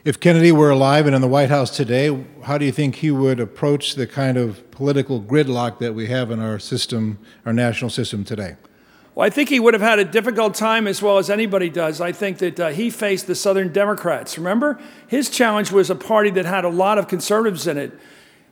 If 0.04 0.20
Kennedy 0.20 0.52
were 0.52 0.70
alive 0.70 1.06
and 1.06 1.14
in 1.14 1.22
the 1.22 1.28
White 1.28 1.50
House 1.50 1.74
today, 1.74 2.24
how 2.44 2.58
do 2.58 2.64
you 2.64 2.72
think 2.72 2.96
he 2.96 3.10
would 3.10 3.40
approach 3.40 3.94
the 3.94 4.06
kind 4.06 4.36
of 4.36 4.70
political 4.70 5.20
gridlock 5.20 5.78
that 5.78 5.94
we 5.94 6.06
have 6.08 6.30
in 6.30 6.40
our 6.40 6.58
system, 6.58 7.18
our 7.46 7.52
national 7.52 7.90
system 7.90 8.24
today? 8.24 8.56
Well, 9.14 9.26
I 9.26 9.30
think 9.30 9.48
he 9.48 9.60
would 9.60 9.74
have 9.74 9.82
had 9.82 10.00
a 10.00 10.04
difficult 10.04 10.54
time 10.54 10.88
as 10.88 11.00
well 11.00 11.18
as 11.18 11.30
anybody 11.30 11.70
does. 11.70 12.00
I 12.00 12.10
think 12.10 12.38
that 12.38 12.58
uh, 12.58 12.68
he 12.70 12.90
faced 12.90 13.28
the 13.28 13.36
Southern 13.36 13.72
Democrats. 13.72 14.36
Remember? 14.36 14.80
His 15.06 15.30
challenge 15.30 15.70
was 15.70 15.88
a 15.88 15.94
party 15.94 16.30
that 16.30 16.44
had 16.44 16.64
a 16.64 16.68
lot 16.68 16.98
of 16.98 17.06
conservatives 17.06 17.66
in 17.66 17.78
it. 17.78 17.92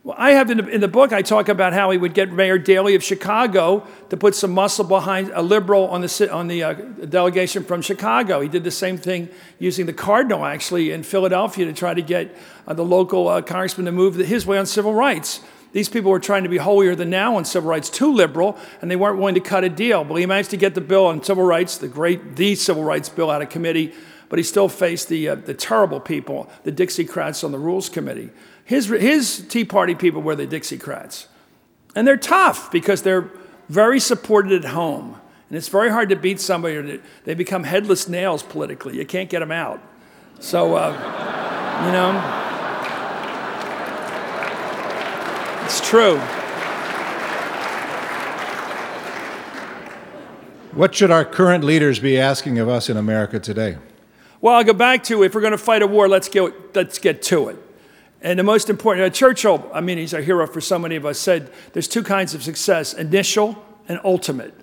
Well, 0.04 0.16
I 0.18 0.32
have 0.32 0.50
in 0.50 0.58
the, 0.58 0.66
in 0.66 0.80
the, 0.80 0.88
book, 0.88 1.12
I 1.12 1.22
talk 1.22 1.48
about 1.48 1.72
how 1.72 1.92
he 1.92 1.96
would 1.96 2.12
get 2.12 2.32
Mayor 2.32 2.58
Daley 2.58 2.96
of 2.96 3.04
Chicago 3.04 3.86
to 4.10 4.16
put 4.16 4.34
some 4.34 4.50
muscle 4.50 4.84
behind 4.84 5.30
a 5.32 5.42
liberal 5.42 5.86
on 5.86 6.00
the, 6.00 6.28
on 6.32 6.48
the 6.48 6.64
uh, 6.64 6.72
delegation 6.72 7.62
from 7.62 7.82
Chicago. 7.82 8.40
He 8.40 8.48
did 8.48 8.64
the 8.64 8.72
same 8.72 8.98
thing 8.98 9.28
using 9.60 9.86
the 9.86 9.92
Cardinal, 9.92 10.44
actually, 10.44 10.90
in 10.90 11.04
Philadelphia 11.04 11.66
to 11.66 11.72
try 11.72 11.94
to 11.94 12.02
get 12.02 12.36
uh, 12.66 12.74
the 12.74 12.84
local 12.84 13.28
uh, 13.28 13.42
congressman 13.42 13.86
to 13.86 13.92
move 13.92 14.16
his 14.16 14.44
way 14.44 14.58
on 14.58 14.66
civil 14.66 14.92
rights. 14.92 15.40
These 15.70 15.88
people 15.88 16.10
were 16.10 16.18
trying 16.18 16.42
to 16.42 16.48
be 16.48 16.58
holier 16.58 16.96
than 16.96 17.08
now 17.08 17.36
on 17.36 17.44
civil 17.44 17.70
rights, 17.70 17.88
too 17.88 18.12
liberal, 18.12 18.58
and 18.80 18.90
they 18.90 18.96
weren't 18.96 19.18
willing 19.18 19.36
to 19.36 19.40
cut 19.40 19.62
a 19.62 19.68
deal. 19.68 20.02
But 20.02 20.16
he 20.16 20.26
managed 20.26 20.50
to 20.50 20.56
get 20.56 20.74
the 20.74 20.80
bill 20.80 21.06
on 21.06 21.22
civil 21.22 21.44
rights, 21.44 21.78
the 21.78 21.86
great, 21.86 22.34
the 22.34 22.56
civil 22.56 22.82
rights 22.82 23.08
bill 23.08 23.30
out 23.30 23.40
of 23.40 23.50
committee, 23.50 23.94
but 24.28 24.40
he 24.40 24.42
still 24.42 24.68
faced 24.68 25.08
the, 25.08 25.28
uh, 25.28 25.34
the 25.36 25.54
terrible 25.54 26.00
people, 26.00 26.50
the 26.64 26.72
Dixiecrats 26.72 27.44
on 27.44 27.52
the 27.52 27.58
Rules 27.58 27.88
Committee. 27.88 28.30
His, 28.64 28.86
his 28.86 29.44
Tea 29.48 29.64
Party 29.64 29.94
people 29.94 30.22
were 30.22 30.36
the 30.36 30.46
Dixiecrats. 30.46 31.26
And 31.94 32.06
they're 32.06 32.16
tough 32.16 32.70
because 32.70 33.02
they're 33.02 33.30
very 33.68 34.00
supported 34.00 34.64
at 34.64 34.70
home. 34.70 35.20
And 35.48 35.58
it's 35.58 35.68
very 35.68 35.90
hard 35.90 36.08
to 36.08 36.16
beat 36.16 36.40
somebody. 36.40 36.76
Or 36.76 36.98
They 37.24 37.34
become 37.34 37.64
headless 37.64 38.08
nails 38.08 38.42
politically. 38.42 38.96
You 38.96 39.04
can't 39.04 39.28
get 39.28 39.40
them 39.40 39.52
out. 39.52 39.80
So, 40.40 40.74
uh, 40.74 40.92
you 41.86 41.92
know, 41.92 42.18
it's 45.64 45.80
true. 45.80 46.18
What 50.72 50.94
should 50.94 51.10
our 51.10 51.24
current 51.26 51.64
leaders 51.64 51.98
be 51.98 52.18
asking 52.18 52.58
of 52.58 52.68
us 52.68 52.88
in 52.88 52.96
America 52.96 53.38
today? 53.38 53.76
Well, 54.40 54.54
I'll 54.54 54.64
go 54.64 54.72
back 54.72 55.04
to 55.04 55.22
if 55.22 55.34
we're 55.34 55.42
going 55.42 55.52
to 55.52 55.58
fight 55.58 55.82
a 55.82 55.86
war, 55.86 56.08
let's 56.08 56.28
get, 56.28 56.74
let's 56.74 56.98
get 56.98 57.20
to 57.24 57.48
it. 57.48 57.58
And 58.22 58.38
the 58.38 58.44
most 58.44 58.70
important, 58.70 59.04
uh, 59.04 59.10
Churchill, 59.10 59.68
I 59.74 59.80
mean, 59.80 59.98
he's 59.98 60.14
a 60.14 60.22
hero 60.22 60.46
for 60.46 60.60
so 60.60 60.78
many 60.78 60.94
of 60.94 61.04
us, 61.04 61.18
said 61.18 61.50
there's 61.72 61.88
two 61.88 62.04
kinds 62.04 62.34
of 62.34 62.42
success 62.42 62.94
initial 62.94 63.62
and 63.88 64.00
ultimate. 64.04 64.54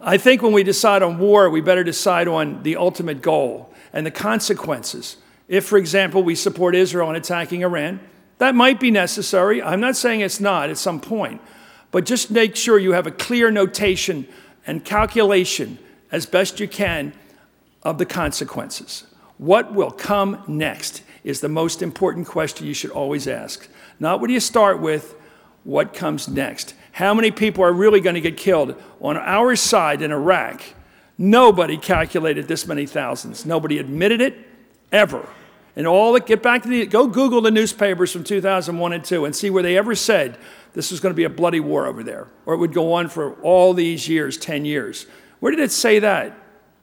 I 0.00 0.16
think 0.16 0.40
when 0.40 0.52
we 0.52 0.62
decide 0.62 1.02
on 1.02 1.18
war, 1.18 1.50
we 1.50 1.60
better 1.60 1.84
decide 1.84 2.28
on 2.28 2.62
the 2.62 2.76
ultimate 2.76 3.20
goal 3.20 3.74
and 3.92 4.06
the 4.06 4.12
consequences. 4.12 5.16
If, 5.48 5.66
for 5.66 5.76
example, 5.76 6.22
we 6.22 6.36
support 6.36 6.76
Israel 6.76 7.10
in 7.10 7.16
attacking 7.16 7.62
Iran, 7.62 7.98
that 8.38 8.54
might 8.54 8.78
be 8.78 8.92
necessary. 8.92 9.60
I'm 9.60 9.80
not 9.80 9.96
saying 9.96 10.20
it's 10.20 10.40
not 10.40 10.70
at 10.70 10.78
some 10.78 11.00
point, 11.00 11.42
but 11.90 12.06
just 12.06 12.30
make 12.30 12.54
sure 12.54 12.78
you 12.78 12.92
have 12.92 13.08
a 13.08 13.10
clear 13.10 13.50
notation 13.50 14.26
and 14.66 14.84
calculation 14.84 15.78
as 16.12 16.24
best 16.26 16.60
you 16.60 16.68
can 16.68 17.12
of 17.82 17.98
the 17.98 18.06
consequences. 18.06 19.04
What 19.36 19.74
will 19.74 19.90
come 19.90 20.44
next? 20.46 21.02
Is 21.24 21.40
the 21.40 21.48
most 21.48 21.82
important 21.82 22.26
question 22.26 22.66
you 22.66 22.74
should 22.74 22.90
always 22.90 23.28
ask. 23.28 23.68
Not 23.98 24.20
what 24.20 24.28
do 24.28 24.32
you 24.32 24.40
start 24.40 24.80
with, 24.80 25.14
what 25.64 25.92
comes 25.92 26.28
next? 26.28 26.74
How 26.92 27.14
many 27.14 27.30
people 27.30 27.64
are 27.64 27.72
really 27.72 28.00
going 28.00 28.14
to 28.14 28.20
get 28.20 28.36
killed? 28.36 28.80
On 29.00 29.16
our 29.16 29.54
side 29.56 30.02
in 30.02 30.10
Iraq, 30.10 30.62
nobody 31.18 31.76
calculated 31.76 32.48
this 32.48 32.66
many 32.66 32.86
thousands. 32.86 33.44
Nobody 33.44 33.78
admitted 33.78 34.20
it 34.20 34.36
ever. 34.90 35.28
And 35.76 35.86
all 35.86 36.12
that, 36.14 36.26
get 36.26 36.42
back 36.42 36.62
to 36.64 36.68
the, 36.68 36.86
go 36.86 37.06
Google 37.06 37.40
the 37.40 37.50
newspapers 37.50 38.12
from 38.12 38.24
2001 38.24 38.92
and 38.92 39.04
2 39.04 39.24
and 39.24 39.36
see 39.36 39.50
where 39.50 39.62
they 39.62 39.76
ever 39.78 39.94
said 39.94 40.36
this 40.72 40.90
was 40.90 41.00
going 41.00 41.12
to 41.12 41.16
be 41.16 41.24
a 41.24 41.30
bloody 41.30 41.60
war 41.60 41.86
over 41.86 42.02
there, 42.02 42.28
or 42.46 42.54
it 42.54 42.58
would 42.58 42.72
go 42.72 42.92
on 42.94 43.08
for 43.08 43.34
all 43.42 43.72
these 43.72 44.08
years, 44.08 44.36
10 44.36 44.64
years. 44.64 45.06
Where 45.38 45.50
did 45.50 45.60
it 45.60 45.72
say 45.72 45.98
that? 46.00 46.36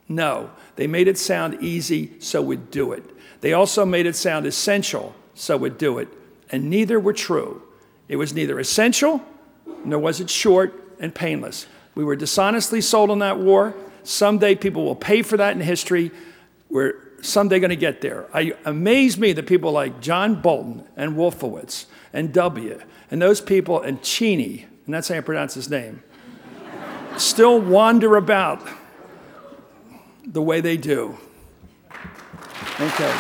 No. 0.07 0.51
They 0.77 0.87
made 0.87 1.07
it 1.07 1.17
sound 1.17 1.61
easy, 1.61 2.19
so 2.19 2.41
we'd 2.41 2.71
do 2.71 2.93
it. 2.93 3.03
They 3.41 3.53
also 3.53 3.85
made 3.85 4.05
it 4.05 4.15
sound 4.15 4.45
essential, 4.45 5.15
so 5.35 5.57
would 5.57 5.77
do 5.77 5.99
it. 5.99 6.07
And 6.49 6.69
neither 6.69 6.99
were 6.99 7.13
true. 7.13 7.61
It 8.07 8.15
was 8.15 8.33
neither 8.33 8.59
essential, 8.59 9.21
nor 9.83 9.99
was 9.99 10.19
it 10.19 10.29
short 10.29 10.73
and 10.99 11.13
painless. 11.13 11.67
We 11.95 12.03
were 12.03 12.15
dishonestly 12.15 12.81
sold 12.81 13.09
on 13.09 13.19
that 13.19 13.39
war. 13.39 13.73
Someday 14.03 14.55
people 14.55 14.85
will 14.85 14.95
pay 14.95 15.21
for 15.21 15.37
that 15.37 15.55
in 15.55 15.61
history. 15.61 16.11
We're 16.69 16.93
someday 17.21 17.59
going 17.59 17.69
to 17.69 17.75
get 17.75 18.01
there. 18.01 18.27
I 18.33 18.53
amaze 18.65 19.17
me 19.17 19.33
that 19.33 19.47
people 19.47 19.71
like 19.71 19.99
John 20.01 20.41
Bolton 20.41 20.83
and 20.95 21.15
Wolfowitz 21.15 21.85
and 22.13 22.33
W 22.33 22.79
and 23.11 23.21
those 23.21 23.41
people 23.41 23.81
and 23.81 24.01
Cheney, 24.01 24.65
and 24.85 24.93
that's 24.93 25.07
how 25.07 25.15
you 25.15 25.21
pronounce 25.21 25.53
his 25.53 25.69
name, 25.69 26.03
still 27.17 27.59
wander 27.59 28.15
about 28.15 28.65
the 30.25 30.41
way 30.41 30.61
they 30.61 30.77
do. 30.77 31.17
Okay. 32.79 33.11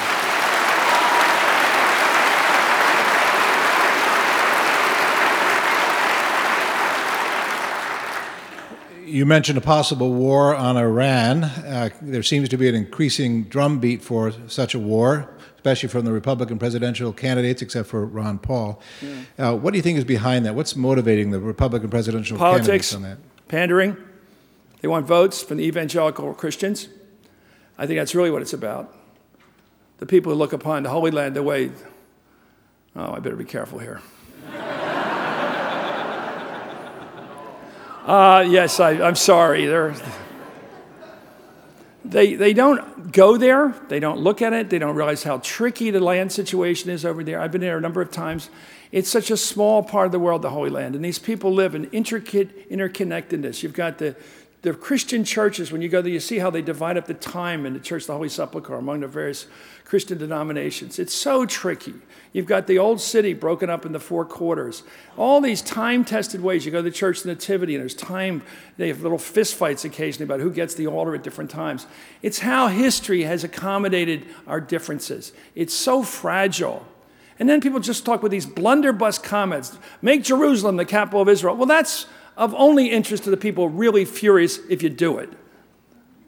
You 9.03 9.25
mentioned 9.25 9.57
a 9.57 9.61
possible 9.61 10.13
war 10.13 10.55
on 10.55 10.77
Iran. 10.77 11.45
Uh, 11.45 11.89
there 12.03 12.21
seems 12.21 12.49
to 12.49 12.57
be 12.57 12.69
an 12.69 12.75
increasing 12.75 13.45
drumbeat 13.45 14.03
for 14.03 14.31
such 14.47 14.75
a 14.75 14.79
war, 14.79 15.35
especially 15.55 15.89
from 15.89 16.05
the 16.05 16.11
Republican 16.11 16.59
presidential 16.59 17.11
candidates, 17.11 17.63
except 17.63 17.87
for 17.89 18.05
Ron 18.05 18.37
Paul. 18.37 18.79
Yeah. 19.01 19.53
Uh, 19.53 19.55
what 19.55 19.71
do 19.71 19.77
you 19.77 19.81
think 19.81 19.97
is 19.97 20.05
behind 20.05 20.45
that? 20.45 20.53
What's 20.53 20.75
motivating 20.75 21.31
the 21.31 21.39
Republican 21.39 21.89
presidential 21.89 22.37
Politics, 22.37 22.91
candidates 22.91 22.93
on 22.93 23.01
that? 23.01 23.17
Pandering. 23.47 23.97
They 24.81 24.87
want 24.87 25.07
votes 25.07 25.41
from 25.41 25.57
the 25.57 25.63
evangelical 25.63 26.31
Christians. 26.35 26.89
I 27.75 27.87
think 27.87 27.97
that's 27.97 28.13
really 28.13 28.29
what 28.29 28.43
it's 28.43 28.53
about 28.53 28.93
the 29.97 30.05
people 30.05 30.31
who 30.31 30.37
look 30.37 30.53
upon 30.53 30.83
the 30.83 30.89
Holy 30.89 31.11
Land 31.11 31.35
the 31.35 31.43
way, 31.43 31.71
oh, 32.95 33.13
I 33.13 33.19
better 33.19 33.35
be 33.35 33.45
careful 33.45 33.79
here. 33.79 34.01
uh, 38.05 38.45
yes, 38.49 38.79
I, 38.79 38.91
I'm 38.91 39.15
sorry. 39.15 39.65
They're, 39.65 39.95
they, 42.05 42.35
they 42.35 42.53
don't 42.53 43.11
go 43.11 43.37
there, 43.37 43.75
they 43.89 43.99
don't 43.99 44.19
look 44.19 44.41
at 44.41 44.53
it, 44.53 44.69
they 44.69 44.79
don't 44.79 44.95
realize 44.95 45.23
how 45.23 45.39
tricky 45.39 45.91
the 45.91 45.99
land 45.99 46.31
situation 46.31 46.89
is 46.89 47.03
over 47.03 47.23
there. 47.23 47.41
I've 47.41 47.51
been 47.51 47.61
there 47.61 47.77
a 47.77 47.81
number 47.81 48.01
of 48.01 48.11
times. 48.11 48.49
It's 48.91 49.09
such 49.09 49.29
a 49.29 49.35
small 49.35 49.83
part 49.83 50.05
of 50.05 50.11
the 50.13 50.19
world, 50.19 50.41
the 50.41 50.51
Holy 50.51 50.69
Land, 50.69 50.95
and 50.95 51.03
these 51.03 51.19
people 51.19 51.51
live 51.51 51.75
in 51.75 51.85
intricate 51.85 52.69
interconnectedness. 52.69 53.61
You've 53.61 53.73
got 53.73 53.97
the 53.97 54.15
the 54.63 54.73
Christian 54.73 55.23
churches, 55.23 55.71
when 55.71 55.81
you 55.81 55.89
go 55.89 56.01
there, 56.01 56.11
you 56.11 56.19
see 56.19 56.39
how 56.39 56.49
they 56.49 56.61
divide 56.61 56.97
up 56.97 57.05
the 57.05 57.13
time 57.13 57.65
in 57.65 57.73
the 57.73 57.79
Church 57.79 58.03
of 58.03 58.07
the 58.07 58.13
Holy 58.13 58.29
Sepulchre 58.29 58.75
among 58.75 59.01
the 59.01 59.07
various 59.07 59.47
Christian 59.87 60.17
denominations. 60.17 60.99
It's 60.99 61.13
so 61.13 61.45
tricky. 61.45 61.93
You've 62.33 62.45
got 62.45 62.67
the 62.67 62.77
old 62.77 62.99
city 62.99 63.33
broken 63.33 63.69
up 63.69 63.85
into 63.85 64.01
four 64.01 64.25
quarters. 64.25 64.83
All 65.15 65.39
these 65.39 65.61
time 65.61 66.03
tested 66.03 66.41
ways. 66.41 66.65
You 66.65 66.73
go 66.73 66.79
to 66.79 66.83
the 66.83 66.91
church 66.91 67.23
nativity, 67.23 67.73
and 67.73 67.81
there's 67.81 67.93
time, 67.93 68.43
they 68.75 68.89
have 68.89 69.01
little 69.01 69.17
fistfights 69.17 69.85
occasionally 69.85 70.25
about 70.25 70.41
who 70.41 70.51
gets 70.51 70.75
the 70.75 70.87
altar 70.87 71.15
at 71.15 71.23
different 71.23 71.49
times. 71.49 71.87
It's 72.21 72.39
how 72.39 72.67
history 72.67 73.23
has 73.23 73.45
accommodated 73.45 74.25
our 74.45 74.59
differences. 74.59 75.31
It's 75.55 75.73
so 75.73 76.03
fragile. 76.03 76.85
And 77.39 77.47
then 77.47 77.61
people 77.61 77.79
just 77.79 78.05
talk 78.05 78.21
with 78.21 78.33
these 78.33 78.45
blunderbuss 78.45 79.19
comments 79.19 79.77
make 80.01 80.21
Jerusalem 80.21 80.75
the 80.75 80.83
capital 80.83 81.21
of 81.21 81.29
Israel. 81.29 81.55
Well, 81.55 81.65
that's 81.65 82.07
of 82.35 82.53
only 82.55 82.89
interest 82.89 83.23
to 83.23 83.29
the 83.29 83.37
people 83.37 83.69
really 83.69 84.03
furious 84.03 84.59
if 84.69 84.83
you 84.83 84.89
do 84.89 85.17
it. 85.17 85.29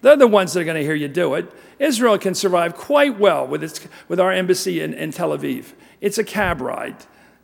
They're 0.01 0.15
the 0.15 0.27
ones 0.27 0.53
that 0.53 0.61
are 0.61 0.65
going 0.65 0.77
to 0.77 0.83
hear 0.83 0.95
you 0.95 1.07
do 1.07 1.33
it. 1.35 1.51
Israel 1.77 2.17
can 2.17 2.35
survive 2.35 2.75
quite 2.75 3.19
well 3.19 3.45
with, 3.45 3.63
its, 3.63 3.81
with 4.07 4.19
our 4.19 4.31
embassy 4.31 4.81
in, 4.81 4.93
in 4.93 5.11
Tel 5.11 5.37
Aviv. 5.37 5.73
It's 6.01 6.17
a 6.17 6.23
cab 6.23 6.61
ride. 6.61 6.95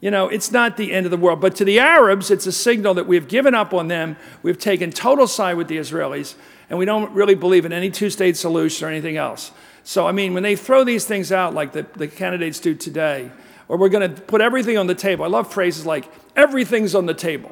You 0.01 0.11
know, 0.11 0.27
it's 0.27 0.51
not 0.51 0.77
the 0.77 0.93
end 0.93 1.05
of 1.05 1.11
the 1.11 1.17
world. 1.17 1.41
But 1.41 1.55
to 1.55 1.65
the 1.65 1.79
Arabs, 1.79 2.29
it's 2.29 2.45
a 2.45 2.51
signal 2.51 2.93
that 2.93 3.07
we've 3.07 3.27
given 3.27 3.55
up 3.55 3.73
on 3.73 3.87
them. 3.87 4.17
We've 4.43 4.57
taken 4.57 4.91
total 4.91 5.27
side 5.27 5.57
with 5.57 5.67
the 5.67 5.77
Israelis, 5.77 6.35
and 6.69 6.77
we 6.77 6.85
don't 6.85 7.11
really 7.13 7.35
believe 7.35 7.65
in 7.65 7.73
any 7.73 7.89
two 7.89 8.09
state 8.09 8.37
solution 8.37 8.87
or 8.87 8.91
anything 8.91 9.17
else. 9.17 9.51
So, 9.83 10.07
I 10.07 10.11
mean, 10.11 10.33
when 10.33 10.43
they 10.43 10.55
throw 10.55 10.83
these 10.83 11.05
things 11.05 11.31
out 11.31 11.53
like 11.53 11.71
the, 11.71 11.85
the 11.95 12.07
candidates 12.07 12.59
do 12.59 12.75
today, 12.75 13.31
or 13.67 13.77
we're 13.77 13.89
going 13.89 14.15
to 14.15 14.21
put 14.21 14.41
everything 14.41 14.77
on 14.77 14.87
the 14.87 14.95
table, 14.95 15.25
I 15.25 15.27
love 15.27 15.51
phrases 15.51 15.85
like 15.85 16.09
everything's 16.35 16.93
on 16.93 17.05
the 17.05 17.13
table, 17.13 17.51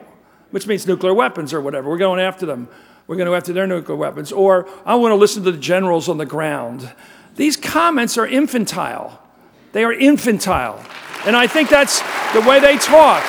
which 0.51 0.67
means 0.67 0.85
nuclear 0.85 1.13
weapons 1.13 1.53
or 1.53 1.61
whatever. 1.61 1.89
We're 1.89 1.97
going 1.97 2.19
after 2.19 2.45
them. 2.45 2.67
We're 3.07 3.15
going 3.15 3.25
to 3.25 3.31
go 3.31 3.35
after 3.35 3.53
their 3.53 3.67
nuclear 3.67 3.97
weapons. 3.97 4.31
Or 4.31 4.67
I 4.85 4.95
want 4.95 5.11
to 5.11 5.15
listen 5.15 5.43
to 5.43 5.51
the 5.51 5.57
generals 5.57 6.07
on 6.07 6.17
the 6.17 6.25
ground. 6.25 6.91
These 7.35 7.57
comments 7.57 8.17
are 8.17 8.27
infantile. 8.27 9.21
They 9.73 9.83
are 9.83 9.93
infantile. 9.93 10.83
And 11.25 11.35
I 11.35 11.47
think 11.47 11.69
that's 11.69 12.01
the 12.33 12.41
way 12.41 12.59
they 12.59 12.77
talk. 12.77 13.23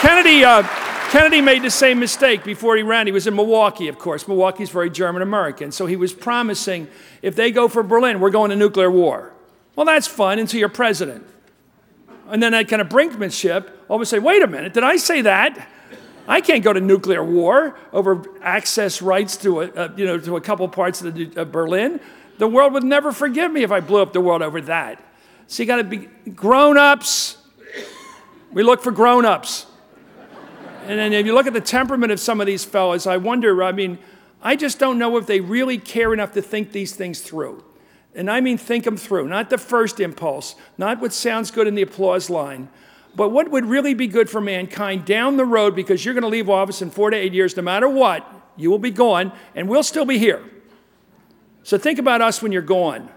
Kennedy, 0.00 0.44
uh, 0.44 0.62
Kennedy 1.10 1.40
made 1.40 1.62
the 1.62 1.70
same 1.70 1.98
mistake 1.98 2.44
before 2.44 2.76
he 2.76 2.82
ran. 2.82 3.06
He 3.06 3.12
was 3.12 3.26
in 3.26 3.34
Milwaukee, 3.34 3.88
of 3.88 3.98
course. 3.98 4.28
Milwaukee's 4.28 4.70
very 4.70 4.90
German 4.90 5.22
American. 5.22 5.72
So 5.72 5.86
he 5.86 5.96
was 5.96 6.12
promising 6.12 6.88
if 7.22 7.36
they 7.36 7.50
go 7.50 7.68
for 7.68 7.82
Berlin, 7.82 8.20
we're 8.20 8.30
going 8.30 8.50
to 8.50 8.56
nuclear 8.56 8.90
war. 8.90 9.32
Well, 9.76 9.86
that's 9.86 10.06
fun 10.06 10.38
until 10.38 10.60
you're 10.60 10.68
president. 10.68 11.26
And 12.28 12.42
then 12.42 12.52
that 12.52 12.68
kind 12.68 12.82
of 12.82 12.88
brinkmanship, 12.88 13.70
all 13.88 13.96
of 13.96 14.02
a 14.02 14.06
sudden, 14.06 14.24
wait 14.24 14.42
a 14.42 14.46
minute, 14.46 14.74
did 14.74 14.84
I 14.84 14.96
say 14.96 15.22
that? 15.22 15.68
I 16.26 16.40
can't 16.40 16.64
go 16.64 16.72
to 16.72 16.80
nuclear 16.80 17.22
war 17.22 17.76
over 17.92 18.24
access 18.42 19.02
rights 19.02 19.36
to 19.38 19.62
a, 19.62 19.70
uh, 19.72 19.92
you 19.96 20.06
know, 20.06 20.18
to 20.18 20.36
a 20.36 20.40
couple 20.40 20.66
parts 20.68 21.02
of 21.02 21.14
the, 21.14 21.30
uh, 21.36 21.44
Berlin. 21.44 22.00
The 22.38 22.48
world 22.48 22.72
would 22.72 22.84
never 22.84 23.12
forgive 23.12 23.52
me 23.52 23.62
if 23.62 23.70
I 23.70 23.80
blew 23.80 24.00
up 24.00 24.12
the 24.12 24.20
world 24.20 24.42
over 24.42 24.60
that. 24.62 25.02
So 25.46 25.62
you 25.62 25.66
got 25.66 25.76
to 25.76 25.84
be 25.84 26.08
grown 26.30 26.78
ups. 26.78 27.36
We 28.52 28.62
look 28.62 28.82
for 28.82 28.90
grown 28.90 29.24
ups. 29.24 29.66
And 30.86 30.98
then 30.98 31.12
if 31.12 31.26
you 31.26 31.34
look 31.34 31.46
at 31.46 31.52
the 31.52 31.60
temperament 31.60 32.12
of 32.12 32.20
some 32.20 32.40
of 32.40 32.46
these 32.46 32.64
fellows, 32.64 33.06
I 33.06 33.16
wonder, 33.16 33.62
I 33.62 33.72
mean, 33.72 33.98
I 34.42 34.56
just 34.56 34.78
don't 34.78 34.98
know 34.98 35.16
if 35.16 35.26
they 35.26 35.40
really 35.40 35.78
care 35.78 36.12
enough 36.12 36.32
to 36.32 36.42
think 36.42 36.72
these 36.72 36.94
things 36.94 37.20
through. 37.20 37.64
And 38.14 38.30
I 38.30 38.40
mean, 38.40 38.58
think 38.58 38.84
them 38.84 38.96
through, 38.96 39.28
not 39.28 39.50
the 39.50 39.58
first 39.58 39.98
impulse, 39.98 40.54
not 40.78 41.00
what 41.00 41.12
sounds 41.12 41.50
good 41.50 41.66
in 41.66 41.74
the 41.74 41.82
applause 41.82 42.30
line, 42.30 42.68
but 43.16 43.28
what 43.30 43.50
would 43.50 43.66
really 43.66 43.94
be 43.94 44.06
good 44.06 44.28
for 44.28 44.40
mankind 44.40 45.04
down 45.04 45.36
the 45.36 45.44
road 45.44 45.76
because 45.76 46.04
you're 46.04 46.14
going 46.14 46.22
to 46.22 46.28
leave 46.28 46.50
office 46.50 46.82
in 46.82 46.90
four 46.90 47.10
to 47.10 47.16
eight 47.16 47.32
years, 47.32 47.56
no 47.56 47.62
matter 47.62 47.88
what, 47.88 48.28
you 48.56 48.70
will 48.70 48.78
be 48.78 48.90
gone, 48.90 49.32
and 49.54 49.68
we'll 49.68 49.82
still 49.82 50.04
be 50.04 50.18
here. 50.18 50.42
So 51.62 51.78
think 51.78 51.98
about 51.98 52.20
us 52.20 52.42
when 52.42 52.52
you're 52.52 52.62
gone. 52.62 53.08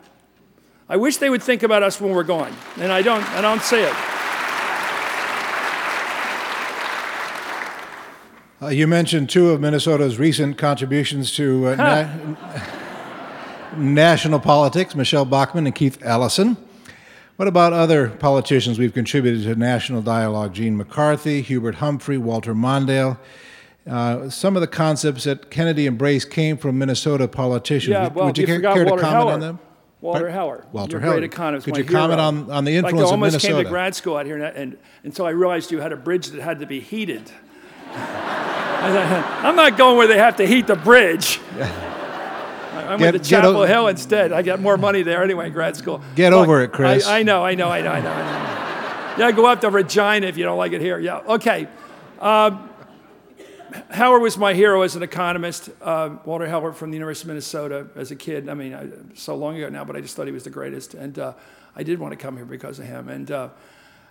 I 0.89 0.97
wish 0.97 1.17
they 1.17 1.29
would 1.29 1.43
think 1.43 1.63
about 1.63 1.83
us 1.83 1.99
when 1.99 2.13
we're 2.13 2.23
gone, 2.23 2.55
and 2.77 2.91
I 2.91 3.01
don't, 3.01 3.23
I 3.31 3.41
don't 3.41 3.61
say 3.61 3.83
it. 3.83 3.93
Uh, 8.59 8.69
you 8.69 8.87
mentioned 8.87 9.29
two 9.29 9.51
of 9.51 9.61
Minnesota's 9.61 10.17
recent 10.17 10.57
contributions 10.57 11.31
to 11.35 11.67
uh, 11.67 11.75
na- 11.75 12.61
national 13.77 14.39
politics, 14.39 14.95
Michelle 14.95 15.25
Bachmann 15.25 15.67
and 15.67 15.75
Keith 15.75 15.99
Ellison. 16.01 16.57
What 17.38 17.47
about 17.47 17.71
other 17.71 18.09
politicians 18.09 18.79
we've 18.79 18.95
contributed 18.95 19.43
to 19.43 19.55
national 19.55 20.01
dialogue? 20.01 20.55
Gene 20.55 20.75
McCarthy, 20.75 21.43
Hubert 21.43 21.75
Humphrey, 21.75 22.17
Walter 22.17 22.55
Mondale. 22.55 23.19
Uh, 23.88 24.27
some 24.27 24.55
of 24.55 24.61
the 24.61 24.67
concepts 24.67 25.25
that 25.25 25.51
Kennedy 25.51 25.85
embraced 25.85 26.31
came 26.31 26.57
from 26.57 26.79
Minnesota 26.79 27.27
politicians. 27.27 27.91
Yeah, 27.91 28.07
well, 28.07 28.25
Would 28.25 28.39
you, 28.39 28.41
you 28.41 28.47
care, 28.47 28.61
care 28.73 28.83
to 28.85 28.89
Walter 28.89 29.03
comment 29.03 29.19
Heller. 29.19 29.33
on 29.33 29.39
them? 29.39 29.59
Walter 30.01 30.29
Heller. 30.29 30.65
Walter 30.71 30.99
Heller. 30.99 31.13
Great 31.13 31.25
economist. 31.25 31.65
Could 31.65 31.77
you 31.77 31.85
comment 31.85 32.19
on, 32.19 32.49
on 32.49 32.65
the 32.65 32.75
Like, 32.75 32.85
I 32.85 32.88
influence 32.88 33.09
of 33.09 33.11
almost 33.11 33.33
Minnesota? 33.33 33.53
came 33.53 33.63
to 33.65 33.69
grad 33.69 33.95
school 33.95 34.17
out 34.17 34.25
here, 34.25 34.43
and, 34.43 34.57
and 34.57 34.77
until 35.03 35.25
I 35.25 35.29
realized 35.29 35.71
you 35.71 35.79
had 35.79 35.91
a 35.91 35.97
bridge 35.97 36.27
that 36.29 36.41
had 36.41 36.59
to 36.61 36.65
be 36.65 36.79
heated. 36.79 37.31
I'm 37.93 39.55
not 39.55 39.77
going 39.77 39.95
where 39.97 40.07
they 40.07 40.17
have 40.17 40.38
to 40.38 40.47
heat 40.47 40.65
the 40.65 40.75
bridge. 40.75 41.39
I 42.88 42.95
went 42.95 43.01
Get- 43.01 43.23
to 43.23 43.29
Chapel 43.29 43.57
o- 43.57 43.65
Hill 43.65 43.88
instead. 43.88 44.31
I 44.31 44.41
got 44.41 44.59
more 44.59 44.77
money 44.77 45.03
there 45.03 45.23
anyway 45.23 45.47
in 45.47 45.53
grad 45.53 45.75
school. 45.75 46.01
Get 46.15 46.31
Look, 46.33 46.43
over 46.43 46.61
it, 46.63 46.71
Chris. 46.71 47.05
I, 47.05 47.19
I 47.19 47.23
know, 47.23 47.43
I 47.45 47.55
know, 47.55 47.69
I 47.69 47.81
know. 47.81 47.91
I 47.91 48.01
know. 48.01 49.25
Yeah, 49.25 49.31
go 49.31 49.45
up 49.47 49.61
to 49.61 49.69
Regina 49.69 50.27
if 50.27 50.38
you 50.38 50.43
don't 50.43 50.57
like 50.57 50.73
it 50.73 50.81
here. 50.81 50.99
Yeah, 50.99 51.17
okay. 51.27 51.67
Um, 52.19 52.69
Howard 53.89 54.21
was 54.21 54.38
my 54.38 54.53
hero 54.53 54.81
as 54.83 54.95
an 54.95 55.03
economist. 55.03 55.69
Uh, 55.81 56.17
Walter 56.25 56.47
Howard 56.47 56.75
from 56.75 56.89
the 56.91 56.95
University 56.95 57.25
of 57.25 57.29
Minnesota 57.29 57.88
as 57.95 58.11
a 58.11 58.15
kid. 58.15 58.47
I 58.47 58.53
mean, 58.53 58.73
I, 58.73 58.88
so 59.15 59.35
long 59.35 59.57
ago 59.57 59.69
now, 59.69 59.83
but 59.83 59.95
I 59.95 60.01
just 60.01 60.15
thought 60.15 60.25
he 60.25 60.31
was 60.31 60.43
the 60.43 60.49
greatest. 60.49 60.93
And 60.93 61.19
uh, 61.19 61.33
I 61.75 61.83
did 61.83 61.99
want 61.99 62.11
to 62.13 62.17
come 62.17 62.38
here 62.38 62.45
because 62.45 62.79
of 62.79 62.85
him. 62.85 63.09
And, 63.09 63.29
uh, 63.29 63.49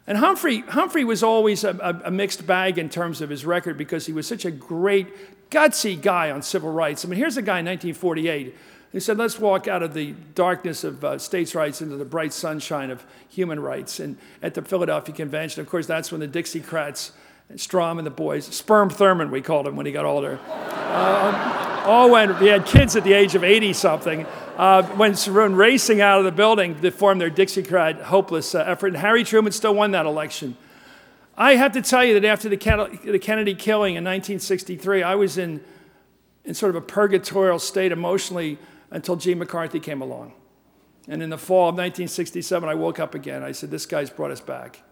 and 0.07 0.19
Humphrey, 0.19 0.61
Humphrey 0.61 1.05
was 1.05 1.23
always 1.23 1.65
a, 1.65 1.71
a, 1.71 2.09
a 2.09 2.11
mixed 2.11 2.47
bag 2.47 2.79
in 2.79 2.89
terms 2.89 3.21
of 3.23 3.31
his 3.31 3.45
record 3.47 3.79
because 3.79 4.07
he 4.07 4.13
was 4.13 4.27
such 4.27 4.45
a 4.45 4.51
great, 4.51 5.09
gutsy 5.51 6.01
guy 6.01 6.31
on 6.31 6.43
civil 6.43 6.73
rights. 6.73 7.05
I 7.05 7.09
mean, 7.09 7.19
here's 7.19 7.37
a 7.37 7.43
guy 7.43 7.61
in 7.61 7.67
1948 7.67 8.55
who 8.93 9.01
said, 9.01 9.19
let's 9.19 9.39
walk 9.39 9.69
out 9.69 9.83
of 9.83 9.95
the 9.95 10.15
darkness 10.35 10.85
of 10.85 11.05
uh, 11.05 11.19
states' 11.19 11.55
rights 11.55 11.83
into 11.83 11.97
the 11.97 12.05
bright 12.05 12.33
sunshine 12.33 12.91
of 12.91 13.05
human 13.29 13.61
rights. 13.61 14.01
And 14.01 14.17
at 14.43 14.55
the 14.55 14.63
Philadelphia 14.63 15.15
Convention, 15.15 15.61
of 15.61 15.69
course, 15.69 15.87
that's 15.87 16.11
when 16.11 16.21
the 16.21 16.29
Dixiecrats, 16.29 17.11
Strom 17.57 17.99
and 17.99 18.07
the 18.07 18.11
boys, 18.11 18.47
Sperm 18.47 18.91
Thurmond, 18.91 19.31
we 19.31 19.41
called 19.41 19.67
him 19.67 19.77
when 19.77 19.87
he 19.87 19.93
got 19.93 20.05
older, 20.05 20.39
uh, 20.49 21.83
all 21.87 22.11
went, 22.11 22.39
he 22.39 22.49
had 22.49 22.67
kids 22.67 22.97
at 22.97 23.05
the 23.05 23.13
age 23.13 23.35
of 23.35 23.45
80 23.45 23.73
something, 23.73 24.27
uh, 24.57 24.91
went 24.97 25.25
run 25.27 25.55
racing 25.55 26.01
out 26.01 26.19
of 26.19 26.25
the 26.25 26.33
building 26.33 26.81
to 26.81 26.91
form 26.91 27.19
their 27.19 27.31
Dixiecrat 27.31 28.03
hopeless 28.03 28.55
uh, 28.55 28.65
effort. 28.67 28.89
And 28.89 28.97
Harry 28.97 29.23
Truman 29.23 29.53
still 29.53 29.75
won 29.75 29.93
that 29.93 30.07
election. 30.07 30.57
I 31.37 31.57
have 31.57 31.73
to 31.73 31.83
tell 31.83 32.03
you 32.03 32.19
that 32.19 32.25
after 32.25 32.49
the 32.49 32.57
Kennedy 32.57 33.55
killing 33.55 33.97
in 33.97 34.05
1963, 34.05 35.03
I 35.03 35.15
was 35.15 35.37
in, 35.37 35.63
in 36.45 36.55
sort 36.55 36.71
of 36.71 36.77
a 36.77 36.87
purgatorial 36.87 37.59
state 37.59 37.93
emotionally 37.93 38.59
until 38.91 39.17
Gene 39.17 39.39
McCarthy 39.39 39.79
came 39.79 40.01
along. 40.01 40.33
And 41.09 41.23
in 41.23 41.31
the 41.31 41.39
fall 41.39 41.69
of 41.69 41.75
1967, 41.75 42.69
I 42.69 42.75
woke 42.75 42.99
up 42.99 43.15
again. 43.15 43.43
I 43.43 43.53
said, 43.53 43.71
This 43.71 43.85
guy's 43.87 44.11
brought 44.11 44.31
us 44.31 44.41
back. 44.41 44.83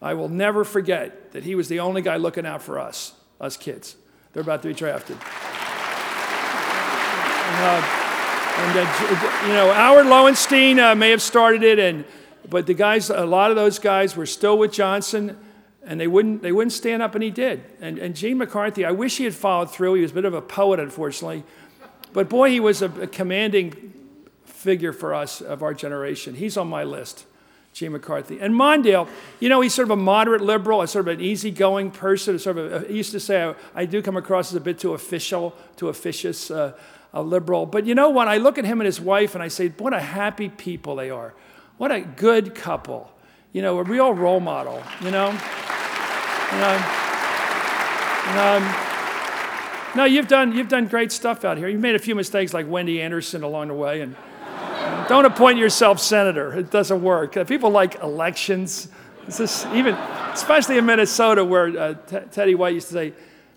I 0.00 0.14
will 0.14 0.28
never 0.28 0.62
forget 0.62 1.32
that 1.32 1.42
he 1.42 1.54
was 1.54 1.68
the 1.68 1.80
only 1.80 2.02
guy 2.02 2.16
looking 2.16 2.46
out 2.46 2.62
for 2.62 2.78
us, 2.78 3.14
us 3.40 3.56
kids. 3.56 3.96
They're 4.32 4.42
about 4.42 4.62
to 4.62 4.68
be 4.68 4.74
drafted. 4.74 5.16
And, 7.46 7.64
uh, 7.64 7.82
and 8.58 8.78
uh, 8.78 9.46
you 9.46 9.52
know, 9.54 9.72
Allard 9.72 10.06
Lowenstein 10.06 10.78
uh, 10.78 10.94
may 10.94 11.10
have 11.10 11.22
started 11.22 11.62
it, 11.62 11.78
and 11.78 12.04
but 12.48 12.66
the 12.66 12.74
guys, 12.74 13.10
a 13.10 13.26
lot 13.26 13.50
of 13.50 13.56
those 13.56 13.78
guys 13.78 14.16
were 14.16 14.26
still 14.26 14.56
with 14.58 14.72
Johnson, 14.72 15.36
and 15.88 15.98
they 15.98 16.06
wouldn't 16.06 16.42
they 16.42 16.52
wouldn't 16.52 16.72
stand 16.72 17.02
up, 17.02 17.14
and 17.14 17.24
he 17.24 17.30
did. 17.30 17.64
And 17.80 17.98
and 17.98 18.14
Gene 18.14 18.38
McCarthy, 18.38 18.84
I 18.84 18.92
wish 18.92 19.16
he 19.16 19.24
had 19.24 19.34
followed 19.34 19.70
through. 19.70 19.94
He 19.94 20.02
was 20.02 20.12
a 20.12 20.14
bit 20.14 20.26
of 20.26 20.34
a 20.34 20.42
poet, 20.42 20.78
unfortunately, 20.78 21.42
but 22.12 22.28
boy, 22.28 22.50
he 22.50 22.60
was 22.60 22.82
a, 22.82 22.90
a 23.00 23.06
commanding 23.06 23.94
figure 24.44 24.92
for 24.92 25.14
us 25.14 25.40
of 25.40 25.62
our 25.62 25.74
generation. 25.74 26.34
He's 26.34 26.56
on 26.56 26.68
my 26.68 26.84
list. 26.84 27.24
Gene 27.72 27.92
McCarthy. 27.92 28.40
And 28.40 28.54
Mondale, 28.54 29.06
you 29.38 29.48
know, 29.48 29.60
he's 29.60 29.72
sort 29.72 29.86
of 29.86 29.92
a 29.92 29.96
moderate 29.96 30.40
liberal, 30.40 30.82
a 30.82 30.88
sort 30.88 31.06
of 31.06 31.14
an 31.18 31.24
easygoing 31.24 31.92
person. 31.92 32.36
Sort 32.38 32.58
of 32.58 32.72
a, 32.72 32.88
he 32.88 32.96
used 32.96 33.12
to 33.12 33.20
say, 33.20 33.44
I, 33.44 33.54
I 33.74 33.84
do 33.84 34.02
come 34.02 34.16
across 34.16 34.50
as 34.50 34.56
a 34.56 34.60
bit 34.60 34.80
too 34.80 34.94
official, 34.94 35.54
too 35.76 35.88
officious, 35.88 36.50
uh, 36.50 36.72
a 37.12 37.22
liberal. 37.22 37.66
But 37.66 37.86
you 37.86 37.94
know 37.94 38.10
what? 38.10 38.26
I 38.26 38.38
look 38.38 38.58
at 38.58 38.64
him 38.64 38.80
and 38.80 38.86
his 38.86 39.00
wife 39.00 39.34
and 39.34 39.44
I 39.44 39.48
say, 39.48 39.68
what 39.68 39.94
a 39.94 40.00
happy 40.00 40.48
people 40.48 40.96
they 40.96 41.10
are. 41.10 41.34
What 41.76 41.92
a 41.92 42.00
good 42.00 42.56
couple. 42.56 43.12
You 43.52 43.62
know, 43.62 43.78
a 43.78 43.82
real 43.82 44.12
role 44.12 44.40
model, 44.40 44.82
you 45.00 45.10
know? 45.10 45.28
You 45.30 46.58
know, 46.58 46.82
and, 48.30 49.96
no, 49.96 50.04
you've 50.04 50.28
done, 50.28 50.54
you've 50.54 50.68
done 50.68 50.86
great 50.86 51.10
stuff 51.12 51.44
out 51.44 51.56
here. 51.56 51.68
You've 51.68 51.80
made 51.80 51.94
a 51.94 51.98
few 51.98 52.14
mistakes 52.14 52.52
like 52.52 52.68
Wendy 52.68 53.00
Anderson 53.00 53.42
along 53.42 53.68
the 53.68 53.74
way. 53.74 54.02
and. 54.02 54.16
Don't 55.08 55.24
appoint 55.24 55.58
yourself 55.58 55.98
senator. 56.00 56.52
It 56.52 56.70
doesn't 56.70 57.02
work. 57.02 57.36
Uh, 57.36 57.44
People 57.44 57.70
like 57.70 57.94
elections. 58.02 58.88
It's 59.26 59.38
just, 59.38 59.66
even, 59.68 59.94
especially 59.94 60.76
in 60.76 60.84
Minnesota, 60.84 61.42
where 61.44 61.78
uh, 61.78 61.94
T- 61.94 62.18
Teddy 62.30 62.54
White 62.54 62.74
used 62.74 62.88
to 62.88 62.92
say, 62.92 63.12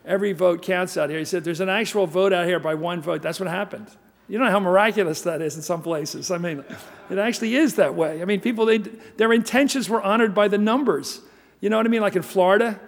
every 0.06 0.32
vote 0.32 0.62
counts 0.62 0.96
out 0.96 1.10
here. 1.10 1.20
He 1.20 1.26
said, 1.26 1.44
there's 1.44 1.60
an 1.60 1.70
actual 1.70 2.08
vote 2.08 2.32
out 2.32 2.46
here 2.46 2.60
by 2.60 2.74
one 2.76 3.02
vote. 3.02 3.22
That's 3.22 3.40
what 3.40 3.50
happened. 3.50 3.88
You 4.32 4.40
know 4.40 4.50
how 4.50 4.62
miraculous 4.62 5.24
that 5.24 5.42
is 5.42 5.58
in 5.58 5.62
some 5.62 5.82
places. 5.82 6.32
I 6.32 6.38
mean, 6.38 6.64
it 7.10 7.18
actually 7.18 7.56
is 7.56 7.76
that 7.76 7.96
way. 7.96 8.22
I 8.22 8.26
mean, 8.26 8.40
people, 8.40 8.66
they, 8.66 8.78
their 8.78 9.34
intentions 9.34 9.90
were 9.90 10.02
honored 10.02 10.34
by 10.34 10.48
the 10.48 10.58
numbers. 10.58 11.20
You 11.60 11.70
know 11.70 11.76
what 11.76 11.86
I 11.86 11.90
mean? 11.90 12.00
Like 12.00 12.16
in 12.16 12.22
Florida. 12.22 12.80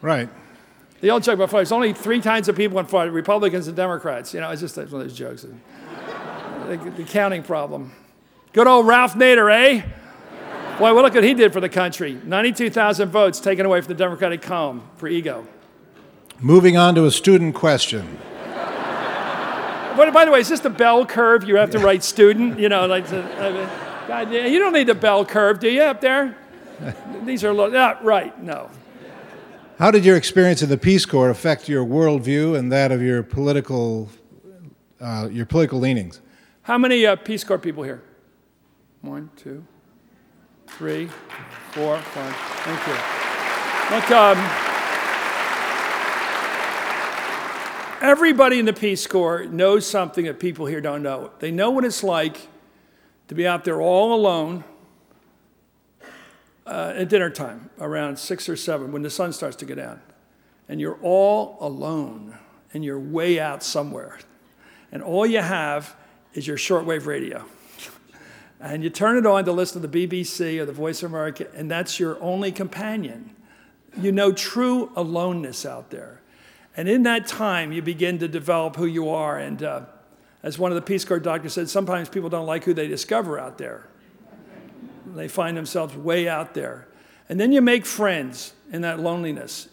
Right. 0.00 0.30
The 1.02 1.10
old 1.10 1.22
joke 1.22 1.34
about 1.34 1.50
Florida, 1.50 1.68
there's 1.68 1.72
only 1.72 1.92
three 1.92 2.22
kinds 2.22 2.48
of 2.48 2.56
people 2.56 2.78
in 2.78 2.86
Florida, 2.86 3.12
Republicans 3.12 3.66
and 3.66 3.76
Democrats. 3.76 4.32
You 4.32 4.40
know, 4.40 4.50
it's 4.50 4.62
just 4.62 4.78
one 4.78 4.86
of 4.86 4.90
those 4.90 5.12
jokes. 5.12 5.42
the, 5.42 6.76
the 6.96 7.04
counting 7.04 7.42
problem. 7.42 7.92
Good 8.54 8.66
old 8.66 8.86
Ralph 8.86 9.12
Nader, 9.12 9.52
eh? 9.52 9.82
Boy, 10.78 10.94
well, 10.94 11.02
look 11.02 11.12
what 11.12 11.24
he 11.24 11.34
did 11.34 11.52
for 11.52 11.60
the 11.60 11.68
country. 11.68 12.18
92,000 12.24 13.10
votes 13.10 13.38
taken 13.38 13.66
away 13.66 13.82
from 13.82 13.88
the 13.88 13.98
Democratic 13.98 14.40
column 14.40 14.82
for 14.96 15.08
ego. 15.08 15.46
Moving 16.40 16.76
on 16.76 16.94
to 16.96 17.06
a 17.06 17.10
student 17.10 17.54
question. 17.54 18.18
But 19.96 20.12
by 20.12 20.26
the 20.26 20.30
way, 20.30 20.40
is 20.40 20.50
this 20.50 20.60
the 20.60 20.68
bell 20.68 21.06
curve? 21.06 21.44
You 21.44 21.56
have 21.56 21.70
to 21.70 21.78
write 21.78 22.04
student, 22.04 22.58
you 22.58 22.68
know, 22.68 22.86
like, 22.86 23.08
God, 23.10 24.30
you 24.30 24.58
don't 24.58 24.74
need 24.74 24.88
the 24.88 24.94
bell 24.94 25.24
curve, 25.24 25.58
do 25.58 25.70
you, 25.70 25.82
up 25.82 26.02
there? 26.02 26.36
These 27.24 27.42
are, 27.42 27.54
low, 27.54 27.72
ah, 27.74 27.98
right, 28.02 28.38
no. 28.42 28.70
How 29.78 29.90
did 29.90 30.04
your 30.04 30.16
experience 30.16 30.60
in 30.60 30.68
the 30.68 30.76
Peace 30.76 31.06
Corps 31.06 31.30
affect 31.30 31.68
your 31.68 31.84
worldview 31.84 32.58
and 32.58 32.70
that 32.70 32.92
of 32.92 33.00
your 33.00 33.22
political, 33.22 34.10
uh, 35.00 35.28
your 35.30 35.46
political 35.46 35.78
leanings? 35.78 36.20
How 36.62 36.76
many 36.76 37.06
uh, 37.06 37.16
Peace 37.16 37.42
Corps 37.44 37.58
people 37.58 37.82
here? 37.82 38.02
One, 39.00 39.30
two, 39.36 39.64
three, 40.66 41.08
four, 41.72 41.98
five. 41.98 42.36
Thank 42.64 42.86
you. 42.86 43.96
Look, 43.96 44.10
um, 44.10 44.65
everybody 48.00 48.58
in 48.58 48.64
the 48.64 48.72
Peace 48.72 49.06
Corps 49.06 49.46
knows 49.46 49.86
something 49.86 50.24
that 50.26 50.38
people 50.38 50.66
here 50.66 50.80
don't 50.80 51.02
know. 51.02 51.30
They 51.38 51.50
know 51.50 51.70
what 51.70 51.84
it's 51.84 52.02
like 52.02 52.48
to 53.28 53.34
be 53.34 53.46
out 53.46 53.64
there 53.64 53.80
all 53.80 54.14
alone 54.14 54.64
uh, 56.66 56.94
at 56.96 57.08
dinner 57.08 57.30
time 57.30 57.70
around 57.80 58.18
six 58.18 58.48
or 58.48 58.56
seven 58.56 58.92
when 58.92 59.02
the 59.02 59.10
sun 59.10 59.32
starts 59.32 59.56
to 59.56 59.64
go 59.64 59.74
down. 59.74 60.00
And 60.68 60.80
you're 60.80 60.98
all 61.02 61.56
alone 61.60 62.36
and 62.72 62.84
you're 62.84 63.00
way 63.00 63.38
out 63.38 63.62
somewhere. 63.62 64.18
And 64.90 65.02
all 65.02 65.26
you 65.26 65.40
have 65.40 65.94
is 66.34 66.46
your 66.46 66.56
shortwave 66.56 67.06
radio 67.06 67.44
and 68.60 68.82
you 68.82 68.90
turn 68.90 69.18
it 69.18 69.26
on 69.26 69.44
to 69.44 69.52
listen 69.52 69.82
to 69.82 69.88
the 69.88 70.06
BBC 70.06 70.58
or 70.58 70.64
the 70.64 70.72
Voice 70.72 71.02
of 71.02 71.10
America, 71.10 71.46
and 71.54 71.70
that's 71.70 72.00
your 72.00 72.20
only 72.22 72.50
companion. 72.50 73.34
You 73.98 74.12
know 74.12 74.32
true 74.32 74.92
aloneness 74.96 75.66
out 75.66 75.90
there. 75.90 76.20
And 76.76 76.88
in 76.88 77.04
that 77.04 77.26
time, 77.26 77.72
you 77.72 77.80
begin 77.80 78.18
to 78.18 78.28
develop 78.28 78.76
who 78.76 78.86
you 78.86 79.08
are. 79.08 79.38
And 79.38 79.62
uh, 79.62 79.80
as 80.42 80.58
one 80.58 80.70
of 80.70 80.76
the 80.76 80.82
Peace 80.82 81.04
Corps 81.04 81.18
doctors 81.18 81.54
said, 81.54 81.70
sometimes 81.70 82.08
people 82.08 82.28
don't 82.28 82.46
like 82.46 82.64
who 82.64 82.74
they 82.74 82.86
discover 82.86 83.38
out 83.38 83.56
there. 83.56 83.88
They 85.14 85.28
find 85.28 85.56
themselves 85.56 85.96
way 85.96 86.28
out 86.28 86.52
there. 86.52 86.86
And 87.28 87.40
then 87.40 87.50
you 87.50 87.62
make 87.62 87.86
friends 87.86 88.52
in 88.70 88.82
that 88.82 89.00
loneliness. 89.00 89.68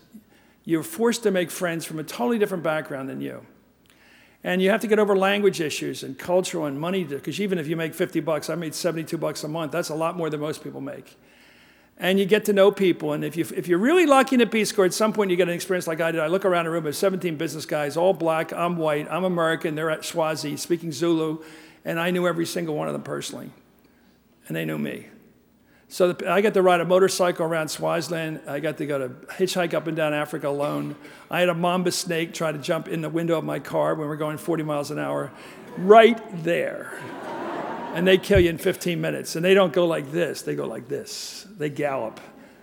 You're 0.64 0.84
forced 0.84 1.24
to 1.24 1.32
make 1.32 1.52
friends 1.52 1.86
from 1.86 2.00
a 2.00 2.04
totally 2.04 2.40
different 2.40 2.64
background 2.64 3.10
than 3.10 3.20
you. 3.20 3.46
And 4.46 4.62
you 4.62 4.70
have 4.70 4.82
to 4.82 4.88
get 4.88 5.00
over 5.00 5.16
language 5.16 5.62
issues 5.62 6.04
and 6.04 6.18
cultural 6.18 6.66
and 6.66 6.80
money, 6.80 7.04
because 7.04 7.40
even 7.40 7.58
if 7.58 7.68
you 7.68 7.76
make 7.76 7.94
50 7.94 8.20
bucks, 8.22 8.50
I 8.50 8.56
made 8.56 8.76
72 8.76 9.18
bucks 9.18 9.44
a 9.44 9.48
month. 9.48 9.72
That's 9.72 9.90
a 9.90 9.96
lot 9.96 10.18
more 10.18 10.30
than 10.30 10.40
most 10.40 10.64
people 10.64 10.82
make. 10.82 11.18
And 11.98 12.20
you 12.20 12.26
get 12.26 12.46
to 12.46 12.54
know 12.54 12.72
people. 12.72 13.14
And 13.14 13.24
if, 13.24 13.38
you, 13.38 13.46
if 13.56 13.68
you're 13.68 13.80
really 13.80 14.06
lucky 14.06 14.36
in 14.36 14.42
a 14.42 14.48
Peace 14.48 14.72
Corps, 14.72 14.86
at 14.86 14.94
some 14.94 15.14
point 15.14 15.32
you 15.32 15.38
get 15.38 15.48
an 15.48 15.54
experience 15.54 15.88
like 15.88 16.02
I 16.02 16.12
did. 16.12 16.22
I 16.22 16.28
look 16.28 16.44
around 16.44 16.66
a 16.66 16.72
room 16.72 16.86
of 16.86 16.96
17 16.96 17.38
business 17.38 17.66
guys, 17.66 17.96
all 17.96 18.14
black, 18.14 18.52
I'm 18.52 18.78
white, 18.78 19.08
I'm 19.10 19.24
American, 19.24 19.76
they're 19.76 19.92
at 19.92 20.04
Swazi, 20.04 20.58
speaking 20.58 20.92
Zulu, 20.92 21.44
and 21.86 22.00
I 22.00 22.12
knew 22.12 22.28
every 22.28 22.46
single 22.46 22.76
one 22.76 22.88
of 22.88 22.94
them 22.94 23.04
personally. 23.04 23.52
And 24.48 24.56
they 24.56 24.66
knew 24.66 24.78
me. 24.78 25.08
So 25.94 26.12
the, 26.12 26.32
I 26.32 26.42
got 26.42 26.56
to 26.56 26.64
ride 26.64 26.82
a 26.82 26.86
motorcycle 26.86 27.46
around 27.46 27.68
Swaziland. 27.68 28.42
I 28.48 28.60
got 28.60 28.78
to 28.80 28.88
go 28.88 28.98
to 28.98 29.10
hitchhike 29.36 29.76
up 29.76 29.86
and 29.86 29.96
down 29.96 30.12
Africa 30.12 30.48
alone. 30.48 30.96
I 31.30 31.40
had 31.40 31.50
a 31.50 31.54
mamba 31.54 31.92
snake 31.92 32.34
try 32.34 32.52
to 32.52 32.58
jump 32.58 32.88
in 32.88 33.02
the 33.02 33.10
window 33.10 33.38
of 33.38 33.44
my 33.44 33.60
car 33.60 33.94
when 33.94 34.08
we 34.08 34.14
are 34.14 34.18
going 34.18 34.40
40 34.40 34.64
miles 34.64 34.90
an 34.90 34.98
hour, 34.98 35.32
right 35.78 36.20
there. 36.44 37.00
And 37.94 38.08
they 38.08 38.18
kill 38.18 38.40
you 38.40 38.50
in 38.50 38.58
15 38.58 39.00
minutes. 39.00 39.36
And 39.36 39.46
they 39.46 39.54
don't 39.54 39.74
go 39.74 39.86
like 39.86 40.12
this, 40.12 40.42
they 40.42 40.56
go 40.56 40.68
like 40.68 40.88
this. 40.88 41.48
They 41.58 41.70
gallop. 41.70 42.20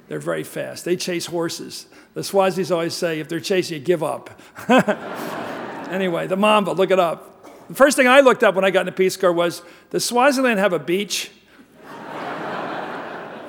They're 0.08 0.18
very 0.18 0.42
fast. 0.42 0.84
They 0.84 0.96
chase 0.96 1.26
horses. 1.26 1.86
The 2.14 2.22
Swazis 2.22 2.72
always 2.72 2.94
say, 2.94 3.20
if 3.20 3.28
they're 3.28 3.38
chasing 3.38 3.78
you, 3.78 3.84
give 3.84 4.02
up. 4.02 4.40
anyway, 5.88 6.26
the 6.26 6.36
Mamba, 6.36 6.72
look 6.72 6.90
it 6.90 6.98
up. 6.98 7.68
The 7.68 7.74
first 7.74 7.96
thing 7.96 8.08
I 8.08 8.20
looked 8.20 8.42
up 8.42 8.56
when 8.56 8.64
I 8.64 8.70
got 8.70 8.80
in 8.80 8.86
the 8.86 8.92
Peace 8.92 9.16
Corps 9.16 9.32
was, 9.32 9.62
does 9.90 10.04
Swaziland 10.04 10.58
have 10.58 10.72
a 10.72 10.80
beach? 10.80 11.30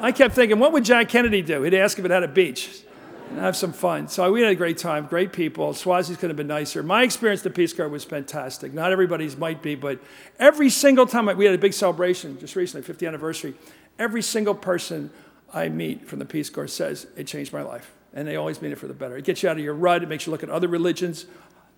I 0.02 0.12
kept 0.16 0.36
thinking, 0.36 0.60
what 0.60 0.72
would 0.74 0.86
Jack 0.86 1.10
Kennedy 1.10 1.42
do? 1.42 1.64
He'd 1.64 1.74
ask 1.74 1.98
if 1.98 2.06
it 2.06 2.12
had 2.12 2.22
a 2.22 2.28
beach 2.28 2.84
and 3.32 3.40
have 3.40 3.56
some 3.56 3.72
fun. 3.72 4.08
So 4.08 4.32
we 4.32 4.42
had 4.42 4.52
a 4.52 4.56
great 4.56 4.78
time, 4.78 5.06
great 5.06 5.32
people. 5.32 5.74
Swazi's 5.74 6.18
could 6.18 6.30
have 6.30 6.38
been 6.38 6.48
nicer. 6.48 6.84
My 6.84 7.04
experience 7.04 7.42
at 7.42 7.46
the 7.46 7.50
Peace 7.50 7.74
Corps 7.74 7.88
was 7.88 8.04
fantastic. 8.04 8.74
Not 8.74 8.92
everybody's 8.92 9.38
might 9.38 9.62
be, 9.62 9.76
but 9.76 10.00
every 10.38 10.70
single 10.70 11.06
time 11.08 11.26
we 11.38 11.46
had 11.46 11.56
a 11.56 11.58
big 11.58 11.74
celebration 11.74 12.38
just 12.40 12.56
recently, 12.56 12.94
50th 12.94 13.08
anniversary, 13.08 13.54
every 13.98 14.22
single 14.22 14.54
person 14.54 15.12
I 15.54 15.70
meet 15.70 16.08
from 16.08 16.20
the 16.20 16.26
Peace 16.26 16.50
Corps 16.50 16.68
says 16.68 17.08
it 17.16 17.26
changed 17.26 17.54
my 17.54 17.62
life. 17.62 17.92
And 18.14 18.28
they 18.28 18.36
always 18.36 18.62
mean 18.62 18.74
it 18.74 18.78
for 18.78 18.88
the 18.88 18.94
better. 18.94 19.16
It 19.16 19.24
gets 19.24 19.42
you 19.44 19.50
out 19.50 19.58
of 19.58 19.64
your 19.64 19.74
rut. 19.74 20.04
It 20.04 20.10
makes 20.10 20.26
you 20.26 20.32
look 20.32 20.44
at 20.44 20.50
other 20.50 20.68
religions 20.68 21.26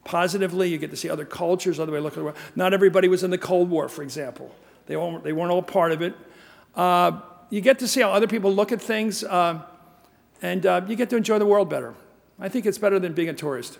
positively. 0.04 0.70
You 0.70 0.80
get 0.80 0.90
to 0.90 0.98
see 0.98 1.10
other 1.10 1.26
cultures, 1.26 1.80
other 1.80 1.92
way 1.92 2.00
looking 2.00 2.18
at 2.18 2.22
the 2.22 2.26
world. 2.26 2.38
Not 2.56 2.74
everybody 2.74 3.08
was 3.08 3.24
in 3.24 3.30
the 3.30 3.38
Cold 3.38 3.70
War, 3.70 3.88
for 3.88 4.02
example. 4.02 4.54
They, 4.88 4.96
all, 4.96 5.20
they 5.20 5.34
weren't 5.34 5.52
all 5.52 5.62
part 5.62 5.92
of 5.92 6.02
it. 6.02 6.16
Uh, 6.76 7.22
you 7.52 7.62
get 7.62 7.80
to 7.80 7.88
see 7.88 8.02
how 8.02 8.12
other 8.12 8.28
people 8.28 8.52
look 8.52 8.72
at 8.72 8.82
things, 8.82 9.24
uh, 9.24 9.62
and 10.44 10.66
uh, 10.66 10.82
you 10.88 10.96
get 10.96 11.10
to 11.10 11.16
enjoy 11.16 11.40
the 11.40 11.46
world 11.46 11.70
better. 11.70 11.96
I 12.40 12.50
think 12.50 12.68
it's 12.68 12.78
better 12.78 13.00
than 13.00 13.14
being 13.14 13.30
a 13.30 13.34
tourist. 13.34 13.80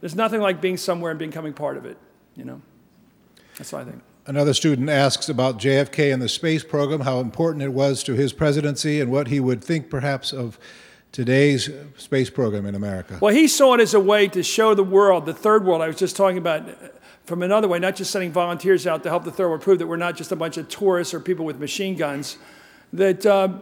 There's 0.00 0.14
nothing 0.14 0.40
like 0.40 0.60
being 0.60 0.76
somewhere 0.76 1.10
and 1.10 1.18
becoming 1.18 1.52
part 1.52 1.76
of 1.76 1.84
it, 1.84 1.98
you 2.36 2.44
know? 2.44 2.62
That's 3.58 3.72
what 3.72 3.82
I 3.82 3.90
think. 3.90 4.02
Another 4.24 4.54
student 4.54 4.88
asks 4.88 5.28
about 5.28 5.58
JFK 5.58 6.12
and 6.12 6.22
the 6.22 6.28
space 6.28 6.62
program, 6.62 7.00
how 7.00 7.18
important 7.18 7.64
it 7.64 7.72
was 7.72 8.04
to 8.04 8.14
his 8.14 8.32
presidency, 8.32 9.00
and 9.00 9.10
what 9.10 9.26
he 9.26 9.40
would 9.40 9.62
think 9.62 9.90
perhaps 9.90 10.32
of 10.32 10.58
today's 11.10 11.68
space 11.96 12.30
program 12.30 12.64
in 12.64 12.76
America. 12.76 13.18
Well, 13.20 13.34
he 13.34 13.48
saw 13.48 13.74
it 13.74 13.80
as 13.80 13.92
a 13.92 14.00
way 14.00 14.28
to 14.28 14.42
show 14.44 14.74
the 14.74 14.84
world, 14.84 15.26
the 15.26 15.34
third 15.34 15.64
world 15.64 15.82
I 15.82 15.88
was 15.88 15.96
just 15.96 16.16
talking 16.16 16.38
about, 16.38 16.68
from 17.24 17.42
another 17.42 17.66
way, 17.66 17.80
not 17.80 17.96
just 17.96 18.12
sending 18.12 18.30
volunteers 18.30 18.86
out 18.86 19.02
to 19.02 19.08
help 19.08 19.24
the 19.24 19.32
third 19.32 19.48
world 19.48 19.62
prove 19.62 19.80
that 19.80 19.88
we're 19.88 19.96
not 19.96 20.16
just 20.16 20.30
a 20.30 20.36
bunch 20.36 20.56
of 20.56 20.68
tourists 20.68 21.12
or 21.12 21.18
people 21.18 21.44
with 21.44 21.58
machine 21.58 21.96
guns, 21.96 22.38
that, 22.92 23.26
uh, 23.26 23.58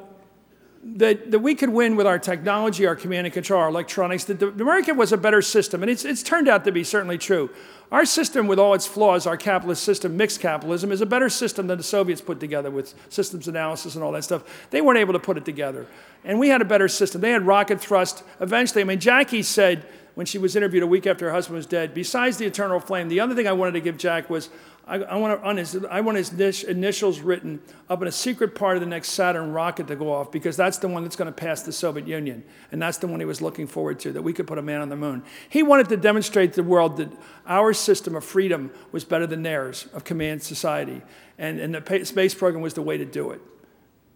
that, 0.83 1.31
that 1.31 1.41
we 1.41 1.55
could 1.55 1.69
win 1.69 1.95
with 1.95 2.07
our 2.07 2.19
technology, 2.19 2.87
our 2.87 2.97
command 2.97 3.27
and 3.27 3.35
control, 3.35 3.61
our 3.61 3.69
electronics, 3.69 4.25
that 4.25 4.41
the 4.41 4.49
American 4.49 4.97
was 4.97 5.13
a 5.13 5.19
better 5.19 5.43
system. 5.43 5.83
And 5.83 5.91
it's, 5.91 6.07
it's 6.07 6.23
turned 6.23 6.49
out 6.49 6.65
to 6.65 6.73
be 6.73 6.85
certainly 6.85 7.19
true. 7.19 7.51
Our 7.93 8.07
system, 8.07 8.47
with 8.47 8.59
all 8.59 8.73
its 8.73 8.87
flaws, 8.87 9.27
our 9.27 9.37
capitalist 9.37 9.83
system, 9.83 10.17
mixed 10.17 10.41
capitalism, 10.41 10.91
is 10.91 11.01
a 11.03 11.07
better 11.07 11.29
system 11.29 11.67
than 11.67 11.77
the 11.77 11.85
Soviets 11.85 12.23
put 12.23 12.41
together 12.41 12.71
with 12.71 12.95
systems 13.11 13.47
analysis 13.47 13.95
and 13.95 14.03
all 14.03 14.13
that 14.13 14.25
stuff. 14.25 14.69
They 14.71 14.81
weren't 14.81 14.99
able 14.99 15.13
to 15.13 15.19
put 15.19 15.37
it 15.37 15.45
together. 15.45 15.87
And 16.25 16.39
we 16.39 16.49
had 16.49 16.63
a 16.63 16.65
better 16.65 16.89
system. 16.89 17.21
They 17.21 17.33
had 17.33 17.47
rocket 17.47 17.81
thrust. 17.81 18.23
Eventually, 18.41 18.81
I 18.81 18.85
mean, 18.85 19.01
Jackie 19.01 19.43
said 19.43 19.87
when 20.15 20.25
she 20.25 20.39
was 20.39 20.57
interviewed 20.57 20.83
a 20.83 20.87
week 20.87 21.07
after 21.07 21.27
her 21.27 21.33
husband 21.33 21.57
was 21.57 21.67
dead, 21.67 21.93
besides 21.95 22.37
the 22.37 22.47
eternal 22.47 22.81
flame, 22.81 23.09
the 23.09 23.21
other 23.21 23.35
thing 23.35 23.47
I 23.47 23.53
wanted 23.53 23.73
to 23.73 23.81
give 23.81 23.99
Jack 23.99 24.31
was 24.31 24.49
I, 24.91 24.97
I, 24.97 25.17
want, 25.17 25.41
on 25.45 25.57
his, 25.57 25.79
I 25.89 26.01
want 26.01 26.19
his 26.19 26.65
initials 26.65 27.21
written 27.21 27.63
up 27.89 28.03
in 28.03 28.09
a 28.09 28.13
secret 28.13 28.57
part 28.57 28.77
of 28.77 28.81
the 28.81 28.89
next 28.89 29.11
Saturn 29.11 29.53
rocket 29.53 29.87
to 29.87 29.95
go 29.95 30.13
off 30.13 30.33
because 30.33 30.57
that's 30.57 30.79
the 30.79 30.89
one 30.89 31.05
that's 31.05 31.15
going 31.15 31.33
to 31.33 31.33
pass 31.33 31.63
the 31.63 31.73
Soviet 31.73 32.09
Union. 32.09 32.43
And 32.73 32.83
that's 32.83 32.99
the 32.99 33.07
one 33.07 33.21
he 33.21 33.27
was 33.27 33.41
looking 33.41 33.69
forward 33.69 34.01
to, 34.01 34.11
that 34.13 34.23
we 34.23 34.33
could 34.33 34.49
put 34.49 34.59
a 34.59 34.63
man 34.63 34.81
on 34.81 34.89
the 34.89 34.97
moon. 34.97 35.23
He 35.49 35.63
wanted 35.63 35.89
to 35.91 35.97
demonstrate 35.97 36.55
to 36.55 36.63
the 36.63 36.69
world 36.69 36.97
that 36.97 37.13
our 37.47 37.73
system 37.73 38.17
of 38.17 38.25
freedom 38.25 38.73
was 38.91 39.05
better 39.05 39.29
than 39.29 39.45
theirs, 39.45 39.87
of 39.93 40.03
command 40.03 40.43
society. 40.43 41.03
And, 41.39 41.61
and 41.61 41.73
the 41.73 42.05
space 42.05 42.35
program 42.35 42.61
was 42.61 42.75
the 42.75 42.83
way 42.83 42.99
to 42.99 43.05
do 43.05 43.31
it. 43.31 43.41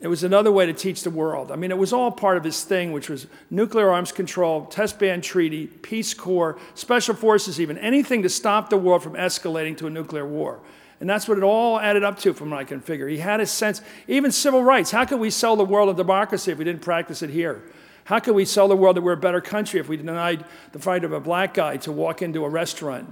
It 0.04 0.08
was 0.08 0.22
another 0.22 0.52
way 0.52 0.66
to 0.66 0.74
teach 0.74 1.02
the 1.02 1.08
world. 1.08 1.50
I 1.50 1.56
mean, 1.56 1.70
it 1.70 1.78
was 1.78 1.90
all 1.90 2.10
part 2.10 2.36
of 2.36 2.44
his 2.44 2.62
thing, 2.62 2.92
which 2.92 3.08
was 3.08 3.26
nuclear 3.48 3.90
arms 3.90 4.12
control, 4.12 4.66
test 4.66 4.98
ban 4.98 5.22
treaty, 5.22 5.66
Peace 5.66 6.12
Corps, 6.12 6.58
special 6.74 7.14
forces, 7.14 7.58
even 7.58 7.78
anything 7.78 8.22
to 8.22 8.28
stop 8.28 8.68
the 8.68 8.76
world 8.76 9.02
from 9.02 9.14
escalating 9.14 9.74
to 9.78 9.86
a 9.86 9.90
nuclear 9.90 10.26
war. 10.26 10.60
And 11.00 11.08
that's 11.08 11.26
what 11.26 11.38
it 11.38 11.42
all 11.42 11.80
added 11.80 12.04
up 12.04 12.18
to, 12.18 12.34
from 12.34 12.50
what 12.50 12.60
I 12.60 12.64
can 12.64 12.82
figure. 12.82 13.08
He 13.08 13.16
had 13.16 13.40
a 13.40 13.46
sense, 13.46 13.80
even 14.06 14.30
civil 14.30 14.62
rights. 14.62 14.90
How 14.90 15.06
could 15.06 15.20
we 15.20 15.30
sell 15.30 15.56
the 15.56 15.64
world 15.64 15.88
a 15.88 15.94
democracy 15.94 16.52
if 16.52 16.58
we 16.58 16.66
didn't 16.66 16.82
practice 16.82 17.22
it 17.22 17.30
here? 17.30 17.62
How 18.04 18.18
could 18.18 18.34
we 18.34 18.44
sell 18.44 18.68
the 18.68 18.76
world 18.76 18.96
that 18.96 19.00
we're 19.00 19.12
a 19.12 19.16
better 19.16 19.40
country 19.40 19.80
if 19.80 19.88
we 19.88 19.96
denied 19.96 20.44
the 20.72 20.80
right 20.80 21.02
of 21.02 21.12
a 21.12 21.20
black 21.20 21.54
guy 21.54 21.78
to 21.78 21.90
walk 21.90 22.20
into 22.20 22.44
a 22.44 22.48
restaurant? 22.50 23.08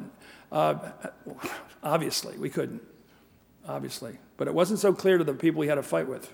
Uh, 0.53 0.91
obviously, 1.83 2.37
we 2.37 2.51
couldn't. 2.51 2.83
Obviously. 3.67 4.19
But 4.37 4.47
it 4.47 4.53
wasn't 4.53 4.79
so 4.79 4.93
clear 4.93 5.17
to 5.17 5.25
the 5.25 5.33
people 5.33 5.61
we 5.61 5.69
had 5.69 5.77
to 5.77 5.83
fight 5.83 6.07
with. 6.07 6.31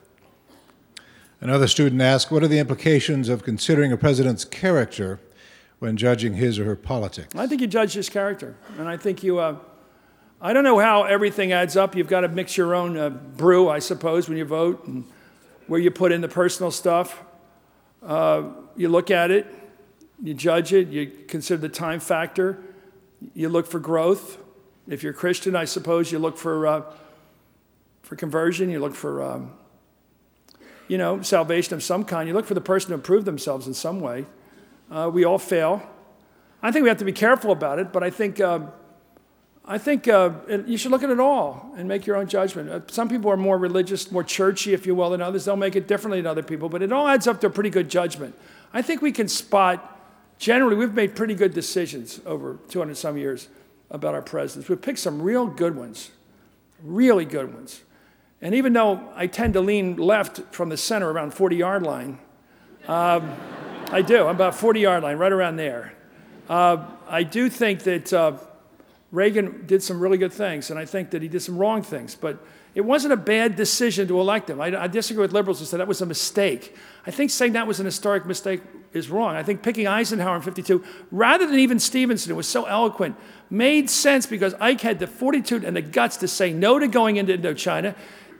Another 1.41 1.69
student 1.69 2.03
asked, 2.03 2.31
What 2.31 2.43
are 2.43 2.49
the 2.49 2.59
implications 2.59 3.29
of 3.29 3.45
considering 3.45 3.93
a 3.93 3.97
president's 3.97 4.45
character 4.45 5.21
when 5.79 5.97
judging 5.97 6.35
his 6.35 6.59
or 6.59 6.65
her 6.65 6.77
politics? 6.77 7.35
I 7.35 7.47
think 7.47 7.61
you 7.61 7.67
judge 7.67 7.93
his 7.93 8.09
character. 8.09 8.57
And 8.77 8.89
I 8.89 8.97
think 8.97 9.23
you, 9.23 9.39
uh, 9.39 9.57
I 10.41 10.53
don't 10.53 10.65
know 10.65 10.79
how 10.79 11.05
everything 11.05 11.53
adds 11.53 11.77
up. 11.77 11.95
You've 11.95 12.09
got 12.09 12.21
to 12.23 12.29
mix 12.29 12.57
your 12.57 12.75
own 12.75 12.97
uh, 12.97 13.11
brew, 13.11 13.69
I 13.69 13.79
suppose, 13.79 14.29
when 14.29 14.37
you 14.37 14.45
vote, 14.45 14.85
and 14.87 15.05
where 15.69 15.81
you 15.81 15.91
put 15.91 16.11
in 16.11 16.21
the 16.21 16.29
personal 16.29 16.71
stuff. 16.71 17.23
Uh, 18.03 18.45
you 18.77 18.89
look 18.89 19.11
at 19.11 19.31
it, 19.31 19.47
you 20.23 20.35
judge 20.35 20.73
it, 20.73 20.89
you 20.89 21.11
consider 21.29 21.61
the 21.61 21.69
time 21.69 22.01
factor, 22.01 22.59
you 23.35 23.49
look 23.49 23.67
for 23.67 23.79
growth. 23.79 24.39
If 24.89 25.03
you're 25.03 25.13
Christian, 25.13 25.55
I 25.55 25.67
suppose 25.67 26.11
you 26.11 26.19
look 26.19 26.37
for 26.39 26.67
uh, 26.67 26.83
for 28.09 28.17
conversion, 28.17 28.71
you 28.71 28.81
look 28.81 28.95
for, 28.95 29.23
um, 29.23 29.53
you 30.89 30.99
know, 30.99 31.23
salvation 31.23 31.75
of 31.75 31.83
some 31.83 32.05
kind. 32.05 32.27
You 32.27 32.35
look 32.35 32.47
for 32.47 32.55
the 32.55 32.61
person 32.61 32.89
to 32.89 32.95
improve 32.95 33.25
themselves 33.25 33.67
in 33.67 33.75
some 33.75 34.01
way. 34.01 34.25
Uh, 34.91 35.11
we 35.13 35.25
all 35.25 35.39
fail. 35.39 35.89
I 36.63 36.73
think 36.73 36.83
we 36.83 36.89
have 36.89 36.99
to 36.99 37.05
be 37.05 37.13
careful 37.13 37.53
about 37.53 37.79
it, 37.79 37.93
but 37.93 38.03
I 38.03 38.11
think, 38.11 38.41
uh, 38.41 38.61
I 39.65 39.79
think 39.79 40.09
uh, 40.09 40.33
you 40.67 40.77
should 40.79 40.91
look 40.91 41.03
at 41.03 41.11
it 41.11 41.21
all 41.21 41.73
and 41.77 41.87
make 41.87 42.07
your 42.07 42.17
own 42.17 42.27
judgment. 42.27 42.71
Uh, 42.71 42.81
some 42.89 43.09
people 43.09 43.31
are 43.31 43.37
more 43.37 43.59
religious, 43.59 44.11
more 44.11 44.25
churchy, 44.25 44.73
if 44.73 44.87
you 44.87 44.95
will, 44.95 45.11
than 45.11 45.23
others. 45.23 45.45
They'll 45.45 45.57
make 45.57 45.77
it 45.77 45.87
differently 45.87 46.21
than 46.21 46.27
other 46.27 46.43
people, 46.43 46.69
but 46.69 46.83
it 46.83 46.91
all 46.91 47.07
adds 47.07 47.27
up 47.27 47.41
to 47.43 47.47
a 47.47 47.51
pretty 47.51 47.71
good 47.71 47.89
judgment. 47.89 48.35
I 48.73 48.83
think 48.83 49.03
we 49.03 49.13
can 49.13 49.29
spot, 49.29 50.01
generally, 50.39 50.75
we've 50.75 50.95
made 50.95 51.15
pretty 51.15 51.35
good 51.35 51.55
decisions 51.55 52.21
over 52.27 52.59
200 52.69 52.97
some 52.97 53.17
years 53.17 53.49
about 53.91 54.15
our 54.15 54.23
presidents. 54.23 54.69
We've 54.69 54.81
picked 54.81 54.99
some 54.99 55.23
real 55.23 55.47
good 55.47 55.77
ones, 55.77 56.11
really 56.83 57.25
good 57.25 57.55
ones. 57.55 57.83
And 58.41 58.55
even 58.55 58.73
though 58.73 59.13
I 59.15 59.27
tend 59.27 59.55
to 59.55 59.61
lean 59.61 59.97
left 59.97 60.41
from 60.55 60.69
the 60.69 60.77
center 60.77 61.11
around 61.11 61.35
40 61.35 61.57
yard 61.57 61.83
line, 61.83 62.19
um, 62.87 63.35
I 63.91 64.03
do. 64.03 64.25
I'm 64.25 64.37
about 64.37 64.55
40 64.55 64.81
yard 64.81 65.03
line, 65.03 65.17
right 65.17 65.33
around 65.33 65.57
there. 65.57 65.93
Uh, 66.49 66.85
I 67.09 67.23
do 67.23 67.49
think 67.49 67.83
that 67.83 68.13
uh, 68.13 68.37
Reagan 69.11 69.67
did 69.67 69.83
some 69.83 70.01
really 70.01 70.19
good 70.19 70.33
things, 70.33 70.71
and 70.71 70.79
I 70.79 70.85
think 70.85 71.11
that 71.11 71.23
he 71.23 71.29
did 71.29 71.41
some 71.41 71.59
wrong 71.59 71.83
things. 71.83 72.15
But 72.15 72.45
it 72.75 72.83
wasn't 72.83 73.13
a 73.13 73.17
bad 73.17 73.57
decision 73.57 74.07
to 74.09 74.21
elect 74.21 74.49
him. 74.49 74.61
I, 74.61 74.85
I 74.85 74.87
disagree 74.87 75.23
with 75.23 75.33
liberals 75.33 75.59
who 75.59 75.65
said 75.65 75.81
that 75.81 75.89
was 75.89 76.01
a 76.01 76.07
mistake. 76.07 76.77
I 77.07 77.11
think 77.11 77.31
saying 77.31 77.55
that 77.55 77.67
was 77.67 77.81
an 77.81 77.87
historic 77.87 78.25
mistake 78.25 78.61
is 78.93 79.11
wrong. 79.11 79.37
I 79.37 79.43
think 79.43 79.63
picking 79.63 79.87
Eisenhower 79.87 80.37
in 80.37 80.43
52, 80.43 80.85
rather 81.11 81.47
than 81.47 81.59
even 81.59 81.79
Stevenson, 81.79 82.31
who 82.31 82.37
was 82.37 82.47
so 82.47 82.65
eloquent, 82.67 83.17
made 83.51 83.91
sense 83.91 84.27
because 84.27 84.55
Ike 84.61 84.83
had 84.83 84.99
the 84.99 85.07
fortitude 85.07 85.65
and 85.65 85.77
the 85.77 85.83
guts 85.83 86.19
to 86.19 86.29
say 86.29 86.53
no 86.53 86.79
to 86.79 86.87
going 86.87 87.17
into 87.17 87.37
Indochina. 87.37 87.97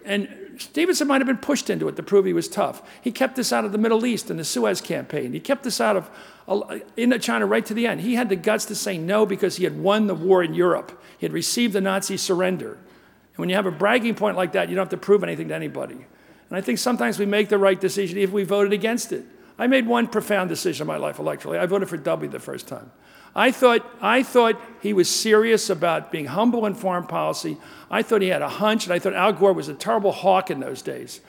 And 0.09 0.57
Stevenson 0.57 1.07
might 1.07 1.21
have 1.21 1.27
been 1.27 1.37
pushed 1.37 1.69
into 1.69 1.87
it 1.87 1.97
to 1.97 2.03
prove 2.03 2.25
he 2.25 2.33
was 2.33 2.49
tough. 2.49 2.83
He 3.03 3.13
kept 3.13 3.39
us 3.39 3.53
out 3.53 3.67
of 3.67 3.73
the 3.73 3.79
Middle 3.79 4.07
East 4.07 4.31
in 4.31 4.39
the 4.39 4.45
Suez 4.45 4.81
campaign. 4.81 5.35
He 5.35 5.39
kept 5.39 5.67
us 5.67 5.83
out 5.83 5.97
of 5.97 6.11
uh, 6.49 6.79
Indochina 6.97 7.47
right 7.47 7.65
to 7.67 7.75
the 7.75 7.87
end. 7.87 8.01
He 8.01 8.15
had 8.15 8.31
the 8.31 8.37
guts 8.37 8.65
to 8.67 8.75
say 8.75 8.97
no 8.97 9.27
because 9.27 9.57
he 9.57 9.65
had 9.65 9.79
won 9.79 10.07
the 10.07 10.15
war 10.15 10.43
in 10.43 10.55
Europe. 10.55 10.99
He 11.19 11.27
had 11.27 11.35
received 11.35 11.75
the 11.75 11.83
Nazi 11.83 12.17
surrender. 12.17 12.73
And 12.73 13.37
when 13.37 13.51
you 13.51 13.55
have 13.57 13.67
a 13.67 13.71
bragging 13.71 14.15
point 14.15 14.39
like 14.39 14.53
that, 14.53 14.71
you 14.71 14.75
don't 14.75 14.83
have 14.83 14.91
to 14.91 14.97
prove 14.97 15.23
anything 15.23 15.49
to 15.49 15.55
anybody. 15.55 16.07
And 16.49 16.57
I 16.57 16.63
think 16.63 16.79
sometimes 16.79 17.19
we 17.19 17.27
make 17.27 17.51
the 17.51 17.59
right 17.59 17.79
decision 17.79 18.17
if 18.17 18.33
we 18.33 18.45
voted 18.45 18.73
against 18.73 19.13
it. 19.13 19.27
I 19.59 19.67
made 19.67 19.87
one 19.87 20.07
profound 20.07 20.49
decision 20.49 20.85
in 20.85 20.89
my 20.89 20.97
life 20.97 21.19
electorally. 21.19 21.59
I 21.59 21.67
voted 21.67 21.91
for 21.91 21.99
W 21.99 22.31
the 22.31 22.41
first 22.41 22.67
time. 22.67 22.91
I 23.39 23.53
thought, 23.53 23.89
I 24.01 24.25
thought 24.25 24.61
he 24.83 24.93
was 24.93 25.09
serious 25.09 25.71
about 25.71 26.11
being 26.11 26.27
humble 26.27 26.67
in 26.67 26.75
foreign 26.75 27.07
policy. 27.07 27.57
I 27.89 28.03
thought 28.03 28.21
he 28.21 28.29
had 28.29 28.43
a 28.43 28.49
hunch, 28.49 28.85
and 28.85 28.93
I 28.93 28.99
thought 28.99 29.15
Al 29.15 29.33
Gore 29.33 29.53
was 29.53 29.69
a 29.69 29.75
terrible 29.75 30.11
hawk 30.11 30.51
in 30.51 30.59
those 30.59 30.83
days. 30.83 31.21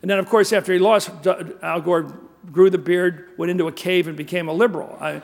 And 0.00 0.10
then, 0.10 0.18
of 0.18 0.26
course, 0.26 0.54
after 0.54 0.72
he 0.72 0.78
lost, 0.78 1.10
Al 1.62 1.82
Gore 1.82 2.14
grew 2.50 2.70
the 2.70 2.78
beard, 2.78 3.28
went 3.36 3.50
into 3.50 3.68
a 3.68 3.72
cave, 3.72 4.08
and 4.08 4.16
became 4.16 4.48
a 4.48 4.54
liberal. 4.54 4.96
I, 4.98 5.20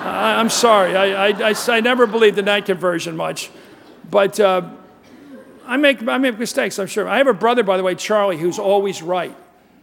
I, 0.00 0.40
am 0.40 0.48
sorry. 0.48 0.96
I, 0.96 1.28
I, 1.28 1.50
I, 1.50 1.54
I, 1.68 1.80
never 1.80 2.06
believed 2.06 2.38
in 2.38 2.46
that 2.46 2.64
conversion 2.64 3.14
much. 3.14 3.50
But 4.10 4.40
uh, 4.40 4.70
I, 5.66 5.76
make, 5.76 6.08
I 6.08 6.16
make 6.16 6.38
mistakes, 6.38 6.78
I'm 6.78 6.86
sure. 6.86 7.06
I 7.06 7.18
have 7.18 7.26
a 7.26 7.34
brother, 7.34 7.62
by 7.62 7.76
the 7.76 7.82
way, 7.82 7.94
Charlie, 7.96 8.38
who's 8.38 8.58
always 8.58 9.02
right. 9.02 9.36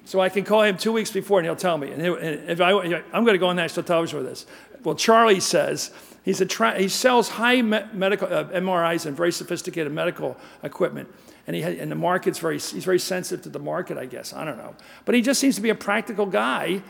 So 0.06 0.20
I 0.20 0.30
can 0.30 0.44
call 0.44 0.64
him 0.64 0.78
two 0.78 0.92
weeks 0.92 1.12
before 1.12 1.40
and 1.40 1.46
he'll 1.46 1.56
tell 1.56 1.78
me. 1.78 1.92
And 1.92 2.02
if 2.02 2.60
I, 2.60 2.72
I'm 2.72 3.24
going 3.24 3.34
to 3.34 3.38
go 3.38 3.48
on 3.48 3.56
national 3.56 3.84
television 3.84 4.20
with 4.20 4.28
this. 4.28 4.46
Well, 4.84 4.96
Charlie 4.96 5.40
says 5.40 5.92
he's 6.24 6.42
a 6.42 6.46
tra- 6.46 6.78
he 6.78 6.90
sells 6.90 7.30
high 7.30 7.62
me- 7.62 7.84
medical 7.94 8.28
uh, 8.28 8.46
MRIs 8.46 9.06
and 9.06 9.16
very 9.16 9.32
sophisticated 9.32 9.92
medical 9.94 10.38
equipment. 10.62 11.10
And, 11.48 11.56
he 11.56 11.64
and 11.64 11.92
the 11.92 11.96
market's 11.96 12.40
very, 12.40 12.56
he's 12.56 12.86
very 12.86 13.00
sensitive 13.00 13.44
to 13.44 13.50
the 13.50 13.60
market, 13.60 13.98
I 13.98 14.06
guess. 14.06 14.34
I 14.34 14.46
don't 14.46 14.58
know. 14.58 14.76
But 15.06 15.16
he 15.16 15.22
just 15.22 15.40
seems 15.40 15.56
to 15.56 15.62
be 15.62 15.70
a 15.70 15.76
practical 15.76 16.26
guy. 16.26 16.82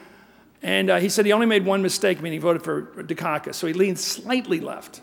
And 0.62 0.90
uh, 0.90 1.00
he 1.00 1.10
said 1.10 1.26
he 1.26 1.34
only 1.34 1.46
made 1.46 1.66
one 1.66 1.82
mistake, 1.82 2.22
meaning 2.22 2.40
he 2.40 2.42
voted 2.42 2.64
for 2.64 2.84
Dukakis. 3.04 3.56
So 3.56 3.68
he 3.68 3.74
leaned 3.74 4.00
slightly 4.00 4.60
left. 4.60 5.02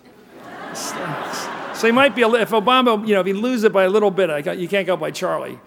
so 0.75 1.87
he 1.87 1.93
might 1.93 2.15
be, 2.15 2.23
a, 2.23 2.29
if 2.29 2.51
Obama, 2.51 3.07
you 3.07 3.15
know, 3.15 3.21
if 3.21 3.27
he 3.27 3.33
loses 3.33 3.65
it 3.65 3.73
by 3.73 3.85
a 3.85 3.91
little 3.91 4.11
bit, 4.11 4.45
got, 4.45 4.59
you 4.59 4.69
can't 4.69 4.87
go 4.87 4.97
by 4.97 5.11
Charlie. 5.11 5.59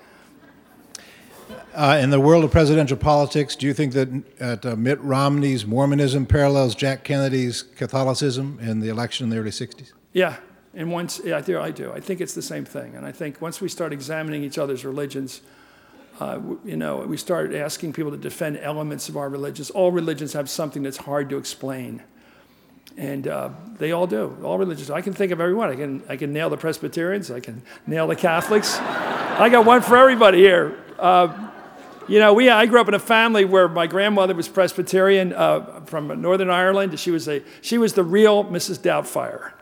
Uh, 1.74 1.98
in 2.00 2.12
the 2.12 2.20
world 2.20 2.44
of 2.44 2.52
presidential 2.52 2.96
politics, 2.96 3.56
do 3.56 3.66
you 3.66 3.74
think 3.74 3.94
that 3.94 4.64
uh, 4.64 4.76
Mitt 4.76 5.02
Romney's 5.02 5.66
Mormonism 5.66 6.28
parallels 6.28 6.76
Jack 6.76 7.04
Kennedy's 7.04 7.64
Catholicism 7.64 8.60
in 8.62 8.80
the 8.80 8.90
election 8.90 9.24
in 9.24 9.32
the 9.32 9.38
early 9.38 9.50
60s? 9.50 9.92
Yeah, 10.12 10.38
and 10.76 10.92
once, 10.92 11.20
yeah, 11.24 11.38
I 11.38 11.72
do, 11.72 11.92
I 11.92 12.00
think 12.00 12.22
it's 12.22 12.36
the 12.36 12.44
same 12.44 12.64
thing. 12.64 12.96
And 12.96 13.08
I 13.08 13.12
think 13.12 13.42
once 13.42 13.60
we 13.60 13.70
start 13.70 13.92
examining 13.92 14.44
each 14.44 14.60
other's 14.60 14.86
religions, 14.86 15.42
uh, 16.20 16.40
you 16.64 16.78
know, 16.78 16.98
we 16.98 17.18
start 17.18 17.56
asking 17.56 17.94
people 17.94 18.12
to 18.12 18.18
defend 18.18 18.58
elements 18.58 19.10
of 19.10 19.18
our 19.18 19.30
religions. 19.30 19.72
All 19.72 19.92
religions 19.92 20.34
have 20.34 20.52
something 20.52 20.84
that's 20.84 20.98
hard 20.98 21.28
to 21.32 21.38
explain. 21.38 22.04
And 22.98 23.28
uh, 23.28 23.50
they 23.80 23.94
all 23.94 24.06
do, 24.06 24.38
all 24.44 24.60
religions. 24.60 24.92
I 24.92 25.02
can 25.02 25.14
think 25.14 25.32
of 25.32 25.42
everyone. 25.42 25.70
I 25.70 25.76
can, 25.76 26.04
I 26.08 26.18
can 26.18 26.32
nail 26.34 26.52
the 26.52 26.58
Presbyterians, 26.58 27.32
I 27.32 27.40
can 27.40 27.64
nail 27.88 28.06
the 28.06 28.16
Catholics. 28.16 28.78
I 28.78 29.50
got 29.50 29.66
one 29.66 29.82
for 29.82 29.98
everybody 29.98 30.38
here. 30.38 30.78
Uh, 31.00 31.50
you 32.08 32.20
know, 32.20 32.34
we, 32.34 32.50
I 32.50 32.66
grew 32.66 32.82
up 32.82 32.88
in 32.88 32.94
a 32.94 33.00
family 33.00 33.46
where 33.46 33.68
my 33.68 33.88
grandmother 33.88 34.34
was 34.34 34.48
Presbyterian 34.48 35.34
uh, 35.34 35.82
from 35.86 36.22
Northern 36.22 36.50
Ireland. 36.50 37.00
She 37.00 37.12
was, 37.12 37.28
a, 37.28 37.42
she 37.62 37.78
was 37.78 37.94
the 37.94 38.04
real 38.04 38.44
Mrs. 38.46 38.80
Doubtfire. 38.80 39.54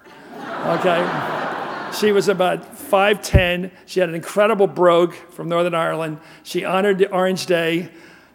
Okay? 0.75 1.51
she 1.93 2.11
was 2.11 2.27
about 2.27 2.75
5'10. 2.75 3.71
She 3.85 3.99
had 3.99 4.09
an 4.09 4.15
incredible 4.15 4.67
brogue 4.67 5.13
from 5.13 5.49
Northern 5.49 5.75
Ireland. 5.75 6.19
She 6.43 6.65
honored 6.65 6.97
the 6.97 7.09
Orange 7.11 7.45
Day. 7.45 7.89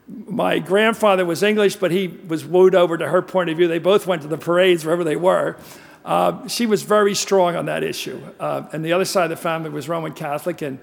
My 0.09 0.59
grandfather 0.59 1.25
was 1.25 1.43
English, 1.43 1.77
but 1.77 1.91
he 1.91 2.09
was 2.09 2.45
wooed 2.45 2.75
over 2.75 2.97
to 2.97 3.09
her 3.09 3.23
point 3.23 3.51
of 3.51 3.57
view. 3.57 3.67
They 3.67 3.79
both 3.79 4.07
went 4.07 4.23
to 4.23 4.29
the 4.29 4.39
parades 4.39 4.85
wherever 4.85 5.05
they 5.05 5.17
were. 5.17 5.57
Uh, 6.05 6.47
she 6.47 6.67
was 6.67 6.83
very 6.83 7.15
strong 7.15 7.57
on 7.57 7.67
that 7.67 7.83
issue. 7.83 8.21
Uh, 8.39 8.69
and 8.73 8.85
the 8.85 8.93
other 8.93 9.05
side 9.05 9.25
of 9.25 9.31
the 9.31 9.37
family 9.37 9.71
was 9.71 9.89
Roman 9.89 10.13
Catholic, 10.13 10.63
and 10.63 10.79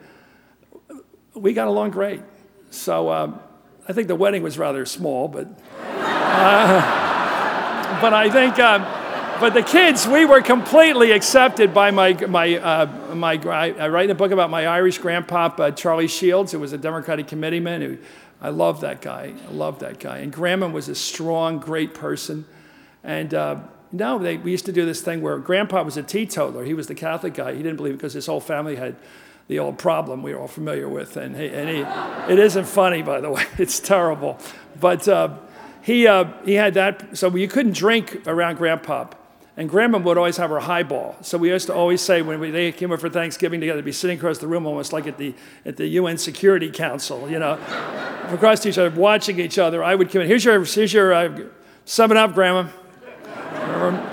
we 1.34 1.54
got 1.54 1.68
along 1.68 1.92
great. 1.92 2.22
So 2.74 3.12
um, 3.12 3.40
I 3.88 3.94
think 3.94 4.08
the 4.08 4.16
wedding 4.16 4.42
was 4.42 4.58
rather 4.58 4.86
small, 4.86 5.28
but, 5.28 5.48
uh, 5.80 6.82
but 8.02 8.14
I 8.14 8.30
think, 8.32 8.58
um, 8.60 8.82
but 9.40 9.54
the 9.54 9.62
kids, 9.62 10.08
we 10.08 10.26
were 10.26 10.42
completely 10.42 11.12
accepted 11.12 11.74
by 11.74 11.92
my, 11.92 12.14
my, 12.28 12.56
uh, 12.56 13.14
my 13.14 13.34
I 13.34 13.88
write 13.90 14.06
in 14.06 14.12
a 14.12 14.16
book 14.16 14.32
about 14.32 14.50
my 14.50 14.66
Irish 14.66 15.00
grandpop, 15.00 15.60
uh, 15.60 15.72
Charlie 15.72 16.08
Shields, 16.08 16.52
who 16.52 16.60
was 16.60 16.74
a 16.74 16.78
Democratic 16.78 17.28
committeeman. 17.28 17.82
Who, 17.82 17.98
I 18.42 18.50
love 18.50 18.82
that 18.82 19.02
guy. 19.02 19.34
I 19.48 19.52
love 19.52 19.80
that 19.80 20.00
guy. 20.00 20.18
And 20.20 20.34
Grandma 20.34 20.68
was 20.68 20.90
a 20.90 20.96
strong, 20.96 21.60
great 21.60 21.94
person. 21.94 22.46
And 23.04 23.34
uh, 23.34 23.60
no, 23.92 24.18
they, 24.18 24.38
we 24.38 24.52
used 24.52 24.66
to 24.66 24.72
do 24.72 24.86
this 24.86 25.02
thing 25.02 25.22
where 25.22 25.38
Grandpa 25.38 25.84
was 25.84 25.98
a 25.98 26.04
teetotaler. 26.04 26.64
He 26.64 26.74
was 26.74 26.88
the 26.88 26.96
Catholic 26.96 27.36
guy. 27.36 27.54
He 27.54 27.62
didn't 27.62 27.78
believe 27.78 27.98
because 27.98 28.14
his 28.14 28.26
whole 28.26 28.42
family 28.42 28.76
had 28.76 28.96
the 29.48 29.60
old 29.60 29.78
problem 29.78 30.24
we 30.24 30.34
are 30.34 30.40
all 30.40 30.48
familiar 30.48 30.88
with. 30.88 31.18
And, 31.18 31.36
he, 31.36 31.48
and 31.48 31.70
he, 31.70 32.32
it 32.32 32.40
isn't 32.40 32.66
funny, 32.66 33.02
by 33.02 33.22
the 33.22 33.30
way, 33.30 33.46
it's 33.58 33.80
terrible. 33.80 34.40
But 34.80 35.08
uh, 35.08 35.38
he, 35.82 36.08
uh, 36.08 36.26
he 36.46 36.54
had 36.54 36.74
that, 36.76 37.18
so 37.18 37.36
you 37.36 37.48
couldn't 37.48 37.76
drink 37.76 38.28
around 38.28 38.58
Grandpa. 38.58 39.08
And 39.56 39.70
Grandma 39.70 40.00
would 40.00 40.18
always 40.18 40.38
have 40.38 40.50
her 40.50 40.62
highball. 40.62 41.16
So 41.22 41.38
we 41.38 41.50
used 41.50 41.68
to 41.68 41.76
always 41.76 42.02
say 42.02 42.24
when 42.24 42.40
we, 42.40 42.50
they 42.50 42.72
came 42.72 42.92
over 42.92 43.00
for 43.00 43.10
Thanksgiving 43.10 43.60
together, 43.60 43.82
they'd 43.82 43.86
be 43.86 43.92
sitting 43.92 44.18
across 44.18 44.40
the 44.40 44.48
room 44.48 44.66
almost 44.66 44.94
like 44.94 45.06
at 45.06 45.18
the, 45.20 45.36
at 45.64 45.78
the 45.78 45.86
UN 45.90 46.18
Security 46.18 46.72
Council, 46.72 47.30
you 47.30 47.38
know, 47.38 47.60
across 48.30 48.66
each 48.66 48.80
other, 48.80 48.90
watching 48.90 49.40
each 49.40 49.60
other. 49.60 49.84
I 49.84 49.94
would 49.94 50.10
come 50.10 50.22
in, 50.22 50.28
here's 50.28 50.44
your, 50.44 50.64
here's 50.64 50.92
your 50.92 51.14
uh, 51.14 51.40
7 51.86 52.18
Up, 52.18 52.34
Grandma 52.34 52.70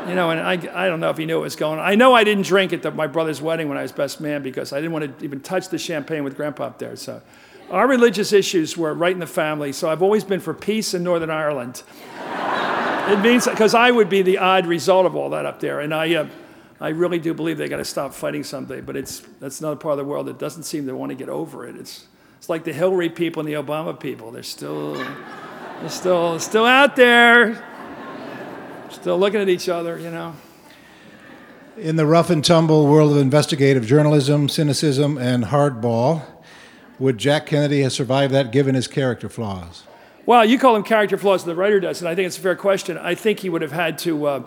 you 0.08 0.14
know, 0.14 0.30
and 0.30 0.40
I, 0.40 0.52
I 0.84 0.88
don't 0.88 1.00
know 1.00 1.10
if 1.10 1.16
he 1.16 1.26
knew 1.26 1.36
what 1.36 1.44
was 1.44 1.56
going 1.56 1.78
on. 1.78 1.84
I 1.84 1.94
know 1.94 2.14
I 2.14 2.24
didn't 2.24 2.44
drink 2.44 2.72
at 2.72 2.82
the, 2.82 2.90
my 2.90 3.06
brother's 3.06 3.40
wedding 3.40 3.68
when 3.68 3.78
I 3.78 3.82
was 3.82 3.92
best 3.92 4.20
man 4.20 4.42
because 4.42 4.72
I 4.72 4.76
didn't 4.76 4.92
want 4.92 5.18
to 5.18 5.24
even 5.24 5.40
touch 5.40 5.68
the 5.68 5.78
champagne 5.78 6.24
with 6.24 6.36
grandpa 6.36 6.64
up 6.64 6.78
there. 6.78 6.96
So 6.96 7.22
our 7.70 7.86
religious 7.86 8.32
issues 8.32 8.76
were 8.76 8.92
right 8.92 9.12
in 9.12 9.20
the 9.20 9.26
family. 9.26 9.72
So 9.72 9.88
I've 9.88 10.02
always 10.02 10.24
been 10.24 10.40
for 10.40 10.54
peace 10.54 10.94
in 10.94 11.04
Northern 11.04 11.30
Ireland. 11.30 11.82
it 13.08 13.20
means, 13.20 13.46
because 13.46 13.74
I 13.74 13.90
would 13.90 14.08
be 14.08 14.22
the 14.22 14.38
odd 14.38 14.66
result 14.66 15.06
of 15.06 15.14
all 15.14 15.30
that 15.30 15.46
up 15.46 15.60
there. 15.60 15.80
And 15.80 15.94
I, 15.94 16.14
uh, 16.14 16.28
I 16.80 16.88
really 16.88 17.18
do 17.18 17.32
believe 17.32 17.58
they 17.58 17.68
got 17.68 17.76
to 17.76 17.84
stop 17.84 18.12
fighting 18.12 18.42
someday. 18.42 18.80
But 18.80 18.96
it's, 18.96 19.20
that's 19.38 19.60
another 19.60 19.76
part 19.76 19.92
of 19.92 19.98
the 19.98 20.04
world 20.04 20.26
that 20.26 20.38
doesn't 20.38 20.64
seem 20.64 20.86
to 20.86 20.96
want 20.96 21.10
to 21.10 21.16
get 21.16 21.28
over 21.28 21.66
it. 21.66 21.76
It's, 21.76 22.06
it's 22.38 22.48
like 22.48 22.64
the 22.64 22.72
Hillary 22.72 23.10
people 23.10 23.40
and 23.40 23.48
the 23.48 23.54
Obama 23.54 23.98
people. 23.98 24.32
They're 24.32 24.42
still, 24.42 24.94
they're 24.94 25.88
still, 25.88 26.40
still 26.40 26.64
out 26.64 26.96
there 26.96 27.69
still 28.90 29.18
looking 29.18 29.40
at 29.40 29.48
each 29.48 29.68
other, 29.68 29.98
you 29.98 30.10
know. 30.10 30.34
In 31.76 31.96
the 31.96 32.06
rough 32.06 32.30
and 32.30 32.44
tumble 32.44 32.86
world 32.86 33.12
of 33.12 33.18
investigative 33.18 33.86
journalism, 33.86 34.48
cynicism, 34.48 35.16
and 35.16 35.44
hardball, 35.44 36.22
would 36.98 37.16
Jack 37.16 37.46
Kennedy 37.46 37.82
have 37.82 37.92
survived 37.92 38.34
that 38.34 38.52
given 38.52 38.74
his 38.74 38.86
character 38.86 39.28
flaws? 39.28 39.84
Well, 40.26 40.44
you 40.44 40.58
call 40.58 40.74
them 40.74 40.82
character 40.82 41.16
flaws, 41.16 41.44
the 41.44 41.54
writer 41.54 41.80
does, 41.80 42.00
and 42.00 42.08
I 42.08 42.14
think 42.14 42.26
it's 42.26 42.36
a 42.36 42.40
fair 42.40 42.56
question. 42.56 42.98
I 42.98 43.14
think 43.14 43.40
he 43.40 43.48
would 43.48 43.62
have 43.62 43.72
had 43.72 43.98
to. 43.98 44.26
Uh, 44.26 44.42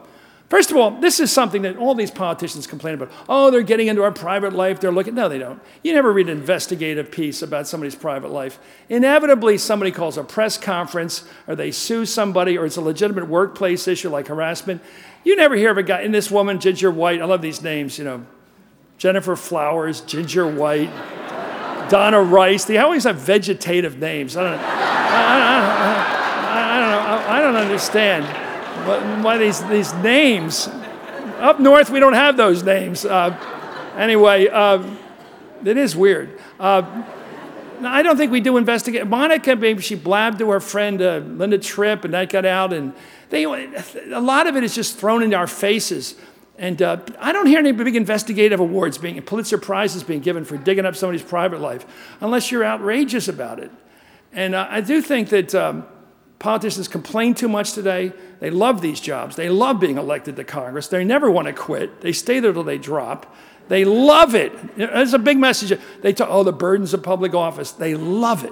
First 0.53 0.69
of 0.69 0.77
all, 0.77 0.91
this 0.91 1.19
is 1.19 1.31
something 1.31 1.63
that 1.63 1.77
all 1.77 1.95
these 1.95 2.11
politicians 2.11 2.67
complain 2.67 2.93
about. 2.93 3.09
Oh, 3.27 3.49
they're 3.49 3.63
getting 3.63 3.87
into 3.87 4.03
our 4.03 4.11
private 4.11 4.53
life. 4.53 4.79
They're 4.79 4.91
looking. 4.91 5.15
No, 5.15 5.27
they 5.27 5.39
don't. 5.39 5.59
You 5.81 5.93
never 5.93 6.13
read 6.13 6.29
an 6.29 6.37
investigative 6.37 7.09
piece 7.09 7.41
about 7.41 7.67
somebody's 7.67 7.95
private 7.95 8.29
life. 8.29 8.59
Inevitably, 8.87 9.57
somebody 9.57 9.89
calls 9.89 10.15
a 10.15 10.23
press 10.23 10.59
conference, 10.59 11.23
or 11.47 11.55
they 11.55 11.71
sue 11.71 12.05
somebody, 12.05 12.55
or 12.55 12.67
it's 12.67 12.77
a 12.77 12.81
legitimate 12.81 13.27
workplace 13.27 13.87
issue 13.87 14.09
like 14.09 14.27
harassment. 14.27 14.83
You 15.23 15.35
never 15.35 15.55
hear 15.55 15.71
of 15.71 15.79
a 15.79 15.81
guy, 15.81 16.01
and 16.01 16.13
this 16.13 16.29
woman, 16.29 16.59
Ginger 16.59 16.91
White, 16.91 17.19
I 17.19 17.25
love 17.25 17.41
these 17.41 17.63
names, 17.63 17.97
you 17.97 18.03
know, 18.03 18.23
Gennifer 18.99 19.35
Flowers, 19.35 20.01
Ginger 20.01 20.47
White, 20.47 20.91
Donna 21.89 22.21
Rice. 22.21 22.65
They 22.65 22.77
always 22.77 23.05
have 23.05 23.15
vegetative 23.15 23.97
names. 23.97 24.37
I 24.37 24.43
don't, 24.43 24.59
I, 24.59 25.39
I, 25.39 25.71
I, 26.51 26.77
I 26.77 26.79
don't 26.79 26.91
know. 26.91 27.31
I 27.31 27.41
don't 27.41 27.55
understand 27.55 28.42
why 28.83 29.37
these, 29.37 29.63
these 29.65 29.93
names. 29.95 30.67
Up 31.39 31.59
north, 31.59 31.89
we 31.89 31.99
don't 31.99 32.13
have 32.13 32.37
those 32.37 32.63
names. 32.63 33.05
Uh, 33.05 33.37
anyway, 33.97 34.47
uh, 34.47 34.83
it 35.65 35.77
is 35.77 35.95
weird. 35.95 36.39
Uh, 36.59 37.03
I 37.83 38.01
don't 38.01 38.17
think 38.17 38.31
we 38.31 38.39
do 38.39 38.57
investigate. 38.57 39.05
Monica, 39.07 39.55
maybe 39.55 39.81
she 39.81 39.95
blabbed 39.95 40.39
to 40.39 40.49
her 40.51 40.59
friend 40.59 41.01
uh, 41.01 41.17
Linda 41.17 41.57
Tripp, 41.57 42.05
and 42.05 42.13
that 42.13 42.29
got 42.29 42.45
out. 42.45 42.71
And 42.71 42.93
they, 43.29 43.43
a 43.43 44.19
lot 44.21 44.47
of 44.47 44.55
it 44.55 44.63
is 44.63 44.75
just 44.75 44.97
thrown 44.97 45.23
into 45.23 45.35
our 45.35 45.47
faces. 45.47 46.15
And 46.57 46.81
uh, 46.81 46.99
I 47.19 47.31
don't 47.31 47.47
hear 47.47 47.59
any 47.59 47.71
big 47.71 47.95
investigative 47.95 48.59
awards 48.59 48.97
being, 48.97 49.21
Pulitzer 49.23 49.57
Prizes 49.57 50.03
being 50.03 50.21
given 50.21 50.45
for 50.45 50.55
digging 50.55 50.85
up 50.85 50.95
somebody's 50.95 51.23
private 51.23 51.59
life, 51.59 51.85
unless 52.21 52.51
you're 52.51 52.63
outrageous 52.63 53.27
about 53.27 53.59
it. 53.59 53.71
And 54.31 54.55
uh, 54.55 54.67
I 54.69 54.81
do 54.81 55.01
think 55.01 55.29
that 55.29 55.53
um, 55.55 55.85
Politicians 56.43 56.89
complain 56.89 57.35
too 57.35 57.47
much 57.47 57.71
today. 57.71 58.11
They 58.41 58.49
love 58.49 58.81
these 58.81 58.99
jobs. 58.99 59.37
They 59.37 59.47
love 59.47 59.79
being 59.79 59.97
elected 59.97 60.35
to 60.35 60.43
Congress. 60.43 60.89
They 60.89 61.05
never 61.05 61.31
want 61.31 61.47
to 61.47 61.53
quit. 61.53 62.01
They 62.01 62.11
stay 62.11 62.41
there 62.41 62.51
till 62.51 62.65
they 62.65 62.77
drop. 62.77 63.33
They 63.69 63.85
love 63.85 64.35
it. 64.35 64.51
It's 64.75 65.13
a 65.13 65.19
big 65.19 65.37
message. 65.37 65.79
They 66.01 66.11
talk, 66.11 66.27
oh, 66.29 66.43
the 66.43 66.51
burdens 66.51 66.93
of 66.93 67.01
public 67.01 67.33
office. 67.33 67.71
They 67.71 67.95
love 67.95 68.43
it. 68.43 68.51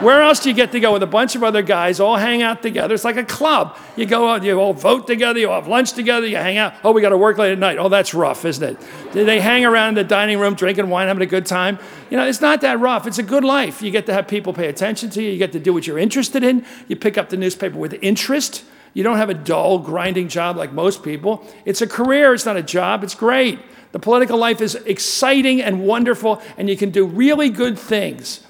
Where 0.00 0.20
else 0.20 0.40
do 0.40 0.50
you 0.50 0.54
get 0.54 0.72
to 0.72 0.80
go 0.80 0.92
with 0.92 1.02
a 1.02 1.06
bunch 1.06 1.36
of 1.36 1.42
other 1.42 1.62
guys 1.62 2.00
all 2.00 2.16
hang 2.16 2.42
out 2.42 2.60
together? 2.60 2.94
It's 2.94 3.04
like 3.04 3.16
a 3.16 3.24
club. 3.24 3.78
You 3.96 4.04
go 4.04 4.28
out, 4.28 4.42
you 4.42 4.58
all 4.60 4.74
vote 4.74 5.06
together, 5.06 5.38
you 5.38 5.48
all 5.48 5.58
have 5.58 5.68
lunch 5.68 5.92
together, 5.94 6.26
you 6.26 6.36
hang 6.36 6.58
out. 6.58 6.74
Oh, 6.84 6.92
we 6.92 7.00
got 7.00 7.08
to 7.08 7.18
work 7.18 7.38
late 7.38 7.52
at 7.52 7.58
night. 7.58 7.78
Oh, 7.78 7.88
that's 7.88 8.12
rough, 8.12 8.44
isn't 8.44 8.62
it? 8.62 9.12
They 9.12 9.40
hang 9.40 9.64
around 9.64 9.90
in 9.90 9.94
the 9.94 10.04
dining 10.04 10.38
room 10.38 10.54
drinking 10.54 10.90
wine, 10.90 11.08
having 11.08 11.22
a 11.22 11.26
good 11.26 11.46
time. 11.46 11.78
You 12.10 12.18
know, 12.18 12.26
it's 12.26 12.42
not 12.42 12.60
that 12.60 12.78
rough. 12.78 13.06
It's 13.06 13.18
a 13.18 13.22
good 13.22 13.42
life. 13.42 13.80
You 13.80 13.90
get 13.90 14.04
to 14.06 14.12
have 14.12 14.28
people 14.28 14.52
pay 14.52 14.68
attention 14.68 15.08
to 15.10 15.22
you. 15.22 15.30
You 15.30 15.38
get 15.38 15.52
to 15.52 15.60
do 15.60 15.72
what 15.72 15.86
you're 15.86 15.98
interested 15.98 16.44
in. 16.44 16.66
You 16.88 16.96
pick 16.96 17.16
up 17.16 17.30
the 17.30 17.38
newspaper 17.38 17.78
with 17.78 17.94
interest. 18.02 18.64
You 18.92 19.02
don't 19.02 19.16
have 19.16 19.30
a 19.30 19.34
dull, 19.34 19.78
grinding 19.78 20.28
job 20.28 20.58
like 20.58 20.72
most 20.72 21.02
people. 21.02 21.46
It's 21.64 21.80
a 21.80 21.86
career, 21.86 22.34
it's 22.34 22.44
not 22.44 22.58
a 22.58 22.62
job. 22.62 23.02
It's 23.02 23.14
great. 23.14 23.60
The 23.92 23.98
political 23.98 24.36
life 24.36 24.60
is 24.60 24.74
exciting 24.74 25.62
and 25.62 25.86
wonderful, 25.86 26.42
and 26.58 26.68
you 26.68 26.76
can 26.76 26.90
do 26.90 27.06
really 27.06 27.48
good 27.48 27.78
things. 27.78 28.42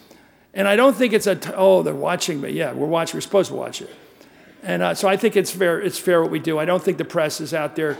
And 0.56 0.66
I 0.66 0.74
don't 0.74 0.96
think 0.96 1.12
it's 1.12 1.26
a, 1.26 1.38
oh, 1.54 1.82
they're 1.82 1.94
watching 1.94 2.40
me. 2.40 2.48
Yeah, 2.48 2.72
we're 2.72 2.86
watching, 2.86 3.18
we're 3.18 3.20
supposed 3.20 3.50
to 3.50 3.54
watch 3.54 3.82
it. 3.82 3.90
And 4.62 4.82
uh, 4.82 4.94
so 4.94 5.06
I 5.06 5.18
think 5.18 5.36
it's 5.36 5.50
fair, 5.50 5.78
it's 5.80 5.98
fair 5.98 6.22
what 6.22 6.30
we 6.30 6.38
do. 6.38 6.58
I 6.58 6.64
don't 6.64 6.82
think 6.82 6.96
the 6.96 7.04
press 7.04 7.42
is 7.42 7.52
out 7.52 7.76
there 7.76 7.98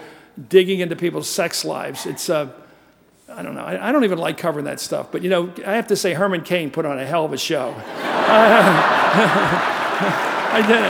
digging 0.49 0.81
into 0.81 0.97
people's 0.97 1.29
sex 1.29 1.67
lives. 1.67 2.07
It's, 2.07 2.31
uh, 2.31 2.49
I 3.29 3.43
don't 3.43 3.55
know, 3.55 3.61
I, 3.61 3.91
I, 3.91 3.93
don't 3.93 4.05
even 4.05 4.17
like 4.19 4.39
covering 4.39 4.65
that 4.65 4.81
stuff. 4.81 5.13
But, 5.13 5.23
you 5.23 5.29
know, 5.29 5.53
I 5.67 5.75
have 5.75 5.89
to 5.89 5.97
say, 5.97 6.15
Herman 6.15 6.45
Cain 6.45 6.71
put 6.71 6.87
on 6.87 6.99
a 6.99 7.05
hell 7.05 7.27
of 7.27 7.35
a 7.35 7.39
show. 7.39 7.75
I 10.49 10.63
did 10.63 10.83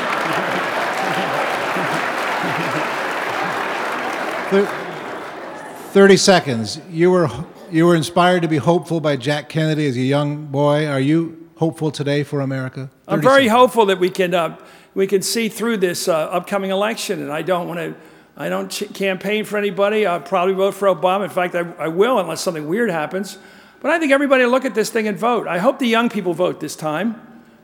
it. 4.62 5.92
30 5.92 6.16
seconds. 6.16 6.80
You 6.90 7.10
were, 7.10 7.28
you 7.72 7.86
were 7.86 7.96
inspired 7.96 8.42
to 8.42 8.48
be 8.48 8.58
hopeful 8.58 9.00
by 9.00 9.16
Jack 9.16 9.48
Kennedy 9.48 9.88
as 9.88 9.96
a 9.96 10.00
young 10.00 10.46
boy. 10.46 10.86
Are 10.86 11.00
you 11.00 11.45
hopeful 11.56 11.90
today 11.90 12.22
for 12.22 12.40
America? 12.40 12.90
I'm 13.08 13.20
very 13.20 13.44
seconds. 13.44 13.52
hopeful 13.52 13.86
that 13.86 13.98
we 13.98 14.10
can, 14.10 14.34
uh, 14.34 14.56
we 14.94 15.06
can 15.06 15.22
see 15.22 15.48
through 15.48 15.78
this 15.78 16.08
uh, 16.08 16.14
upcoming 16.14 16.70
election, 16.70 17.20
and 17.22 17.32
I 17.32 17.42
don't 17.42 17.68
want 17.68 17.80
to. 17.80 17.94
I 18.38 18.50
don't 18.50 18.70
ch- 18.70 18.92
campaign 18.92 19.46
for 19.46 19.56
anybody. 19.56 20.04
I'll 20.04 20.20
probably 20.20 20.52
vote 20.52 20.74
for 20.74 20.88
Obama. 20.88 21.24
In 21.24 21.30
fact, 21.30 21.54
I, 21.54 21.60
I 21.78 21.88
will 21.88 22.18
unless 22.18 22.42
something 22.42 22.68
weird 22.68 22.90
happens. 22.90 23.38
But 23.80 23.90
I 23.92 23.98
think 23.98 24.12
everybody 24.12 24.44
will 24.44 24.50
look 24.50 24.66
at 24.66 24.74
this 24.74 24.90
thing 24.90 25.08
and 25.08 25.18
vote. 25.18 25.48
I 25.48 25.56
hope 25.56 25.78
the 25.78 25.86
young 25.86 26.10
people 26.10 26.34
vote 26.34 26.60
this 26.60 26.76
time. 26.76 27.18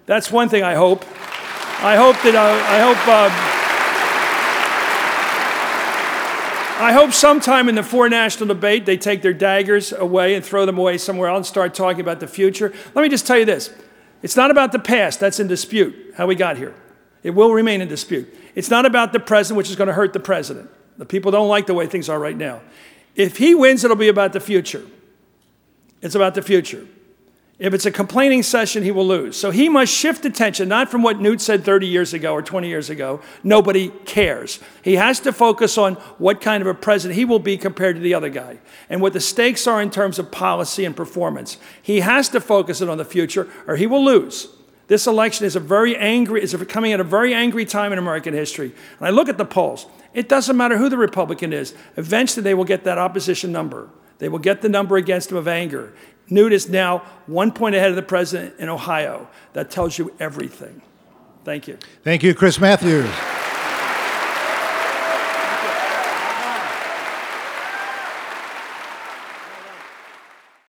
That's 0.07 0.33
one 0.33 0.49
thing 0.49 0.63
I 0.63 0.75
hope. 0.75 1.05
I 1.85 1.97
hope 1.97 2.17
that 2.23 2.35
uh, 2.35 2.73
I 2.73 2.81
hope. 2.81 2.97
Uh, 3.07 3.59
I 6.83 6.91
hope 6.91 7.13
sometime 7.13 7.69
in 7.69 7.77
the 7.77 7.85
four 7.85 8.09
national 8.09 8.49
debate 8.49 8.87
they 8.87 8.97
take 8.97 9.23
their 9.23 9.33
daggers 9.33 9.93
away 9.93 10.35
and 10.35 10.45
throw 10.45 10.67
them 10.67 10.79
away 10.79 10.99
somewhere 10.99 11.29
else 11.29 11.37
and 11.37 11.47
start 11.47 11.75
talking 11.75 12.01
about 12.01 12.19
the 12.19 12.27
future. 12.27 12.73
Let 12.93 13.03
me 13.03 13.09
just 13.09 13.25
tell 13.25 13.39
you 13.39 13.45
this 13.45 13.71
it's 14.21 14.35
not 14.35 14.51
about 14.51 14.73
the 14.73 14.81
past, 14.81 15.21
that's 15.21 15.39
in 15.39 15.47
dispute, 15.47 15.95
how 16.17 16.27
we 16.27 16.35
got 16.35 16.57
here. 16.57 16.75
It 17.23 17.31
will 17.31 17.53
remain 17.53 17.83
in 17.83 17.89
dispute. 17.89 18.37
It's 18.57 18.69
not 18.69 18.85
about 18.85 19.13
the 19.13 19.21
present, 19.21 19.57
which 19.57 19.71
is 19.71 19.77
going 19.77 19.87
to 19.87 19.95
hurt 19.95 20.13
the 20.13 20.19
president. 20.19 20.71
The 20.99 21.07
people 21.07 21.31
don't 21.31 21.47
like 21.47 21.67
the 21.67 21.75
way 21.75 21.87
things 21.87 22.09
are 22.09 22.19
right 22.19 22.37
now. 22.37 22.61
If 23.15 23.37
he 23.37 23.55
wins, 23.55 23.85
it'll 23.85 23.97
be 23.97 24.09
about 24.09 24.33
the 24.33 24.41
future. 24.41 24.85
It's 26.01 26.17
about 26.17 26.35
the 26.35 26.43
future. 26.43 26.89
If 27.63 27.73
it's 27.75 27.87
a 27.87 27.93
complaining 27.93 28.43
session, 28.43 28.83
he 28.83 28.91
will 28.91 29.07
lose. 29.07 29.37
So 29.37 29.53
he 29.53 29.69
must 29.69 29.95
shift 29.95 30.25
attention, 30.25 30.69
not 30.69 30.91
from 30.91 31.05
what 31.05 31.21
Newt 31.21 31.41
said 31.41 31.65
30 31.65 31.87
years 31.87 32.13
ago 32.13 32.33
or 32.33 32.43
20 32.43 32.67
years 32.67 32.91
ago. 32.91 33.21
Nobody 33.45 33.91
cares. 34.05 34.59
He 34.83 34.97
has 34.97 35.21
to 35.21 35.33
focus 35.33 35.79
on 35.79 35.95
what 36.19 36.41
kind 36.41 36.61
of 36.61 36.67
a 36.67 36.75
president 36.75 37.17
he 37.17 37.25
will 37.25 37.39
be 37.39 37.57
compared 37.57 37.95
to 37.95 38.03
the 38.03 38.15
other 38.15 38.31
guy 38.31 38.59
and 38.91 39.01
what 39.01 39.13
the 39.13 39.21
stakes 39.21 39.69
are 39.69 39.81
in 39.81 39.91
terms 39.91 40.19
of 40.19 40.33
policy 40.33 40.85
and 40.85 40.97
performance. 40.97 41.57
He 41.81 42.01
has 42.01 42.29
to 42.31 42.41
focus 42.41 42.81
it 42.81 42.89
on 42.89 42.99
the 42.99 43.05
future 43.05 43.49
or 43.69 43.77
he 43.77 43.87
will 43.87 44.05
lose. 44.05 44.49
This 44.89 45.07
election 45.07 45.47
is 45.47 45.55
a 45.55 45.61
very 45.61 45.97
angry, 45.97 46.43
is 46.43 46.57
coming 46.69 46.93
at 46.93 46.99
a 46.99 47.05
very 47.05 47.33
angry 47.33 47.65
time 47.65 47.93
in 47.93 47.99
American 48.01 48.35
history. 48.35 48.75
And 48.99 49.07
I 49.07 49.11
look 49.11 49.29
at 49.29 49.39
the 49.39 49.45
polls. 49.45 49.87
It 50.15 50.29
doesn't 50.29 50.57
matter 50.57 50.79
who 50.79 50.89
the 50.89 50.99
Republican 50.99 51.53
is. 51.53 51.75
Eventually, 51.97 52.43
they 52.43 52.55
will 52.55 52.65
get 52.65 52.83
that 52.83 52.99
opposition 52.99 53.53
number. 53.53 53.89
They 54.19 54.29
will 54.29 54.39
get 54.39 54.63
the 54.63 54.69
number 54.69 54.97
against 54.97 55.33
him 55.33 55.37
of 55.37 55.49
anger. 55.49 55.93
Newt 56.29 56.53
is 56.53 56.69
now 56.69 56.99
one 57.27 57.53
point 57.53 57.75
ahead 57.75 57.91
of 57.91 57.97
the 57.97 58.03
president 58.03 58.55
in 58.59 58.69
Ohio. 58.69 59.29
That 59.53 59.71
tells 59.71 59.99
you 59.99 60.15
everything. 60.19 60.83
Thank 61.45 61.69
you. 61.69 61.79
Thank 62.05 62.23
you, 62.23 62.35
Chris 62.35 62.59
Matthews. 62.59 63.11